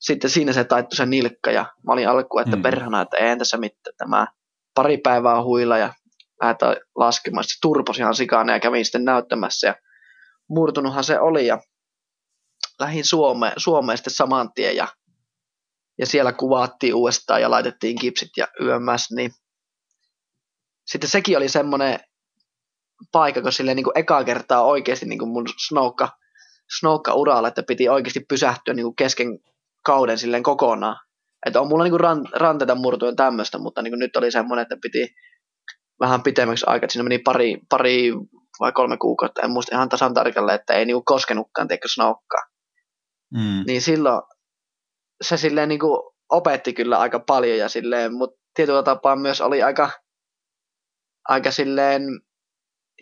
[0.00, 2.62] sitten siinä se taittui se nilkka ja mä olin alkuun, että mm.
[2.62, 4.26] perhana, että ei tässä mitään, tämä
[4.74, 5.94] pari päivää huilla ja
[6.42, 7.44] lähdetään laskemaan.
[7.44, 9.74] Sitten turposi ihan sikana ja kävin sitten näyttämässä ja
[10.48, 11.58] murtunuthan se oli ja
[12.80, 14.88] lähin Suomeen, Suomeen sitten saman tien ja,
[15.98, 19.30] ja siellä kuvattiin uudestaan ja laitettiin kipsit ja YMS, niin
[20.86, 22.00] sitten sekin oli semmoinen
[23.12, 26.08] paikka, kun silleen niin kuin ekaa kertaa oikeasti niin kuin mun snowka,
[26.78, 29.38] snowka uralla, että piti oikeasti pysähtyä niin kuin kesken
[29.84, 30.96] kauden silleen kokonaan.
[31.46, 35.14] Että on mulla niinku ran, ranteita murtuen tämmöistä, mutta niinku nyt oli semmoinen, että piti
[36.00, 38.12] vähän pitemmäksi aikaa, siinä meni pari, pari
[38.60, 42.42] vai kolme kuukautta, en muista ihan tasan tarkalleen, että ei niinku koskenutkaan, teikö snokkaa.
[43.34, 43.64] Mm.
[43.66, 44.22] Niin silloin
[45.22, 49.90] se silleen niinku opetti kyllä aika paljon ja silleen, mutta tietyllä tapaa myös oli aika
[51.50, 52.02] silleen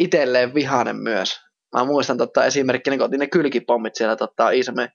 [0.01, 1.41] itselleen vihainen myös.
[1.77, 4.89] Mä muistan tota, esimerkkinä, kun otin ne kylkipommit siellä tota, Iisamen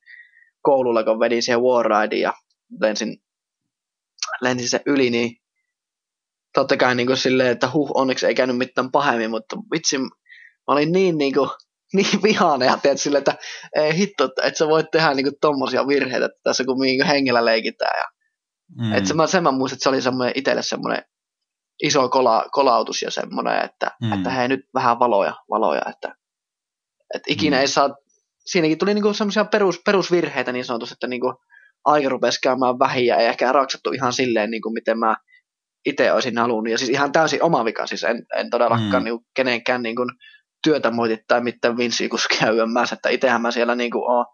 [0.61, 2.34] koululla, kun vedin siihen Warridein ja
[2.81, 3.18] lensin,
[4.41, 5.31] lensin se yli, niin
[6.53, 10.07] totta kai niin kuin silleen, että huh, onneksi ei käynyt mitään pahemmin, mutta vitsi, mä
[10.68, 11.49] olin niin, niin, kuin,
[11.95, 13.35] niin vihainen ja teet silleen, että
[13.76, 17.06] ei hitto, että et sä voit tehdä niin kuin tommosia virheitä, että tässä kun niin
[17.06, 17.99] hengellä leikitään.
[17.99, 18.06] Ja,
[18.85, 18.93] mm.
[18.93, 21.03] että mä, sen mä muistan, että se oli semmoinen itselle semmoinen
[21.84, 24.14] iso kola, kolautus ja semmoinen, että, mm.
[24.14, 26.15] että hei nyt vähän valoja, valoja että,
[27.15, 27.61] että ikinä mm.
[27.61, 27.95] ei saa
[28.45, 31.34] siinäkin tuli niinku semmoisia perus, perusvirheitä niin sanotusti, että niinku
[31.85, 35.15] aika rupesi käymään vähiä, ei ehkä raksattu ihan silleen, niinku miten mä
[35.85, 36.72] itse olisin halunnut.
[36.72, 39.03] Ja siis ihan täysin oma vika, siis en, en todellakaan mm.
[39.03, 40.06] niinku kenenkään niinku
[40.64, 44.26] työtä moiti tai mitään vinssikuskia yömmässä, että itsehän mä siellä niinku oon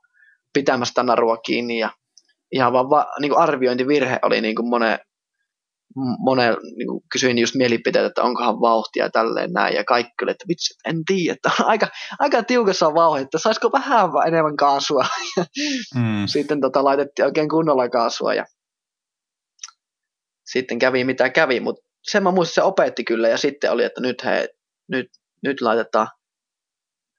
[0.54, 1.90] pitämästä narua kiinni ja
[2.52, 5.00] ihan vaan va, niinku arviointivirhe oli niinku monen,
[6.20, 10.32] monen niin kuin kysyin just mielipiteitä, että onkohan vauhtia ja tälleen näin, ja kaikki oli,
[10.32, 11.88] että vitsi, en tiedä, että on aika,
[12.20, 15.06] aika tiukassa vauhti, että saisiko vähän enemmän kaasua.
[15.96, 16.26] Mm.
[16.26, 18.46] Sitten tota, laitettiin oikein kunnolla kaasua, ja
[20.46, 24.02] sitten kävi mitä kävi, mutta sen mä muistin, se opetti kyllä, ja sitten oli, että
[24.02, 24.48] nyt hei,
[24.88, 25.08] nyt,
[25.44, 26.08] nyt laitetaan,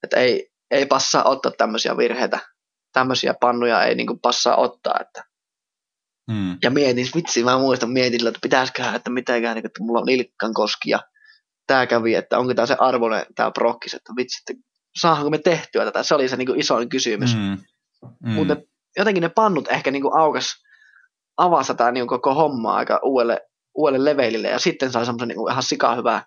[0.03, 2.39] että ei, ei passaa ottaa tämmöisiä virheitä,
[2.93, 5.23] tämmöisiä pannuja ei niin kuin passaa ottaa, että
[6.31, 6.59] Mm.
[6.63, 10.91] Ja mietin, vitsi, mä muistan mietin, että pitäisiköhän, että mitenkään, että mulla on Ilkkan koski
[10.91, 10.99] ja
[11.67, 14.63] tämä kävi, että onko tämä se arvoinen tämä prokkis, että vitsi, että
[15.01, 17.37] saadaanko me tehtyä tätä, se oli se niin kuin isoin kysymys.
[17.37, 17.59] Mm.
[18.23, 18.31] Mm.
[18.31, 18.57] Mutta
[18.97, 20.55] jotenkin ne pannut ehkä niin kuin aukas,
[21.37, 23.41] avasi tämä niin koko homma aika uudelle,
[23.75, 26.25] uudelle levelille ja sitten sai semmoisen niin ihan sika hyvää,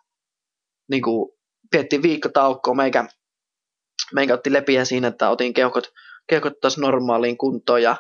[0.89, 1.31] niin kuin
[1.71, 3.07] piettiin viikkotaukkoa, meikä,
[4.13, 5.88] meikä otti lepiä siinä, että otin keuhkot,
[6.30, 7.95] keuhkot taas normaaliin kuntoon ja,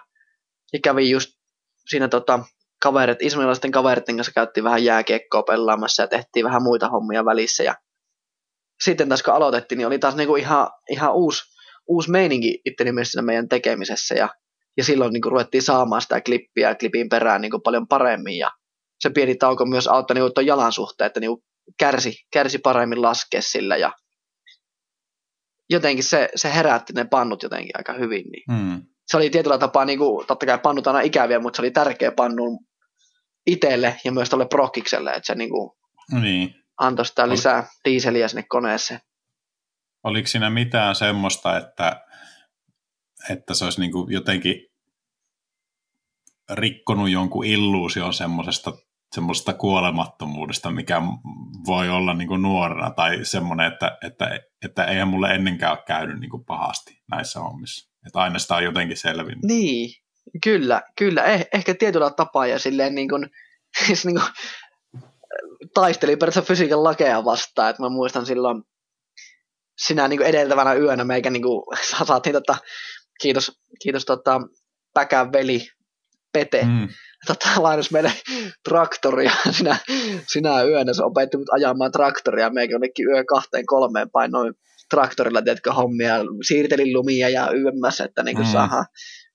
[0.73, 1.38] ja kävi just
[1.89, 2.39] siinä tota,
[2.81, 7.63] kaverit, ismailaisten kaveritten kanssa käytiin vähän jääkiekkoa pelaamassa ja tehtiin vähän muita hommia välissä.
[7.63, 7.75] Ja
[8.83, 11.43] sitten taas kun aloitettiin, niin oli taas niinku ihan, ihan uusi,
[11.87, 14.15] uusi meininki itteni mielestä meidän tekemisessä.
[14.15, 14.29] Ja,
[14.77, 18.37] ja silloin niinku ruvettiin saamaan sitä klippiä klipin perään niinku paljon paremmin.
[18.37, 18.51] Ja
[18.99, 21.43] se pieni tauko myös auttoi niinku tuon jalan suhteen, että niinku
[21.79, 23.77] kärsi, kärsi paremmin laskea sillä.
[23.77, 23.91] Ja
[25.69, 28.25] jotenkin se, se herätti ne pannut jotenkin aika hyvin.
[28.31, 28.43] Niin.
[28.51, 31.71] Hmm se oli tietyllä tapaa, niin kuin, totta kai pannut aina ikäviä, mutta se oli
[31.71, 32.59] tärkeä pannu
[33.47, 35.71] itselle ja myös tuolle prokkikselle, että se niin kuin,
[36.21, 36.55] niin.
[36.79, 38.99] antoi sitä lisää diiseliä sinne koneeseen.
[40.03, 42.05] Oliko siinä mitään semmoista, että,
[43.29, 44.55] että se olisi niin kuin jotenkin
[46.49, 48.73] rikkonut jonkun illuusion semmoisesta
[49.15, 51.01] semmoista kuolemattomuudesta, mikä
[51.65, 56.19] voi olla niin kuin nuorena, tai semmoinen, että, että, että eihän mulle ennenkään ole käynyt
[56.19, 57.88] niin kuin pahasti näissä hommissa.
[58.07, 59.43] Että aina sitä on jotenkin selvinnyt.
[59.43, 59.91] Niin,
[60.43, 61.23] kyllä, kyllä.
[61.23, 63.29] Eh, ehkä tietyllä tapaa ja silleen niin kuin,
[63.85, 64.31] siis niin kuin,
[65.73, 67.69] taisteli periaatteessa fysiikan lakeja vastaan.
[67.69, 68.63] Että mä muistan silloin
[69.77, 71.77] sinä niin kuin edeltävänä yönä meikä niin kuin,
[72.07, 72.57] saatiin tota,
[73.21, 74.41] kiitos, kiitos tota,
[74.93, 75.67] Päkän veli
[76.33, 76.87] Pete, mm.
[77.27, 78.13] tota, lainas meille
[78.63, 79.77] traktoria sinä,
[80.27, 80.93] sinä yönä.
[80.93, 82.49] Se opetti mut ajamaan traktoria.
[82.49, 84.53] Meikin jonnekin yö kahteen kolmeen painoin
[84.89, 86.15] traktorilla, tiedätkö, hommia.
[86.47, 88.51] Siirtelin lumia ja yömmässä, että niin kuin mm.
[88.51, 88.85] saadaan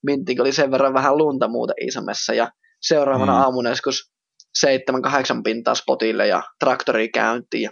[0.03, 2.35] mintti, oli sen verran vähän lunta muuten Iisamessa.
[2.35, 2.51] Ja
[2.81, 3.39] seuraavana mm.
[3.39, 4.13] aamuna joskus
[4.55, 7.63] seitsemän, kahdeksan pintaa spotille ja traktori käyntiin.
[7.63, 7.71] Ja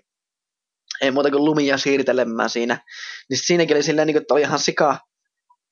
[1.03, 2.79] ei muuta kuin lumia siirtelemään siinä.
[3.31, 4.99] Niin siinäkin oli silleen, niin kuin, että oli ihan sika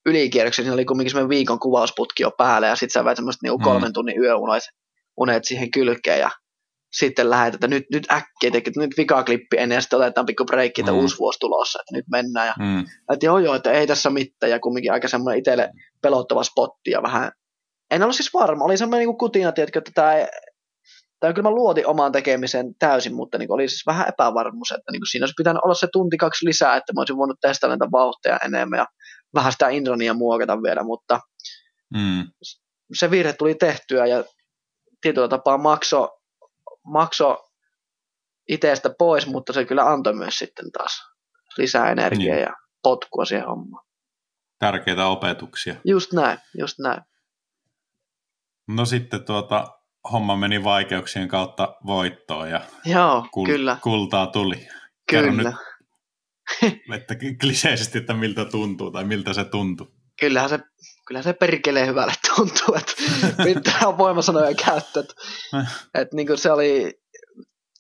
[0.07, 3.63] ylikierroksen, siinä oli kumminkin semmoinen viikon kuvausputki jo päällä, ja sitten sä väit semmoista niin
[3.63, 4.63] kolmen tunnin yöunet
[5.21, 6.31] unet siihen kylkeen, ja
[6.93, 10.81] sitten lähdet, että nyt, nyt äkkiä, että nyt vikaklippi ennen, ja sitten otetaan pikku breikki,
[10.81, 10.99] että mm.
[10.99, 12.81] uusi vuosi tulossa, että nyt mennään, ja mm.
[13.13, 15.71] että joo joo, että ei tässä mitään, ja kumminkin aika semmoinen itselle
[16.03, 17.33] pelottava spotti, ja vähän,
[17.91, 20.13] en ollut siis varma, oli semmoinen niin kutina, tiedätkö, että tämä
[21.21, 25.03] tai kyllä mä luotin omaan tekemiseen täysin, mutta niin oli siis vähän epävarmuus, että niin
[25.11, 28.39] siinä olisi pitänyt olla se tunti kaksi lisää, että mä olisin voinut testata näitä vauhtia
[28.45, 28.87] enemmän ja
[29.35, 31.21] vähän sitä Indrania muokata vielä, mutta
[31.95, 32.27] mm.
[32.95, 34.25] se virhe tuli tehtyä ja
[35.01, 36.09] tietyllä tapaa makso,
[36.93, 37.51] makso
[38.49, 40.93] itsestä pois, mutta se kyllä antoi myös sitten taas
[41.59, 42.43] lisää energiaa niin.
[42.43, 43.87] ja potkua siihen hommaan.
[44.59, 45.75] Tärkeitä opetuksia.
[45.85, 47.03] Just näin, just näin.
[48.69, 49.67] No sitten tuota,
[50.13, 53.77] homma meni vaikeuksien kautta voittoon ja Joo, kul- kyllä.
[53.83, 54.69] kultaa tuli.
[55.11, 55.33] Kyllä.
[55.33, 55.55] nyt,
[56.97, 60.00] että kliseisesti, että miltä tuntuu tai miltä se tuntuu.
[60.21, 60.59] Kyllähän se,
[61.07, 62.93] kyllähän se perkelee hyvälle tuntuu, että
[63.45, 65.01] pitää voimasanoja käyttää.
[65.01, 65.15] Että,
[65.95, 67.01] että niin se oli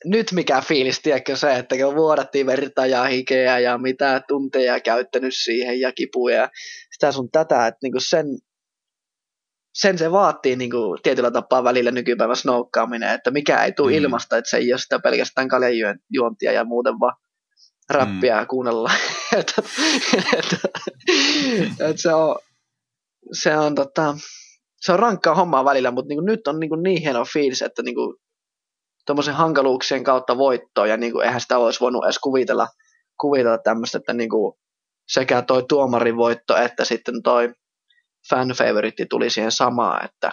[0.05, 5.35] nyt mikä fiilis, tiedätkö se, että kun vuodattiin verta ja hikeä ja mitä tunteja käyttänyt
[5.37, 6.49] siihen ja kipuja ja
[6.95, 8.27] sitä sun tätä, että niin sen,
[9.75, 13.97] sen se vaatii niin kuin, tietyllä tapaa välillä nykypäivän snoukkaaminen, että mikä ei tule mm.
[13.97, 17.17] ilmasta, että se ei ole sitä pelkästään kaljajuontia ja muuten vaan
[17.91, 18.47] räppiä mm.
[18.47, 18.91] kuunnella.
[19.39, 19.62] että,
[20.39, 20.57] että,
[21.81, 22.37] että se on,
[23.33, 24.15] se on, tota,
[24.81, 27.83] se on rankkaa hommaa välillä, mutta niin nyt on niin, kuin niin hieno fiilis, että
[27.83, 27.95] niin
[29.07, 32.69] tuommoisen hankaluuksien kautta voittoa, ja niin kuin, eihän sitä olisi voinut edes kuvitella,
[33.21, 34.55] kuvitella tämmöistä, että niin kuin,
[35.09, 37.53] sekä toi tuomarin voitto, että sitten toi
[38.31, 40.33] fan favorite tuli siihen samaan, että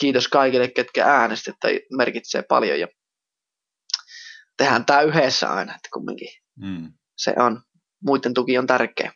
[0.00, 2.88] kiitos kaikille, ketkä äänestit, että merkitsee paljon ja
[4.56, 6.92] tehdään tämä yhdessä aina, että kumminkin mm.
[7.16, 7.62] se on,
[8.02, 9.12] muiden tuki on tärkeä.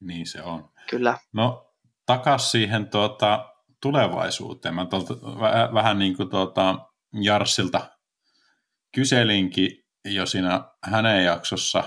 [0.00, 0.70] Niin se on.
[0.90, 1.18] Kyllä.
[1.32, 1.74] No
[2.06, 4.74] takas siihen tuota, tulevaisuuteen.
[4.74, 7.90] Mä tuolta, väh, vähän niin kuin tuota, Jarssilta
[8.94, 11.84] kyselinkin jo siinä hänen jaksossa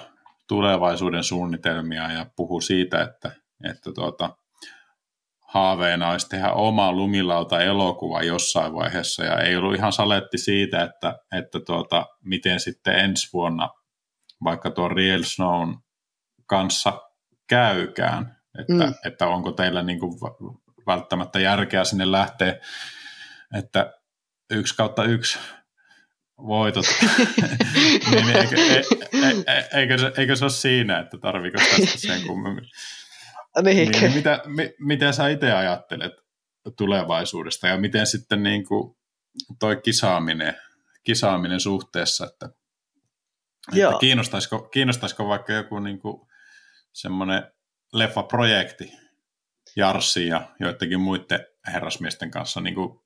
[0.47, 3.31] tulevaisuuden suunnitelmia ja puhu siitä, että
[3.63, 4.37] että tuota,
[5.57, 11.19] haaveena olisi tehdä oma lumilauta elokuva jossain vaiheessa ja ei ollut ihan saletti siitä, että,
[11.37, 13.69] että tuota, miten sitten ensi vuonna
[14.43, 15.77] vaikka tuon Real Snown
[16.45, 17.01] kanssa
[17.47, 18.93] käykään, että, mm.
[19.05, 20.13] että onko teillä niin kuin
[20.87, 22.55] välttämättä järkeä sinne lähteä,
[23.57, 23.93] että
[24.49, 25.39] yksi kautta yksi
[26.37, 26.85] voitot,
[28.11, 28.81] niin eikö, e,
[29.13, 32.69] e, e, eikö, se, eikö se ole siinä, että tarviiko tästä sen kummemmin?
[33.63, 36.13] Niin, niin mitä, mi, mitä sä itse ajattelet
[36.77, 38.97] tulevaisuudesta ja miten sitten niin kuin
[39.59, 40.55] toi kisaaminen,
[41.03, 42.49] kisaaminen suhteessa, että,
[43.75, 46.27] että kiinnostaisiko, kiinnostaisiko vaikka joku niin kuin
[46.93, 47.51] semmoinen
[47.93, 48.93] leffaprojekti
[49.75, 52.99] Jarssi ja joidenkin muiden herrasmiesten kanssa niin kuin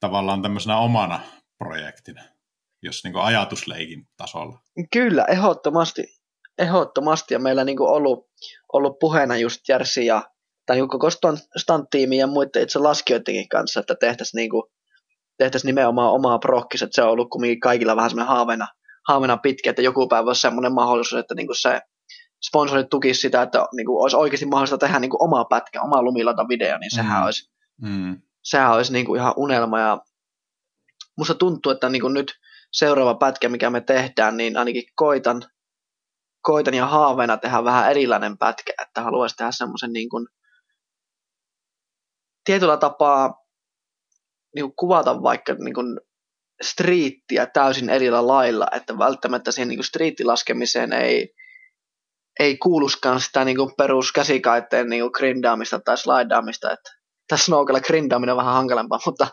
[0.00, 1.20] tavallaan tämmöisenä omana
[1.58, 2.22] projektina,
[2.82, 4.60] jos niin kuin ajatusleikin tasolla.
[4.92, 6.13] Kyllä, ehdottomasti
[6.58, 8.28] ehdottomasti ja meillä niin ollut,
[8.72, 10.22] ollut puheena just Järsi ja
[10.66, 11.10] tai niin koko
[11.56, 14.62] stunt-tiimi ja muiden itse laskijoidenkin kanssa, että tehtäisiin niin kuin,
[15.38, 18.66] tehtäisiin nimenomaan omaa prokkis, että se on ollut kumminkin kaikilla vähän semmoinen haaveena,
[19.08, 21.80] haaveena pitkä, että joku päivä olisi semmoinen mahdollisuus, että niin kuin se
[22.48, 26.02] sponsorit tukisi sitä, että niin kuin olisi oikeasti mahdollista tehdä niin kuin omaa pätkä, omaa
[26.02, 27.24] lumilata video, niin sehän mm.
[27.24, 27.50] olisi,
[27.82, 28.20] mm.
[28.44, 29.98] Sehän olisi niin kuin ihan unelma ja
[31.18, 32.34] musta tuntuu, että niin kuin nyt
[32.72, 35.42] seuraava pätkä, mikä me tehdään, niin ainakin koitan
[36.44, 40.26] koitan ja haaveena tehdä vähän erilainen pätkä, että haluaisin tehdä semmoisen niin kuin
[42.44, 43.34] tietyllä tapaa
[44.54, 46.00] niin kuin kuvata vaikka niin kuin
[46.62, 51.34] striittiä täysin erillä lailla, että välttämättä siihen niin striittilaskemiseen ei,
[52.40, 56.90] ei kuuluskaan sitä niin kuin peruskäsikaitteen niin kuin grindaamista tai slidaamista, että
[57.28, 59.26] tässä snoukella grindaaminen on vähän hankalampaa, mutta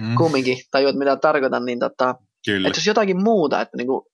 [0.00, 0.14] mm.
[0.14, 2.14] kumminkin tajuat mitä tarkoitan, niin tota,
[2.46, 2.68] Kyllä.
[2.68, 4.04] että jos jotakin muuta, että niin kuin,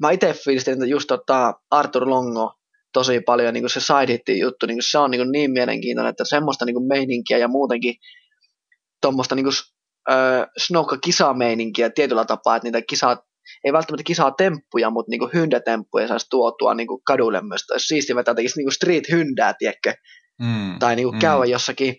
[0.00, 2.54] mä itse fiilistin, että just tota Arthur Longo
[2.92, 6.10] tosi paljon niin kuin se side juttu, niin kuin se on niin, kuin niin mielenkiintoinen,
[6.10, 7.94] että semmoista niin kuin meininkiä ja muutenkin
[9.02, 9.46] tuommoista niin
[10.58, 13.16] snokka-kisameininkiä tietyllä tapaa, että niitä kisaa,
[13.64, 17.70] ei välttämättä kisaa temppuja, mutta niinku hyndätemppuja saisi tuotua niinku kadulle myös.
[17.70, 19.94] Olisi siistiä vetää tekisi niinku street-hyndää, tiedätkö?
[20.40, 21.18] Mm, tai niinku mm.
[21.18, 21.96] käydä jossakin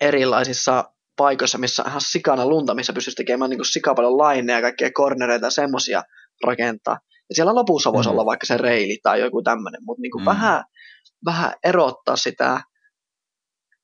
[0.00, 0.84] erilaisissa
[1.16, 5.46] paikoissa, missä on ihan sikana lunta, missä pystyisi tekemään niinku sikapaljon laineja ja kaikkea kornereita
[5.46, 6.02] ja semmoisia
[6.46, 6.98] rakentaa.
[7.30, 8.12] Ja siellä lopussa voisi mm.
[8.12, 10.24] olla vaikka se reili tai joku tämmöinen, mutta niinku mm.
[10.24, 10.64] vähän,
[11.24, 12.60] vähän erottaa sitä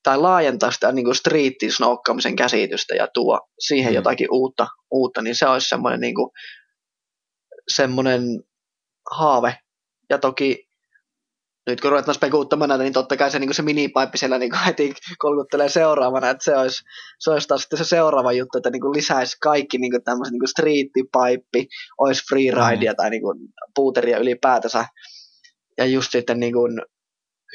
[0.03, 3.95] tai laajentaa sitä niin streetin snoukkaamisen käsitystä ja tuo siihen mm.
[3.95, 6.29] jotakin uutta, uutta, niin se olisi semmoinen, niin kuin,
[7.67, 8.21] semmoinen
[9.11, 9.57] haave.
[10.09, 10.66] Ja toki
[11.67, 14.93] nyt kun ruvetaan spekuuttamaan näitä, niin totta kai se, niin se minipaippi siellä niin heti
[15.17, 16.83] kolkuttelee seuraavana, että se olisi,
[17.19, 21.67] se olisi taas sitten se seuraava juttu, että niin lisäisi kaikki niin tämmöiset niin streettipaippi,
[21.97, 22.95] olisi freeridea mm.
[22.95, 23.21] tai niin
[23.75, 24.85] puuteria ylipäätänsä.
[25.77, 26.81] Ja just sitten niin kuin,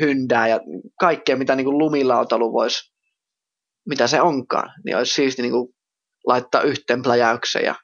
[0.01, 0.61] hyndää ja
[1.01, 2.93] kaikkea, mitä niin kuin lumilautalu voisi,
[3.89, 5.69] mitä se onkaan, niin olisi siisti niin kuin
[6.27, 7.75] laittaa yhteen pläjäyksen ja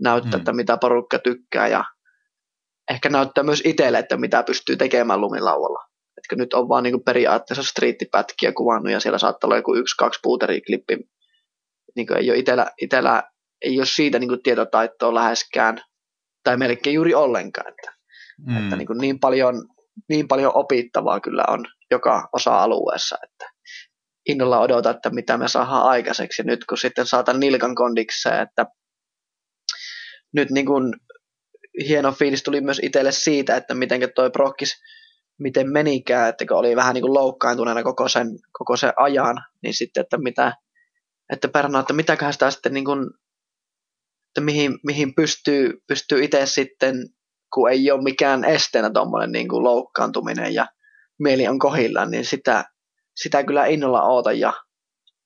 [0.00, 0.38] näyttää, mm.
[0.38, 1.84] että mitä porukka tykkää ja
[2.90, 5.88] ehkä näyttää myös itselle, että mitä pystyy tekemään lumilaualla.
[6.18, 10.20] Etkö nyt on vaan niin periaatteessa striittipätkiä kuvannut ja siellä saattaa olla joku yksi, kaksi
[10.22, 10.98] puuteriklippi.
[11.96, 13.22] Niin kuin ei ole itellä, itellä
[13.62, 15.82] ei ole siitä niin tietotaitoa läheskään
[16.44, 17.68] tai melkein juuri ollenkaan.
[17.68, 17.92] Että,
[18.46, 18.56] mm.
[18.56, 19.54] että niin, niin paljon
[20.08, 23.50] niin paljon opittavaa kyllä on joka osa-alueessa, että
[24.28, 26.42] innolla odota, että mitä me saadaan aikaiseksi.
[26.42, 28.66] Nyt kun sitten saatan nilkan kondikseen, että
[30.34, 30.92] nyt niin kuin
[31.88, 34.82] hieno fiilis tuli myös itselle siitä, että miten toi prokkis,
[35.38, 39.74] miten menikään, että kun oli vähän niin kuin loukkaantuneena koko sen, koko sen ajan, niin
[39.74, 40.56] sitten, että mitä,
[41.32, 43.10] että perna, että mitäköhän sitä sitten niin kuin,
[44.30, 46.94] että mihin, mihin pystyy, pystyy itse sitten
[47.54, 50.66] kun ei ole mikään esteenä tuommoinen niin kuin loukkaantuminen ja
[51.18, 52.64] mieli on kohillaan, niin sitä,
[53.16, 54.52] sitä kyllä innolla oota ja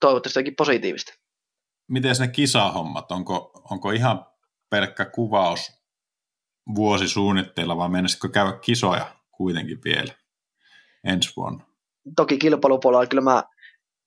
[0.01, 1.13] toivottavasti jokin positiivista.
[1.91, 4.27] Miten ne kisahommat, onko, onko ihan
[4.71, 5.76] pelkkä kuvaus
[6.75, 10.15] vuosisuunnitteilla vai mennäisikö käydä kisoja kuitenkin vielä
[11.05, 11.65] ensi vuonna?
[12.17, 13.45] Toki kilpailupuolella kyllä mä,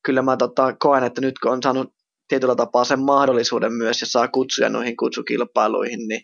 [0.05, 1.93] kyllä mä tota, koen, että nyt kun on saanut
[2.27, 6.21] tietyllä tapaa sen mahdollisuuden myös ja saa kutsuja noihin kutsukilpailuihin, niin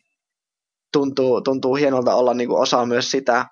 [0.93, 3.45] tuntuu, tuntuu hienolta olla niin kuin osa myös sitä,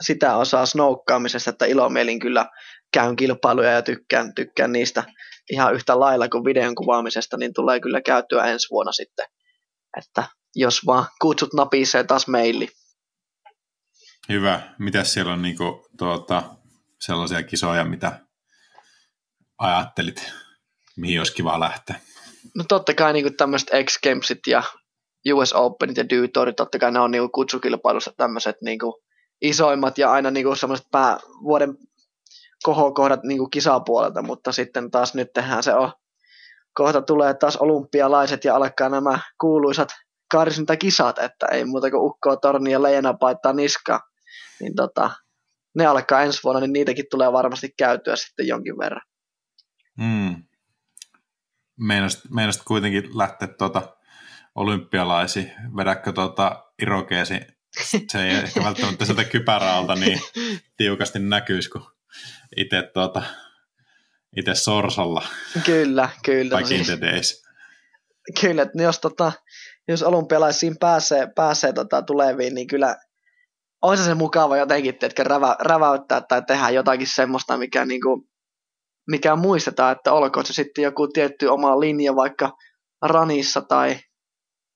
[0.00, 2.46] sitä osaa snoukkaamisesta, että ilomielin kyllä
[2.92, 5.04] käyn kilpailuja ja tykkään, tykkään niistä
[5.50, 9.26] ihan yhtä lailla kuin videon kuvaamisesta, niin tulee kyllä käyttöä ensi vuonna sitten,
[9.98, 10.24] että
[10.54, 12.68] jos vaan kutsut napisee taas meili.
[14.28, 14.74] Hyvä.
[14.78, 16.42] Mitäs siellä on niinku, tuota,
[17.00, 18.20] sellaisia kisoja, mitä
[19.58, 20.32] ajattelit,
[20.96, 22.00] mihin olisi kiva lähteä?
[22.56, 24.62] No totta kai niin tämmöiset X Gamesit ja
[25.34, 29.02] US Openit ja Dewtorit, totta kai ne on niinku kutsukilpailussa tämmöiset niinku
[29.42, 31.76] isoimmat ja aina niinku semmoiset pää, vuoden
[32.62, 35.92] kohokohdat niinku kisapuolelta, mutta sitten taas nyt tehdään se on,
[36.74, 39.88] kohta tulee taas olympialaiset ja alkaa nämä kuuluisat
[40.80, 44.00] kisat, että ei muuta kuin ukkoa torni ja leijana paittaa niskaa,
[44.60, 45.10] niin tota,
[45.74, 49.02] ne alkaa ensi vuonna, niin niitäkin tulee varmasti käytyä sitten jonkin verran.
[49.98, 50.42] Mm.
[51.80, 53.96] Meinasit, meinasit kuitenkin lähteä tuota
[54.54, 57.40] olympialaisi, vedäkö tuota irokeesi,
[58.08, 60.20] se ei ehkä välttämättä sieltä kypärältä niin
[60.76, 61.92] tiukasti näkyisi, kun
[62.56, 63.22] itse tuota,
[64.36, 65.26] itse sorsalla.
[65.64, 66.58] Kyllä, kyllä.
[66.58, 67.42] Back in the days.
[68.40, 69.32] Kyllä, että jos, tota,
[69.88, 72.96] jos olympialaisiin pääsee, pääsee tota, tuleviin, niin kyllä
[73.82, 78.28] olisi se mukava jotenkin, että rävä, räväyttää tai tehdä jotakin semmoista, mikä, niinku,
[79.10, 82.52] mikä muistetaan, että olkoon se sitten joku tietty oma linja vaikka
[83.02, 83.96] ranissa tai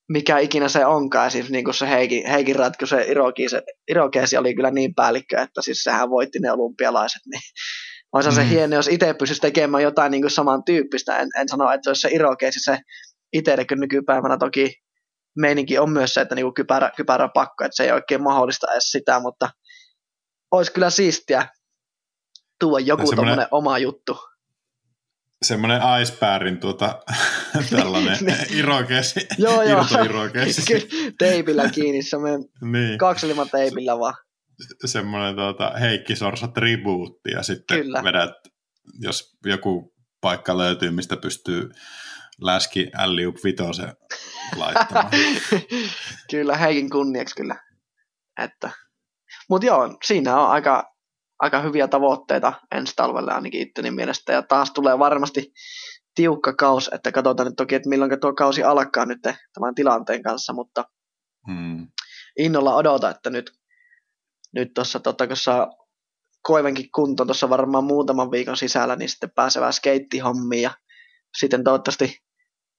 [0.08, 4.54] mikä ikinä se onkaan, siis niin kuin se Heikin, Heikin se Iroki, se Irokeesi oli
[4.54, 7.40] kyllä niin päällikkö, että siis sehän voitti ne olympialaiset, niin
[8.12, 8.34] olisi mm.
[8.34, 11.90] se hieno, jos itse pystyisi tekemään jotain niin kuin samantyyppistä, en, en sano, että se
[11.90, 12.78] olisi se Irokeesi se
[13.32, 14.85] itselle, kun nykypäivänä toki
[15.36, 18.72] meininki on myös se, että niin kuin kypärä, kypärä pakko, että se ei oikein mahdollista
[18.72, 19.50] edes sitä, mutta
[20.50, 21.48] olisi kyllä siistiä
[22.60, 23.46] tuoda joku semmoinen...
[23.50, 24.18] oma juttu
[25.42, 27.02] semmoinen icebergin tuota,
[27.70, 28.58] tällainen niin.
[28.58, 29.86] irokeesi, joo, joo.
[31.18, 32.98] teipillä kiinni, semmoinen niin.
[32.98, 34.14] kaksilima teipillä vaan.
[34.84, 38.04] Semmoinen tuota, Heikki Sorsa tribuutti ja sitten Kyllä.
[38.04, 38.34] vedät,
[38.98, 41.70] jos joku paikka löytyy, mistä pystyy
[42.40, 43.92] läski Alliup vitosen
[44.56, 45.10] laittamaan.
[46.30, 47.56] kyllä, heikin kunniaksi kyllä.
[48.42, 48.70] Että.
[49.48, 50.94] Mutta joo, siinä on aika,
[51.38, 54.32] aika hyviä tavoitteita ensi talvelle ainakin itteni mielestä.
[54.32, 55.52] Ja taas tulee varmasti
[56.14, 60.52] tiukka kaus, että katsotaan nyt toki, että milloin tuo kausi alkaa nyt tämän tilanteen kanssa,
[60.52, 60.84] mutta
[61.48, 61.88] hmm.
[62.38, 63.50] innolla odota, että nyt,
[64.54, 65.68] nyt tuossa, tota, kun saa
[66.42, 70.70] Koivenkin kunto tuossa varmaan muutaman viikon sisällä, niin sitten pääsevää skeittihommiin ja
[71.38, 72.18] sitten toivottavasti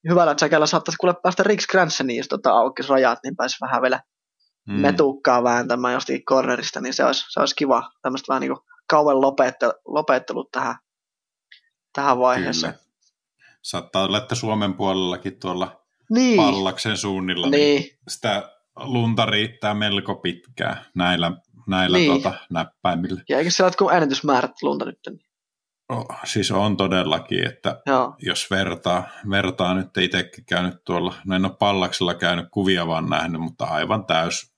[0.10, 3.99] hyvällä säkällä saattaisi kuule päästä Riks Gransseniin, jos tota aukis rajat, niin pääsi vähän vielä
[4.68, 4.74] mm.
[4.74, 7.90] metukkaa vääntämään jostakin cornerista, niin se olisi, se olisi kiva.
[8.02, 10.76] Tämmöistä vähän niin kuin kauan lopettelut, lopettelut tähän,
[11.94, 12.74] tähän vaiheeseen.
[12.74, 12.88] Kyllä.
[13.61, 16.38] Saattaa olla, että Suomen puolellakin tuolla niin.
[16.38, 17.82] pallaksen suunnilla, niin.
[17.82, 21.32] niin sitä lunta riittää melko pitkään näillä,
[21.68, 22.11] näillä niin.
[22.11, 23.22] tuota, näppäimillä.
[23.30, 24.99] Ja eikö se ole kuin ennätysmäärät lunta nyt?
[25.10, 25.27] Niin?
[25.90, 28.16] Oh, siis on todellakin, että Joo.
[28.20, 33.42] jos vertaa, vertaa nyt itsekin käynyt tuolla, no en ole pallaksella käynyt kuvia vaan nähnyt,
[33.42, 34.54] mutta aivan täys,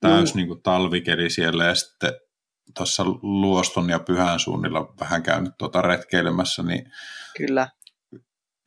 [0.00, 2.12] täys niin kuin talvikeli siellä ja sitten
[2.76, 6.92] tuossa Luoston ja Pyhän suunnilla vähän käynyt tuota retkeilemässä, niin
[7.36, 7.68] Kyllä.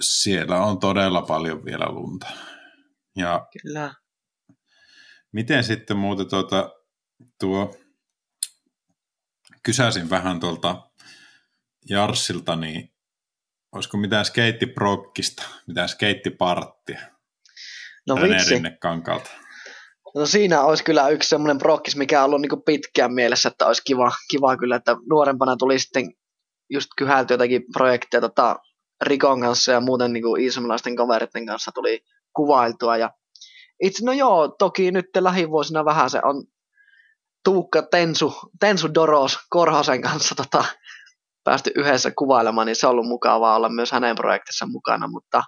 [0.01, 2.27] siellä on todella paljon vielä lunta.
[3.15, 3.93] Ja Kyllä.
[5.33, 6.69] Miten sitten muuten tuota,
[7.39, 7.75] tuo,
[9.63, 10.90] kysäsin vähän tuolta
[11.89, 12.93] Jarssilta, niin
[13.71, 16.99] olisiko mitään skeittiprokkista, mitään skeittiparttia?
[18.07, 18.61] No vitsi.
[18.79, 19.29] kankalta.
[20.15, 23.81] No siinä olisi kyllä yksi semmoinen prokkis, mikä on ollut niin pitkään mielessä, että olisi
[23.85, 26.11] kiva, kiva kyllä, että nuorempana tuli sitten
[26.69, 28.59] just kyhälty jotakin projekteja tota,
[29.01, 32.03] Rikon kanssa ja muuten niin isomilaisten kaveritten kanssa tuli
[32.35, 32.97] kuvailtua.
[32.97, 33.11] Ja
[33.81, 36.43] itse, no joo, toki nyt lähivuosina vähän se on
[37.43, 40.65] Tuukka Tensu, Tensu Doros Korhosen kanssa tota,
[41.43, 45.43] päästy yhdessä kuvailemaan, niin se on ollut mukavaa olla myös hänen projektissa mukana, mutta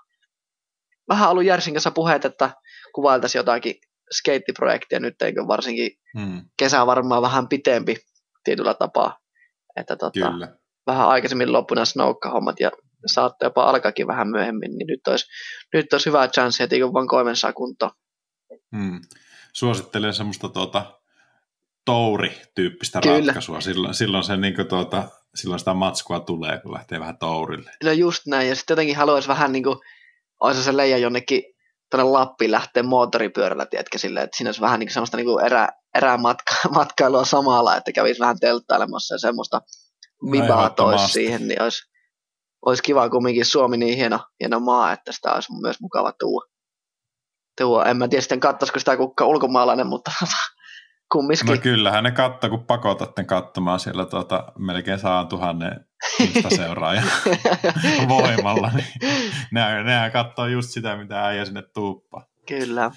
[1.10, 2.49] vähän ollut Järsin kanssa puheet, että
[2.95, 3.76] kuvailtaisiin jotakin
[4.11, 6.41] skeittiprojektia nyt, eikö varsinkin hmm.
[6.57, 7.95] kesä varmaan vähän pitempi
[8.44, 9.20] tietyllä tapaa,
[9.76, 10.56] että tota, Kyllä.
[10.88, 12.72] vähän aikaisemmin loppuna snoukka-hommat ja
[13.06, 15.26] saatte jopa alkakin vähän myöhemmin, niin nyt olisi,
[15.74, 17.91] nyt olisi hyvä chance heti, kun vaan koimen saa kuntoon.
[18.76, 19.02] Hmm.
[19.53, 20.99] Suosittelen semmoista tuota,
[21.86, 23.18] touri-tyyppistä Kyllä.
[23.18, 23.61] ratkaisua.
[23.61, 27.72] Silloin, silloin, se, niin kuin, tuota, silloin sitä matskua tulee, kun lähtee vähän tourille.
[27.84, 29.78] No just näin, ja sitten jotenkin haluaisi vähän niin kuin,
[30.40, 31.44] olisi se leija jonnekin
[31.92, 35.46] tuonne Lappiin lähteä moottoripyörällä, tiedätkö, silleen, että siinä olisi vähän niin kuin semmoista niin kuin
[35.46, 39.62] erä, erämatkailua samalla, että kävisi vähän telttailemassa ja semmoista
[40.32, 41.90] vibaa toisi siihen, niin olisi,
[42.66, 46.42] olisi kiva kumminkin Suomi niin hieno, hieno maa, että sitä olisi myös mukava tuua.
[47.62, 47.86] tuua.
[47.86, 50.12] En mä tiedä sitten katsoisiko sitä kukka ulkomaalainen, mutta
[51.14, 51.48] kumminkin.
[51.48, 55.85] No kyllähän ne katsoo, kun pakotatte katsomaan siellä tuota, melkein saa tuhannen
[56.56, 57.03] seuraaja
[58.07, 58.88] voimalla, niin
[59.52, 62.27] nehän, nehän katsoo just sitä, mitä äijä sinne tuuppa.
[62.48, 62.91] Kyllä.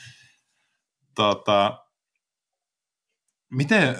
[1.14, 1.84] Tota,
[3.50, 3.96] miten,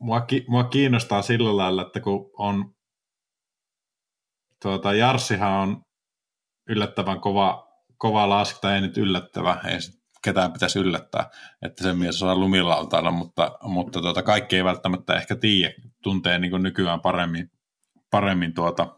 [0.00, 2.74] mua, mua kiinnostaa sillä lailla, että kun on,
[4.62, 5.82] tuota, Jarssihan on
[6.68, 9.78] yllättävän kova, kova lasketa, ei nyt yllättävä, ei
[10.24, 11.30] ketään pitäisi yllättää,
[11.62, 16.50] että sen mies saa lumilautailla, mutta, mutta tuota, kaikki ei välttämättä ehkä tiedä, tuntee niin
[16.50, 17.50] kuin nykyään paremmin,
[18.10, 18.96] paremmin tuota,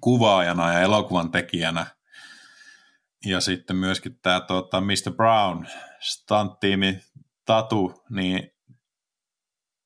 [0.00, 1.86] kuvaajana ja elokuvan tekijänä.
[3.26, 5.12] Ja sitten myöskin tämä tuota, Mr.
[5.16, 5.66] Brown,
[6.00, 7.00] stunt-tiimi
[7.44, 8.50] Tatu, niin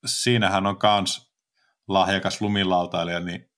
[0.06, 1.34] siinähän on kans
[1.88, 3.50] lahjakas lumilautailija, niin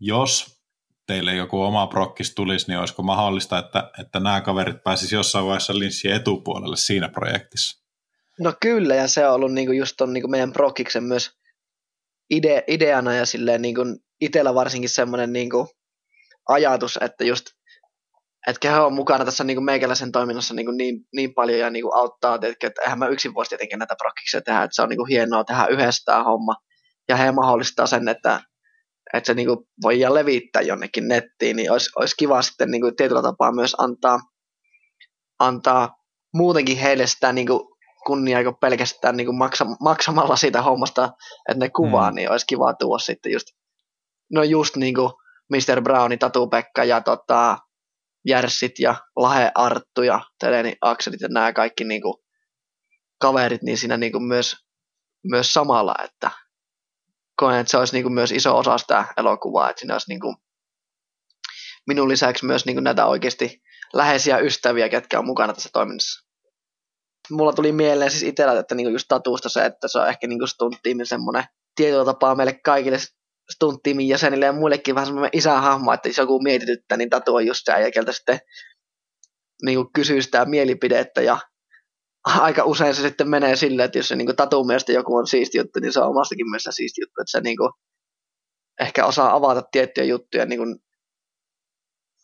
[0.00, 0.61] jos
[1.06, 5.78] teille joku oma prokkis tulisi, niin olisiko mahdollista, että, että nämä kaverit pääsisivät jossain vaiheessa
[5.78, 7.82] linssiin etupuolelle siinä projektissa?
[8.40, 11.30] No kyllä, ja se on ollut niinku just ton niinku meidän prokkiksen myös
[12.30, 13.82] ide, ideana ja silleen niinku
[14.20, 15.68] itsellä varsinkin semmoinen niinku
[16.48, 17.46] ajatus, että just
[18.46, 22.34] että he on mukana tässä niin meikäläisen toiminnassa niin, niin, niin paljon ja niin auttaa,
[22.34, 25.44] että, että eihän mä yksin voisi tietenkin näitä prokkiksia tehdä, että se on niin hienoa
[25.44, 26.54] tehdä yhdessä tämä homma.
[27.08, 28.40] Ja he mahdollistaa sen, että,
[29.14, 32.96] että se niin kuin voidaan levittää jonnekin nettiin, niin olisi, olisi kiva sitten niin kuin
[32.96, 34.20] tietyllä tapaa myös antaa,
[35.38, 35.96] antaa
[36.34, 37.60] muutenkin heille sitä niin kuin
[38.06, 41.12] kunniaa kuin pelkästään niin kuin maksa, maksamalla siitä hommasta,
[41.48, 42.14] että ne kuvaa, mm.
[42.14, 43.46] niin olisi kiva tuoda sitten just,
[44.32, 45.12] no just niin kuin
[45.50, 45.82] Mr.
[45.82, 47.58] Browni, Tatu Pekka ja tota,
[48.28, 52.14] Järssit ja Lahe Arttu ja Teleni Akselit ja nämä kaikki niin kuin
[53.20, 54.56] kaverit, niin siinä niin kuin myös,
[55.30, 56.30] myös samalla, että
[57.42, 60.20] koen, että se olisi niin kuin myös iso osa sitä elokuvaa, että siinä olisi niin
[60.20, 60.36] kuin
[61.86, 63.62] minun lisäksi myös niin kuin näitä oikeasti
[63.92, 66.28] läheisiä ystäviä, ketkä on mukana tässä toiminnassa.
[67.30, 70.26] Mulla tuli mieleen siis itsellä, että niin kuin just tatuusta se, että se on ehkä
[70.26, 71.44] niin stunttiimin semmoinen
[71.74, 72.98] tietyllä tapaa meille kaikille
[73.52, 77.60] stunttiimin jäsenille ja muillekin vähän semmoinen isähahmo, että jos joku mietityttää, niin Tatu on just
[77.64, 78.38] se äijä, sitten
[79.64, 81.38] niin kuin kysyy sitä mielipidettä ja
[82.24, 85.58] aika usein se sitten menee silleen, että jos se niin Tatun mielestä joku on siisti
[85.58, 87.72] juttu, niin se on omastakin mielestä siisti juttu, että se niin kuin,
[88.80, 90.78] ehkä osaa avata tiettyjä juttuja niin kuin,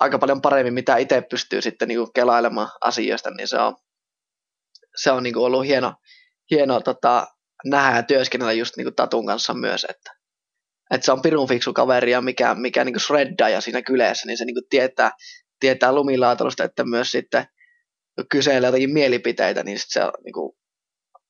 [0.00, 3.76] aika paljon paremmin, mitä itse pystyy sitten niin kuin kelailemaan asioista, niin se on,
[4.96, 5.94] se on niin kuin ollut hieno,
[6.50, 7.26] hieno tota,
[7.64, 10.12] nähdä ja työskennellä just niin kuin Tatun kanssa myös, että,
[10.90, 14.38] että se on pirun fiksu kaveri ja mikä, mikä niin shreddaa ja siinä kyleessä, niin
[14.38, 15.10] se niin kuin tietää,
[15.60, 17.46] tietää lumilaatolusta, että myös sitten
[18.30, 20.56] kyselee jotakin mielipiteitä, niin sit se, niin kuin,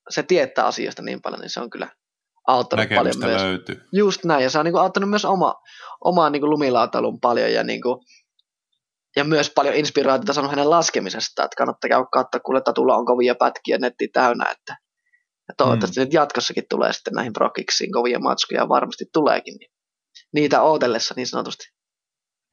[0.08, 1.88] se tietää asioista niin paljon, niin se on kyllä
[2.46, 3.42] auttanut paljon myös.
[3.42, 3.82] löytyy.
[3.92, 5.54] Just näin, ja se on niin kuin, auttanut myös oma,
[6.04, 7.98] omaa niin lumilautelun paljon, ja, niin kuin,
[9.16, 13.34] ja myös paljon inspiraatiota saanut hänen laskemisesta, että kannattaa käydä katsoa, että tulla on kovia
[13.34, 14.76] pätkiä netti täynnä, että
[15.48, 16.04] ja toivottavasti mm.
[16.04, 19.70] nyt jatkossakin tulee sitten näihin prokiksiin kovia matskuja, varmasti tuleekin, niin
[20.34, 21.64] niitä ootellessa niin sanotusti.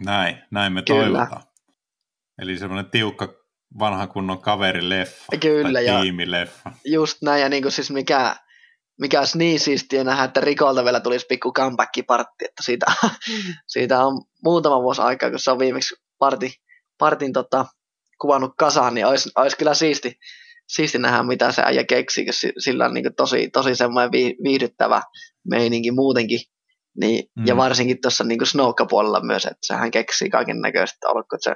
[0.05, 1.01] Näin, näin me Kyllä.
[1.03, 1.43] toivotaan.
[2.41, 3.44] Eli semmoinen tiukka
[3.79, 6.71] vanha kunnon kaverileffa Kyllä, tai ja tiimileffa.
[6.85, 8.35] Just näin, ja niin kuin siis mikä,
[8.99, 12.85] mikä olisi niin siistiä nähdä, että Rikolta vielä tulisi pikku comeback-partti, että siitä,
[13.67, 16.53] siitä on muutama vuosi aikaa, kun se on viimeksi parti,
[16.97, 17.65] partin tota,
[18.21, 20.19] kuvannut kasaan, niin olisi, olisi kyllä siisti,
[20.67, 24.11] siisti nähdä, mitä se äijä keksii, koska sillä on niin tosi, tosi semmoinen
[24.43, 25.01] viihdyttävä
[25.49, 26.39] meininki muutenkin.
[27.01, 27.45] Niin, mm.
[27.47, 31.55] Ja varsinkin tuossa niin Snowka-puolella myös, että sehän keksii kaiken näköistä, olkoon se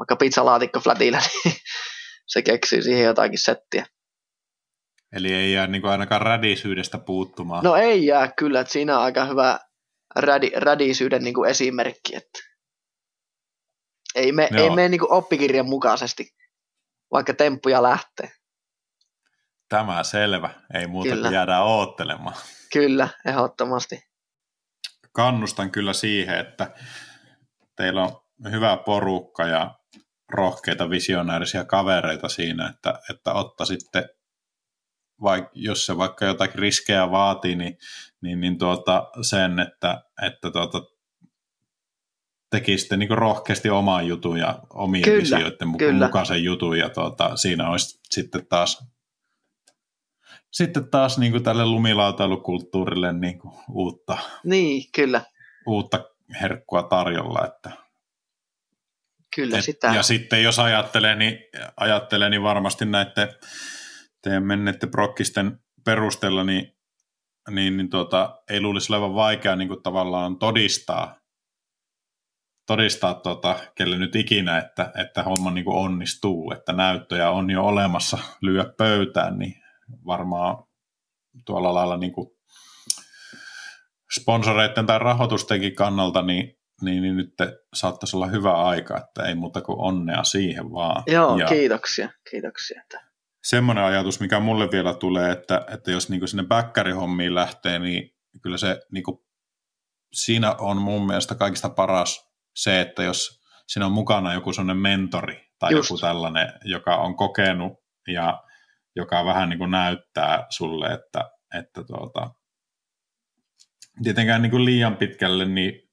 [0.00, 1.54] vaikka pizzalaatikko flatilla, niin
[2.26, 3.86] se keksii siihen jotakin settiä.
[5.12, 7.64] Eli ei jää niin kuin ainakaan rädisyydestä puuttumaan.
[7.64, 9.58] No ei jää kyllä, että siinä on aika hyvä
[10.16, 12.16] rädi, rädisyyden niin kuin esimerkki.
[12.16, 12.38] Että
[14.14, 16.34] ei me, ei mene niin kuin oppikirjan mukaisesti,
[17.12, 18.30] vaikka temppuja lähtee.
[19.68, 20.50] Tämä selvä.
[20.74, 21.22] Ei muuta kyllä.
[21.28, 22.36] kuin jäädään oottelemaan.
[22.72, 24.02] Kyllä, ehdottomasti.
[25.12, 26.74] Kannustan kyllä siihen, että
[27.76, 28.20] teillä on
[28.50, 29.79] hyvä porukka ja
[30.30, 34.08] rohkeita visionäärisiä kavereita siinä, että, että ottaisitte,
[35.22, 37.78] vaik, jos se vaikka jotakin riskejä vaatii, niin,
[38.20, 40.82] niin, niin tuota, sen, että, että tuota,
[42.50, 46.06] tekisitte niin rohkeasti oman jutun ja omien kyllä, visioiden kyllä.
[46.06, 48.90] mukaisen jutun ja tuota, siinä olisi sitten taas
[50.50, 55.22] sitten taas niin kuin tälle lumilautailukulttuurille niin kuin uutta, niin, kyllä.
[55.66, 56.04] uutta
[56.40, 57.70] herkkua tarjolla, että
[59.36, 59.86] Kyllä Et, sitä.
[59.86, 61.38] Ja sitten jos ajattelee, niin,
[61.76, 63.28] ajattelee, niin varmasti näiden
[64.22, 66.72] teidän menneiden prokkisten perusteella, niin,
[67.50, 71.16] niin, niin tuota, ei luulisi olevan vaikea niin kuin tavallaan todistaa,
[72.66, 77.64] todistaa tuota, kelle nyt ikinä, että, että homma niin kuin onnistuu, että näyttöjä on jo
[77.64, 79.54] olemassa lyö pöytään, niin
[80.06, 80.56] varmaan
[81.46, 82.30] tuolla lailla niin kuin
[84.20, 87.34] sponsoreiden tai rahoitustenkin kannalta, niin niin, niin nyt
[87.74, 91.02] saattaisi olla hyvä aika, että ei muuta kuin onnea siihen vaan.
[91.06, 92.82] Joo, ja kiitoksia, kiitoksia.
[93.44, 98.10] Semmoinen ajatus, mikä mulle vielä tulee, että, että jos niin sinne bäkkärihommiin lähtee, niin
[98.42, 99.18] kyllä se niin kuin,
[100.12, 105.46] siinä on mun mielestä kaikista paras se, että jos siinä on mukana joku sellainen mentori
[105.58, 105.90] tai Just.
[105.90, 107.72] joku tällainen, joka on kokenut
[108.08, 108.42] ja
[108.96, 112.30] joka vähän niin kuin näyttää sulle, että, että tuota,
[114.02, 115.89] tietenkään niin kuin liian pitkälle, niin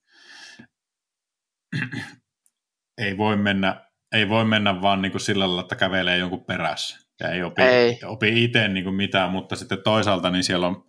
[3.03, 7.07] ei voi mennä, ei voi mennä vaan niin kuin sillä lailla, että kävelee jonkun perässä
[7.19, 7.99] ja ei opi, ei.
[8.05, 10.85] opi itse niin kuin mitään, mutta sitten toisaalta niin siellä on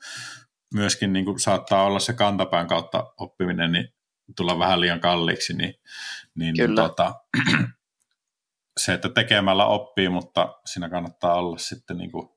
[0.75, 3.89] myöskin niin kuin saattaa olla se kantapään kautta oppiminen niin
[4.37, 5.75] tulla vähän liian kalliiksi, niin,
[6.35, 7.15] niin, niin tota,
[8.81, 12.29] se, että tekemällä oppii, mutta siinä kannattaa olla sitten niin kuin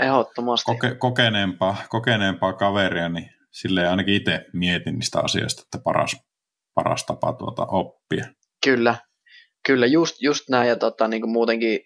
[0.00, 0.64] Ehdottomasti.
[0.64, 6.16] Koke, kokeneempaa, kokeneempaa kaveria, niin silleen ainakin itse mietin niistä asioista, että paras
[6.78, 8.24] paras tapa tuota oppia.
[8.64, 8.94] Kyllä,
[9.66, 11.80] kyllä just, just näin ja tota, niin kuin muutenkin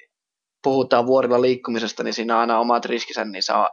[0.63, 3.69] puhutaan vuorilla liikkumisesta, niin siinä on aina omat riskinsä, niin se on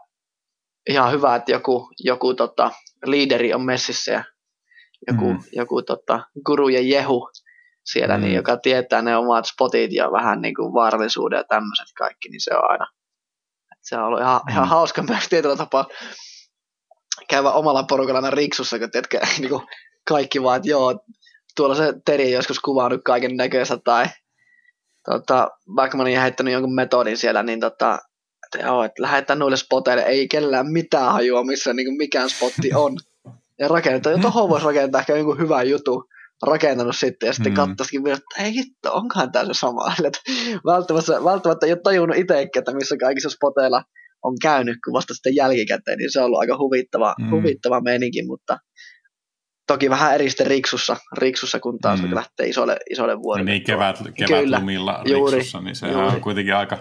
[0.90, 2.72] ihan hyvä, että joku, joku tota,
[3.06, 4.24] liideri on messissä ja
[5.08, 5.40] joku, mm.
[5.52, 7.30] joku tota, guru ja jehu
[7.86, 8.26] siellä, niin mm.
[8.26, 12.42] niin, joka tietää ne omat spotit ja vähän niin kuin vaarallisuuden ja tämmöiset kaikki, niin
[12.42, 12.88] se on aina,
[13.82, 14.52] se on ollut ihan, mm.
[14.52, 15.86] ihan hauska myös tietyllä tapaa
[17.30, 19.62] käydä omalla porukalla aina riksussa, kun tiedätkö, niin kuin
[20.10, 21.00] kaikki vaan, että joo,
[21.56, 24.06] tuolla se Teri joskus kuvannut kaiken näköistä tai
[25.06, 28.00] tota, Backmanin on heittänyt jonkun metodin siellä, niin tota,
[28.46, 32.98] että joo, että lähdetään noille spoteille, ei kellään mitään hajua, missä niin mikään spotti on.
[33.60, 36.04] Ja rakennetaan, jo tuohon voisi rakentaa ehkä jonkun hyvä jutu
[36.44, 37.56] rakentanut sitten, ja sitten mm.
[37.56, 39.94] katsoisikin myös, että ei hitto, onkohan tämä se sama.
[40.08, 40.20] Että
[40.66, 43.84] välttämättä, välttämättä ei ole tajunnut itsekin, että missä kaikissa spoteilla
[44.24, 47.32] on käynyt, kun vasta sitten jälkikäteen, niin se on ollut aika huvittava, mm.
[47.32, 48.58] huvittava meininki, mutta
[49.74, 52.16] toki vähän eri sitten Riksussa, Riksussa kun taas mm.
[52.16, 53.52] lähtee isolle, isolle vuodelle.
[53.52, 56.78] Niin kevät, kevätlumilla Kyllä, Riksussa, niin se on kuitenkin aika,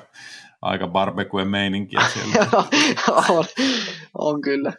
[0.63, 2.63] aika barbecue meininkiä siellä.
[3.29, 3.45] on,
[4.19, 4.73] on kyllä.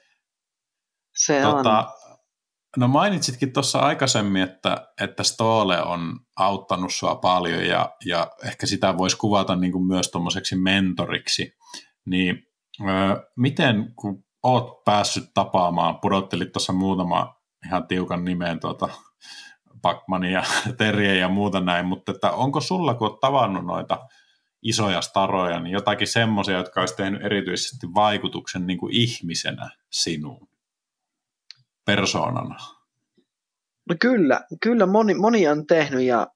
[1.15, 1.85] Se tota, on.
[2.77, 8.97] No mainitsitkin tuossa aikaisemmin, että, että Stoole on auttanut sua paljon ja, ja ehkä sitä
[8.97, 11.53] voisi kuvata niin kuin myös tuommoiseksi mentoriksi.
[12.05, 12.43] Niin
[12.81, 18.89] ö, miten, kun oot päässyt tapaamaan, pudottelit tuossa muutama ihan tiukan nimeen tuota,
[19.81, 24.07] Pacmania ja Terje ja muuta näin, mutta että onko sulla, kun oot tavannut noita
[24.61, 30.49] isoja staroja, niin jotakin semmoisia, jotka olisi tehnyt erityisesti vaikutuksen niin kuin ihmisenä sinuun?
[31.89, 32.55] persoonana?
[33.89, 36.27] No kyllä, kyllä moni, moni on tehnyt ja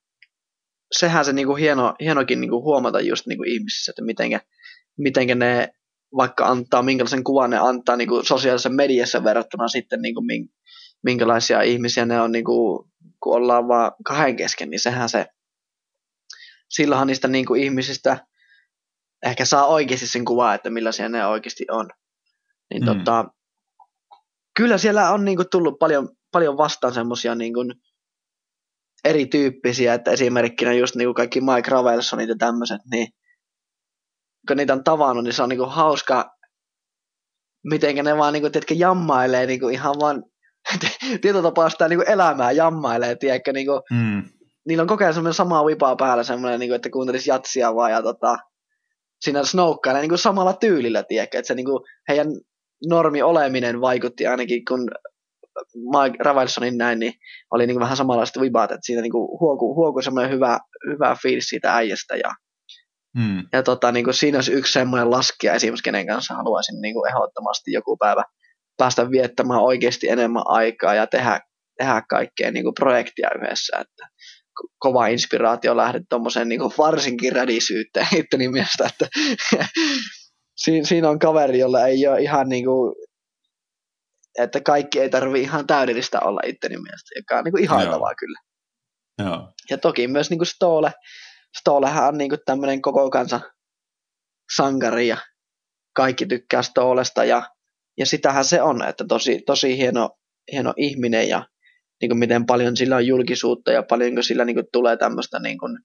[0.91, 4.39] sehän se niinku hieno, hienokin niinku huomata just niinku ihmisissä, että mitenkä,
[4.97, 5.69] mitenkä ne
[6.15, 10.21] vaikka antaa, minkälaisen kuvan ne antaa niinku sosiaalisessa mediassa verrattuna sitten niinku
[11.03, 12.87] minkälaisia ihmisiä ne on, niinku,
[13.23, 15.25] kun ollaan vaan kahden kesken, niin sehän se,
[16.69, 18.27] silloinhan niistä niinku ihmisistä
[19.25, 21.89] ehkä saa oikeasti sen kuvaa, että millaisia ne oikeasti on.
[22.73, 22.85] Niin mm.
[22.85, 23.25] tota,
[24.55, 27.53] kyllä siellä on niin kuin, tullut paljon, paljon vastaan semmoisia niin
[29.03, 33.07] erityyppisiä, että esimerkkinä just niin kuin kaikki Mike Ravelsonit ja tämmöiset, niin
[34.47, 36.37] kun niitä on tavannut, niin se on niin kuin, hauska,
[37.63, 40.23] miten ne vaan niin kuin, tiedätkö, jammailee niin kuin, ihan vaan
[41.21, 44.23] tietyllä tapaa sitä niin kuin elämää jammailee, tiedätkö, niin kuin, mm.
[44.67, 47.91] niillä on koko ajan semmoinen sama vipaa päällä, semmoinen, niin kuin, että kuuntelisi jatsia vaan
[47.91, 48.37] ja tota,
[49.21, 52.27] siinä snoukkailee niin kuin samalla tyylillä, tiedätkö, että se niin kuin, heidän
[52.89, 54.91] normi oleminen vaikutti ainakin, kun
[55.75, 57.13] Mike Ravelsonin näin, niin
[57.51, 61.75] oli niin vähän samanlaista vibaat, että siinä niin huoku, huoku semmoinen hyvä, hyvä fiilis siitä
[61.75, 62.35] äijästä ja,
[63.19, 63.43] hmm.
[63.53, 67.09] ja tota, niin kuin siinä olisi yksi semmoinen laskija esimerkiksi, kenen kanssa haluaisin niin kuin
[67.09, 68.23] ehdottomasti joku päivä
[68.77, 71.39] päästä viettämään oikeasti enemmän aikaa ja tehdä,
[71.77, 74.07] tehdä kaikkea niin kuin projektia yhdessä, että
[74.79, 79.07] kova inspiraatio lähde tuommoiseen niin varsinkin rädisyyteen itteni mielestä, että
[80.63, 82.95] siinä, siinä on kaveri, jolla ei ole ihan niin kuin,
[84.39, 88.15] että kaikki ei tarvi ihan täydellistä olla itteni mielestä, joka on niin kuin ihailtavaa Joo.
[88.19, 88.39] kyllä.
[89.19, 89.53] Joo.
[89.69, 90.91] Ja toki myös niin kuin Stole,
[91.59, 93.41] Stolehan on niin kuin tämmöinen koko kansa
[94.55, 95.17] sankari ja
[95.95, 97.43] kaikki tykkää Stolesta ja,
[97.97, 100.09] ja sitähän se on, että tosi, tosi hieno,
[100.51, 101.47] hieno ihminen ja
[102.01, 105.57] niin kuin miten paljon sillä on julkisuutta ja paljonko sillä niin kuin tulee tämmöistä niin
[105.57, 105.79] kuin,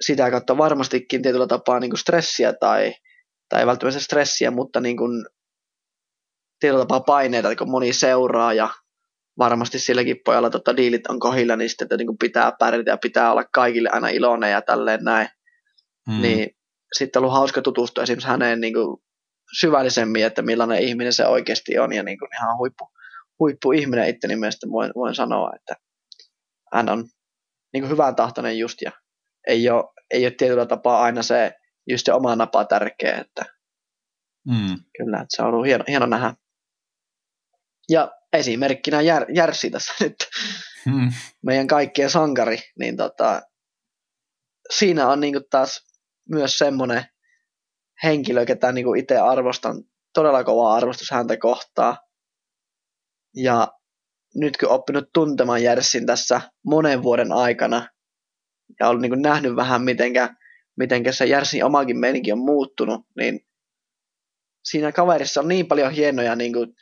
[0.00, 2.94] sitä kautta varmastikin tietyllä tapaa niin kuin stressiä tai
[3.52, 5.26] tai ei välttämättä stressiä, mutta niin kuin
[6.60, 8.68] tietyllä tapaa paineita, kun moni seuraa ja
[9.38, 12.96] varmasti silläkin pojalla tota, diilit on kohilla, niin sitten että niin kuin pitää pärjätä ja
[12.96, 15.28] pitää olla kaikille aina iloinen ja tälleen näin.
[16.10, 16.22] Hmm.
[16.22, 16.50] Niin
[16.92, 19.02] sitten on ollut hauska tutustua esimerkiksi häneen niin kuin
[19.60, 22.88] syvällisemmin, että millainen ihminen se oikeasti on ja niin kuin ihan huippu,
[23.38, 25.74] huippu ihminen itteni mielestä voin, voin sanoa, että
[26.74, 27.08] hän on
[27.72, 28.92] niin kuin hyvän tahtoinen just ja
[29.46, 31.52] ei ole, ei ole tietyllä tapaa aina se
[31.90, 33.44] just se oma napa tärkeä, että
[34.48, 34.78] mm.
[34.96, 36.34] kyllä, että se on ollut hieno, hieno nähdä.
[37.88, 40.16] Ja esimerkkinä Jär, Järsi tässä nyt,
[40.86, 41.12] mm.
[41.46, 43.42] meidän kaikkien sankari, niin tota,
[44.76, 45.86] siinä on niinku taas
[46.28, 47.04] myös semmoinen
[48.02, 49.84] henkilö, ketä niinku itse arvostan
[50.14, 51.96] todella kovaa arvostus häntä kohtaa.
[53.36, 53.68] Ja
[54.34, 57.88] nyt kun oppinut tuntemaan Järsin tässä monen vuoden aikana
[58.80, 60.34] ja olen niin nähnyt vähän, mitenkä
[60.76, 63.40] miten se Järsin omakin meininki on muuttunut, niin
[64.64, 66.74] siinä kaverissa on niin paljon hienoja, niin kuin,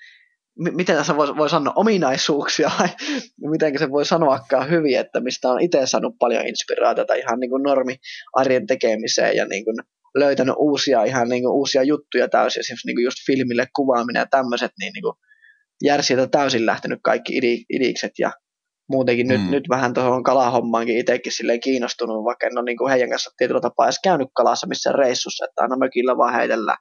[0.58, 2.70] miten tässä voi, voi sanoa, ominaisuuksia,
[3.50, 7.62] miten se voi sanoakaan hyvin, että mistä on itse saanut paljon inspiraatiota ihan niin kuin
[7.62, 7.96] normi
[8.32, 9.76] arjen tekemiseen ja niin kuin
[10.14, 14.26] löytänyt uusia, ihan niin kuin uusia juttuja täysin, esimerkiksi niin kuin just filmille kuvaaminen ja
[14.30, 15.14] tämmöiset, niin, niin kuin
[15.84, 17.38] Järsiltä täysin lähtenyt kaikki
[17.70, 18.32] idikset ja
[18.88, 19.32] muutenkin mm.
[19.32, 23.30] nyt, nyt vähän tuohon kalahommaankin itsekin silleen kiinnostunut, vaikka en ole niin kuin heidän kanssa
[23.36, 26.76] tietyllä tapaa edes käynyt kalassa missään reissussa, että aina mökillä vaan heitellä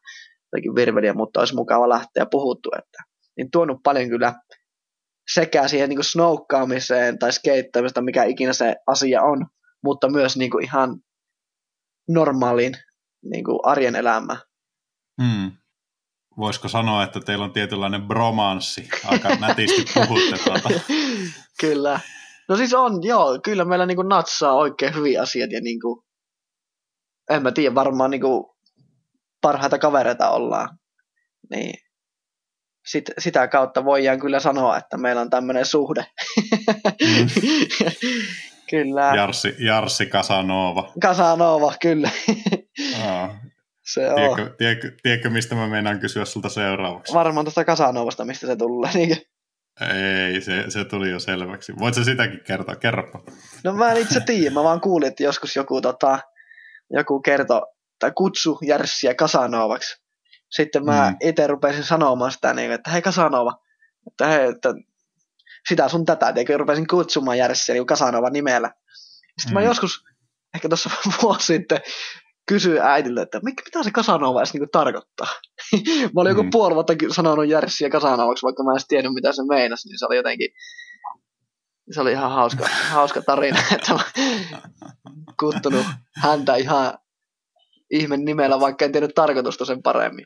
[0.54, 3.04] jotakin virveliä, mutta olisi mukava lähteä puhuttu, että
[3.38, 4.34] niin tuonut paljon kyllä
[5.34, 9.46] sekä siihen niin kuin snoukkaamiseen tai skeittämistä, mikä ikinä se asia on,
[9.84, 11.00] mutta myös niin kuin ihan
[12.10, 12.74] normaaliin
[13.24, 14.40] niin kuin arjen elämään.
[15.22, 15.52] Mm
[16.40, 20.70] voisiko sanoa, että teillä on tietynlainen bromanssi, aika nätisti puhutte tuota.
[21.62, 22.00] kyllä.
[22.50, 26.04] No siis on, joo, kyllä meillä niin natsaa oikein hyviä asiat ja niin kuin,
[27.30, 28.46] en mä tiedä, varmaan niin kuin
[29.42, 30.70] parhaita kavereita ollaan.
[31.50, 31.74] Niin
[32.88, 36.06] sit, sitä kautta voidaan kyllä sanoa, että meillä on tämmöinen suhde.
[37.02, 37.28] Mm.
[38.72, 39.12] kyllä.
[39.16, 40.92] Jarssi, Jarssi Casanova.
[41.02, 42.10] Casanova, kyllä.
[43.94, 44.56] Se tiedätkö, on.
[44.58, 47.14] Tiedätkö, tiedätkö, mistä mä meinaan kysyä sulta seuraavaksi?
[47.14, 48.92] Varmaan tuosta Kasanovasta, mistä se tulee.
[49.00, 49.18] Niin.
[49.82, 51.74] Ei, se, se tuli jo selväksi.
[51.80, 52.76] Voit sä sitäkin kertoa?
[52.76, 53.20] Kerropa.
[53.64, 56.20] No mä en itse tiedä, mä vaan kuulin, että joskus joku, tota,
[56.90, 57.62] joku kertoi
[58.00, 60.02] tai kutsu Järssiä Kasanovaksi.
[60.50, 61.30] Sitten mä mm.
[61.30, 63.64] itse rupesin sanomaan sitä, niin, että hei Kasanova,
[64.08, 64.74] että, hei, että
[65.70, 68.72] sitä sun tätä, ja rupesin kutsumaan Järssiä niin Kasanova nimellä.
[69.38, 69.54] Sitten mm.
[69.54, 70.04] mä joskus,
[70.56, 70.90] ehkä tuossa
[71.22, 71.80] vuosi sitten,
[72.50, 75.28] kysyin äidille, että mitä se Kasanova edes niin tarkoittaa.
[76.14, 76.38] mä olin mm.
[76.38, 80.00] joku puoli vuotta sanonut Järssiä Kasanovaksi, vaikka mä en edes tiennyt, mitä se meinasi, niin
[80.00, 80.50] se oli jotenkin,
[81.92, 82.68] se oli ihan hauska,
[82.98, 84.00] hauska tarina, että mä
[85.40, 85.86] kuttunut
[86.16, 86.94] häntä ihan
[87.92, 90.26] ihmen nimellä, vaikka en tiennyt tarkoitusta sen paremmin.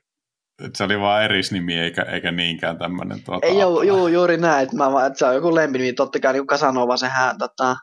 [0.65, 3.47] Et se oli vaan erisnimi eikä, eikä niinkään tämmöinen tuota...
[3.47, 6.47] Ei, joo, joo, juuri näin, että, mä, että se on joku lempinimi, totta kai niin
[6.47, 7.75] Kasanova sehän tota,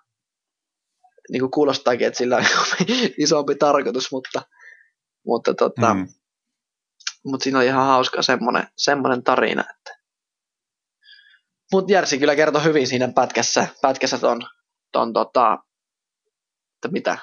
[1.31, 2.45] niin kuin kuulostaakin, että sillä on
[3.19, 4.43] isompi tarkoitus, mutta,
[5.27, 6.09] mutta, tota, mm.
[7.25, 9.65] mutta siinä on ihan hauska semmoinen, semmoinen tarina.
[9.77, 10.01] Että.
[11.73, 14.41] Mutta Järsi kyllä kertoi hyvin siinä pätkässä, pätkässä ton,
[14.93, 15.59] ton tota,
[16.75, 17.19] että mitä,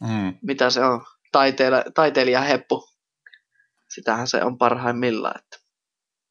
[0.00, 0.38] mm.
[0.42, 2.88] mitä se on, taiteilija, taiteilija heppu.
[3.94, 5.40] Sitähän se on parhaimmillaan.
[5.40, 5.58] Että.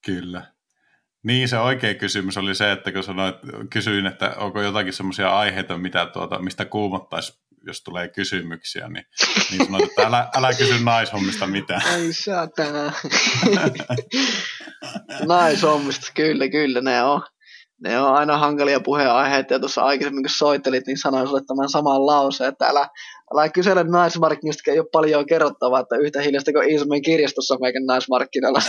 [0.05, 0.53] Kyllä.
[1.23, 3.35] Niin, se oikea kysymys oli se, että kun sanoit,
[3.69, 9.05] kysyin, että onko jotakin semmoisia aiheita, mitä tuota, mistä kuumottaisi, jos tulee kysymyksiä, niin,
[9.51, 11.81] niin sanoit, että älä, älä kysy naishommista mitään.
[11.95, 12.93] Ei satana.
[15.27, 17.21] naishommista, kyllä, kyllä, ne on
[17.83, 22.05] ne on aina hankalia puheenaiheita, ja tuossa aikaisemmin kun soittelit, niin sanoin sulle tämän saman
[22.05, 22.89] lauseen, että älä,
[23.33, 28.61] älä kysele naismarkkinoista, ei ole paljon kerrottavaa, että yhtä hiljasta kuin Iisalmen kirjastossa meikän naismarkkinoilla.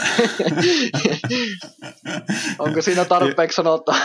[2.59, 3.97] Onko siinä tarpeeksi sanottaa?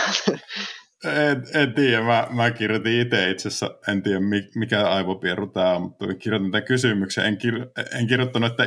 [1.04, 4.20] En, en tiedä, mä, mä kirjoitin itse itse asiassa, en tiedä
[4.54, 7.26] mikä aivopieru tämä on, mutta kirjoitin tämän kysymyksen.
[7.26, 7.66] En, kir,
[7.98, 8.64] en kirjoittanut, että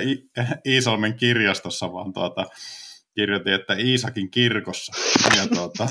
[0.66, 2.46] Iisalmen kirjastossa, vaan tuota,
[3.20, 4.94] kirjoitin, että Iisakin kirkossa.
[5.38, 5.90] Ja tuota,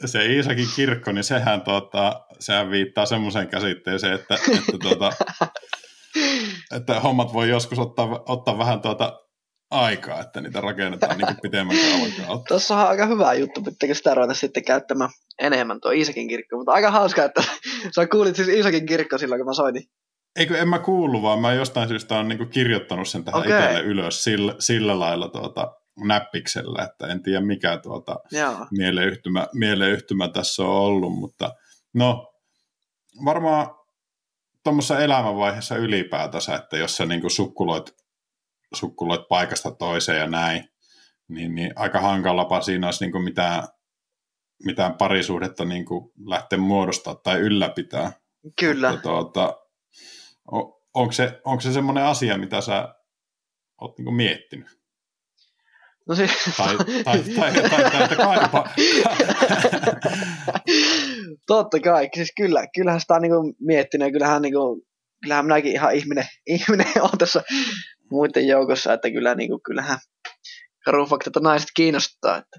[0.12, 5.12] se Iisakin kirkko, niin sehän, tuota, sehän viittaa semmoiseen käsitteeseen, että, että, tuota,
[6.76, 9.20] että hommat voi joskus ottaa, ottaa vähän tuota
[9.70, 12.48] aikaa, että niitä rakennetaan niin pitemmän kauan kautta.
[12.48, 16.72] Tuossa on aika hyvä juttu, pitääkö sitä ruveta sitten käyttämään enemmän tuo Iisakin kirkko, mutta
[16.72, 17.42] aika hauska, että
[17.94, 19.82] sä kuulit siis Iisakin kirkko silloin, kun mä soitin
[20.38, 23.58] Eikö, en mä kuullut, vaan mä jostain syystä olen niin kirjoittanut sen tähän okay.
[23.58, 25.74] itselle ylös sillä, sillä lailla tuota,
[26.04, 28.16] näppiksellä, että en tiedä mikä tuota
[28.70, 31.54] mieleyhtymä, mieleyhtymä tässä on ollut, mutta
[31.94, 32.32] no
[33.24, 33.66] varmaan
[34.64, 37.96] tuommoisessa elämänvaiheessa ylipäätänsä, että jos sä niin sukkuloit,
[38.74, 40.68] sukkuloit paikasta toiseen ja näin,
[41.28, 43.62] niin, niin aika hankalapa siinä olisi niin mitään,
[44.64, 45.84] mitään parisuhdetta niin
[46.26, 48.12] lähteä muodostaa tai ylläpitää.
[48.60, 48.90] Kyllä.
[48.90, 49.67] Mutta, tuota,
[50.94, 52.94] onko se, onko se semmoinen asia, mitä sä
[53.80, 54.78] oot niin miettinyt?
[56.08, 56.28] No se...
[56.56, 57.22] Tai, tai, tai,
[57.52, 58.64] tai, tai, tai kaipa.
[61.46, 64.82] Totta kai, siis kyllä, kyllähän sitä on niin miettinyt, kyllähän, niin kuin,
[65.22, 67.42] kyllähän minäkin ihan ihminen, ihminen on tässä
[68.10, 69.98] muiden joukossa, että kyllä, niin kuin, kyllähän
[70.84, 72.56] karufaktat on naiset kiinnostaa, että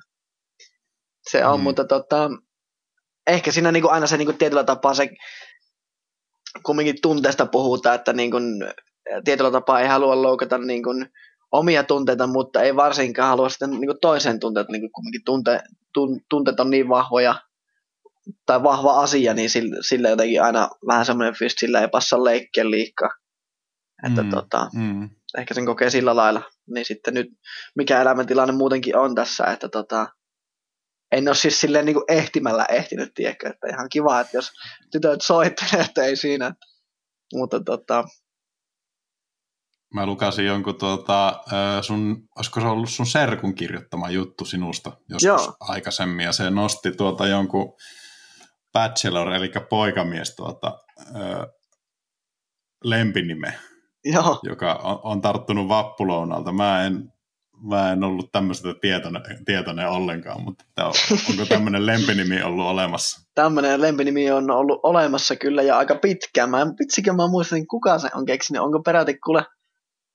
[1.29, 1.63] se on, mm.
[1.63, 2.29] mutta tota,
[3.27, 5.09] ehkä siinä niin kuin aina se niin kuin tietyllä tapaa se
[6.63, 8.43] kumminkin tunteesta puhutaan, että niin kuin,
[9.25, 11.09] tietyllä tapaa ei halua loukata niin kuin,
[11.51, 15.61] omia tunteita, mutta ei varsinkaan halua sitten niin kuin toisen tunteet, niin kuin kumminkin tunte,
[15.93, 17.35] tun, tunteet on niin vahvoja
[18.45, 22.69] tai vahva asia, niin sille, sille jotenkin aina vähän semmoinen fyys, sillä ei passa leikkiä
[22.69, 23.09] liikaa.
[24.07, 25.09] Että mm, tota, mm.
[25.37, 26.41] ehkä sen kokee sillä lailla.
[26.67, 27.27] Niin sitten nyt,
[27.75, 30.07] mikä elämäntilanne muutenkin on tässä, että tota,
[31.11, 34.51] en ole siis silleen niin kuin ehtimällä ehtinyt, tiedäkö, että ihan kiva, että jos
[34.91, 36.53] tytöt soittelee, että ei siinä.
[37.33, 38.03] Mutta tota...
[39.93, 41.43] Mä lukasin jonkun tuota,
[41.81, 45.55] sun, olisiko se ollut sun serkun kirjoittama juttu sinusta joskus Joo.
[45.59, 47.73] aikaisemmin, ja se nosti tuota jonkun
[48.73, 50.79] bachelor, eli poikamies tuota,
[52.83, 53.59] lempinime,
[54.03, 54.39] Joo.
[54.43, 56.51] joka on, on tarttunut vappulounalta.
[56.51, 57.13] Mä en
[57.61, 60.65] mä en ollut tämmöistä tietoinen, tietoinen ollenkaan, mutta
[61.29, 63.21] onko tämmöinen lempinimi ollut olemassa?
[63.35, 66.49] Tämmöinen lempinimi on ollut olemassa kyllä ja aika pitkään.
[66.49, 68.61] Mä en vitsikään mä muistin, kuka se on keksinyt.
[68.61, 69.45] Onko peräti kuule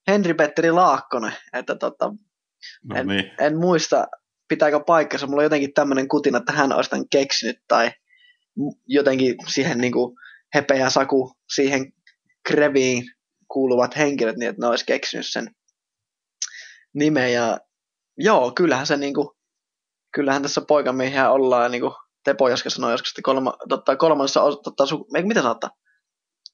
[0.08, 2.12] Henri Petteri Laakkonen, että tota,
[2.84, 3.30] no en, niin.
[3.40, 4.06] en, muista
[4.48, 5.26] pitääkö paikkansa.
[5.26, 7.90] Mulla on jotenkin tämmöinen kutina, että hän olisi tämän keksinyt tai
[8.86, 10.16] jotenkin siihen niin kuin
[10.54, 11.92] hepeä saku siihen
[12.48, 13.04] kreviin
[13.48, 15.50] kuuluvat henkilöt, niin että ne olisi keksinyt sen
[16.94, 17.58] nimeä ja
[18.18, 19.36] joo, kyllähän se niinku,
[20.14, 21.94] kyllähän tässä poikamiehiä ollaan niinku
[22.24, 25.70] Tepo Jaska sanoi joskus, että kolma, totta, kolmannessa, totta, su, mitä sanottaa?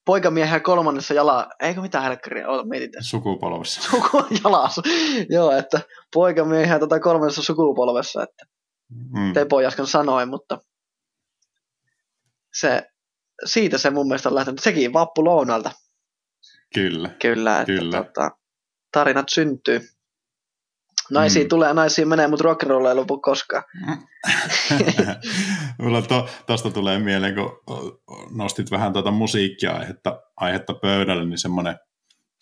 [0.04, 3.04] poikamiehiä kolmannessa jala, eikö mitään helkkaria, ole mietitään.
[3.04, 3.82] Sukupolvessa.
[3.90, 4.80] Suku jalas.
[5.28, 5.80] Joo, että
[6.14, 8.44] poikamiehiä tota kolmannessa sukupolvessa, että
[8.90, 9.32] Mm.
[9.32, 10.58] Tepo äsken sanoi, mutta
[12.60, 12.82] se,
[13.44, 14.60] siitä se mun mielestä on lähtenyt.
[14.60, 15.72] Sekin vappu lounalta.
[16.74, 17.08] Kyllä.
[17.22, 18.04] Kyllä, että Kyllä.
[18.04, 18.30] Tota,
[18.92, 19.80] tarinat syntyy.
[21.10, 21.48] Naisia Mm.
[21.48, 23.62] tulee, naisia menee, mutta rock'n'roll ei lopu koskaan.
[25.82, 27.62] Mulla to, tosta tulee mieleen, kun
[28.30, 31.78] nostit vähän tuota musiikkia-aihetta aihetta pöydälle, niin semmoinen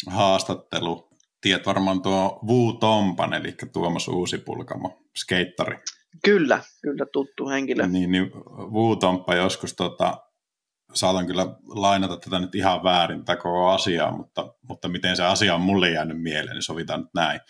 [0.07, 1.09] haastattelu.
[1.41, 5.79] Tiedät varmaan tuo Wu Tompan, eli Tuomas Uusipulkamo, skeittari.
[6.25, 7.87] Kyllä, kyllä tuttu henkilö.
[7.87, 8.31] Niin, niin
[8.73, 10.19] Wu Tomppa joskus, tota,
[10.95, 15.55] saatan kyllä lainata tätä nyt ihan väärin, tätä koko asiaa, mutta, mutta miten se asia
[15.55, 17.41] on mulle jäänyt mieleen, niin sovitaan nyt näin.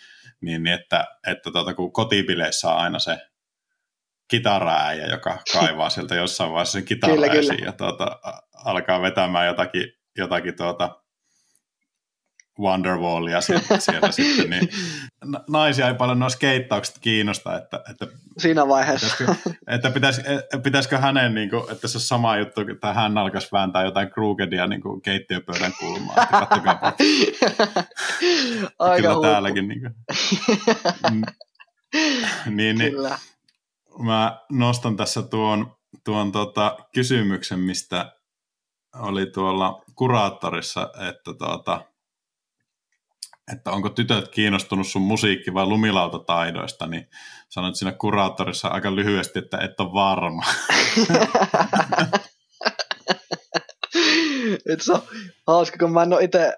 [0.41, 3.17] Niin, niin että, että tota, kun kotipileissä on aina se
[4.27, 6.85] kitaraäijä, joka kaivaa sieltä jossain vaiheessa sen
[7.31, 8.19] esiin ja tuota,
[8.65, 10.98] alkaa vetämään jotakin, jotakin tuota
[12.59, 14.69] Wonderwallia sieltä, sieltä sitten, niin
[15.25, 18.07] na- naisia ei paljon nuo skeittaukset kiinnosta, että, että
[18.37, 19.07] Siinä vaiheessa.
[19.17, 23.17] Pitäisikö, että pitäis, eh, pitäisikö hänen, niin kuin, että se on sama juttu, että hän
[23.17, 26.15] alkaisi vääntää jotain Krugedia niin kuin keittiöpöydän kulmaa.
[26.23, 26.79] Että kattokaa,
[28.79, 29.21] Aika kyllä huippu.
[29.21, 29.67] täälläkin.
[29.67, 29.95] Niin, kuin,
[31.11, 31.21] Mm.
[32.55, 33.19] niin, niin Kyllä.
[33.99, 35.75] mä nostan tässä tuon,
[36.05, 38.11] tuon tota, kysymyksen, mistä
[38.95, 41.81] oli tuolla kuraattorissa, että, tuota,
[43.53, 47.07] että onko tytöt kiinnostunut sun musiikki- vai lumilautataidoista, niin
[47.49, 50.43] sanoit siinä kuraattorissa aika lyhyesti, että et ole varma.
[54.73, 55.01] Et se on
[55.47, 56.53] hauska, kun mä en oo ite,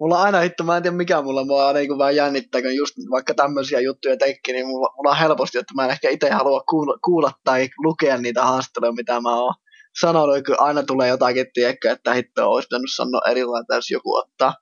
[0.00, 2.94] mulla aina hitto, mä en tiedä mikä mulla, mua aina niin vähän jännittää, kun just
[3.10, 6.60] vaikka tämmöisiä juttuja tekee, niin mulla, mulla on helposti, että mä en ehkä itse halua
[6.60, 9.54] kuulla, kuulla tai lukea niitä haastatteluja, mitä mä oon
[10.00, 14.54] sanonut, kun aina tulee jotakin, tiedätkö, että hitto olisi pitänyt sanoa erilainen, jos joku ottaa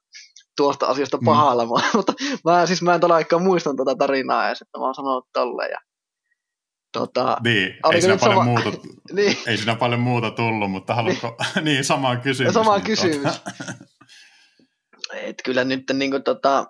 [0.57, 1.71] tuosta asiasta pahalla, mm.
[1.97, 2.13] mutta
[2.45, 5.79] mä, siis mä en todellakaan muistan tätä tarinaa edes, että mä oon sanonut tolleen ja
[6.93, 8.71] tota, Niin, ei siinä, paljon sama- muuta,
[9.13, 12.55] niin, ei siinä paljon muuta tullut, mutta haluatko, niin sama kysymys.
[12.55, 13.21] sama niin, kysymys.
[13.23, 13.41] Tuota,
[15.15, 16.67] Et kyllä nyt niin kuin, tota,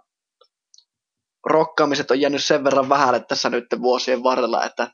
[1.46, 4.90] rokkaamiset on jäänyt sen verran vähälle tässä nyt vuosien varrella, että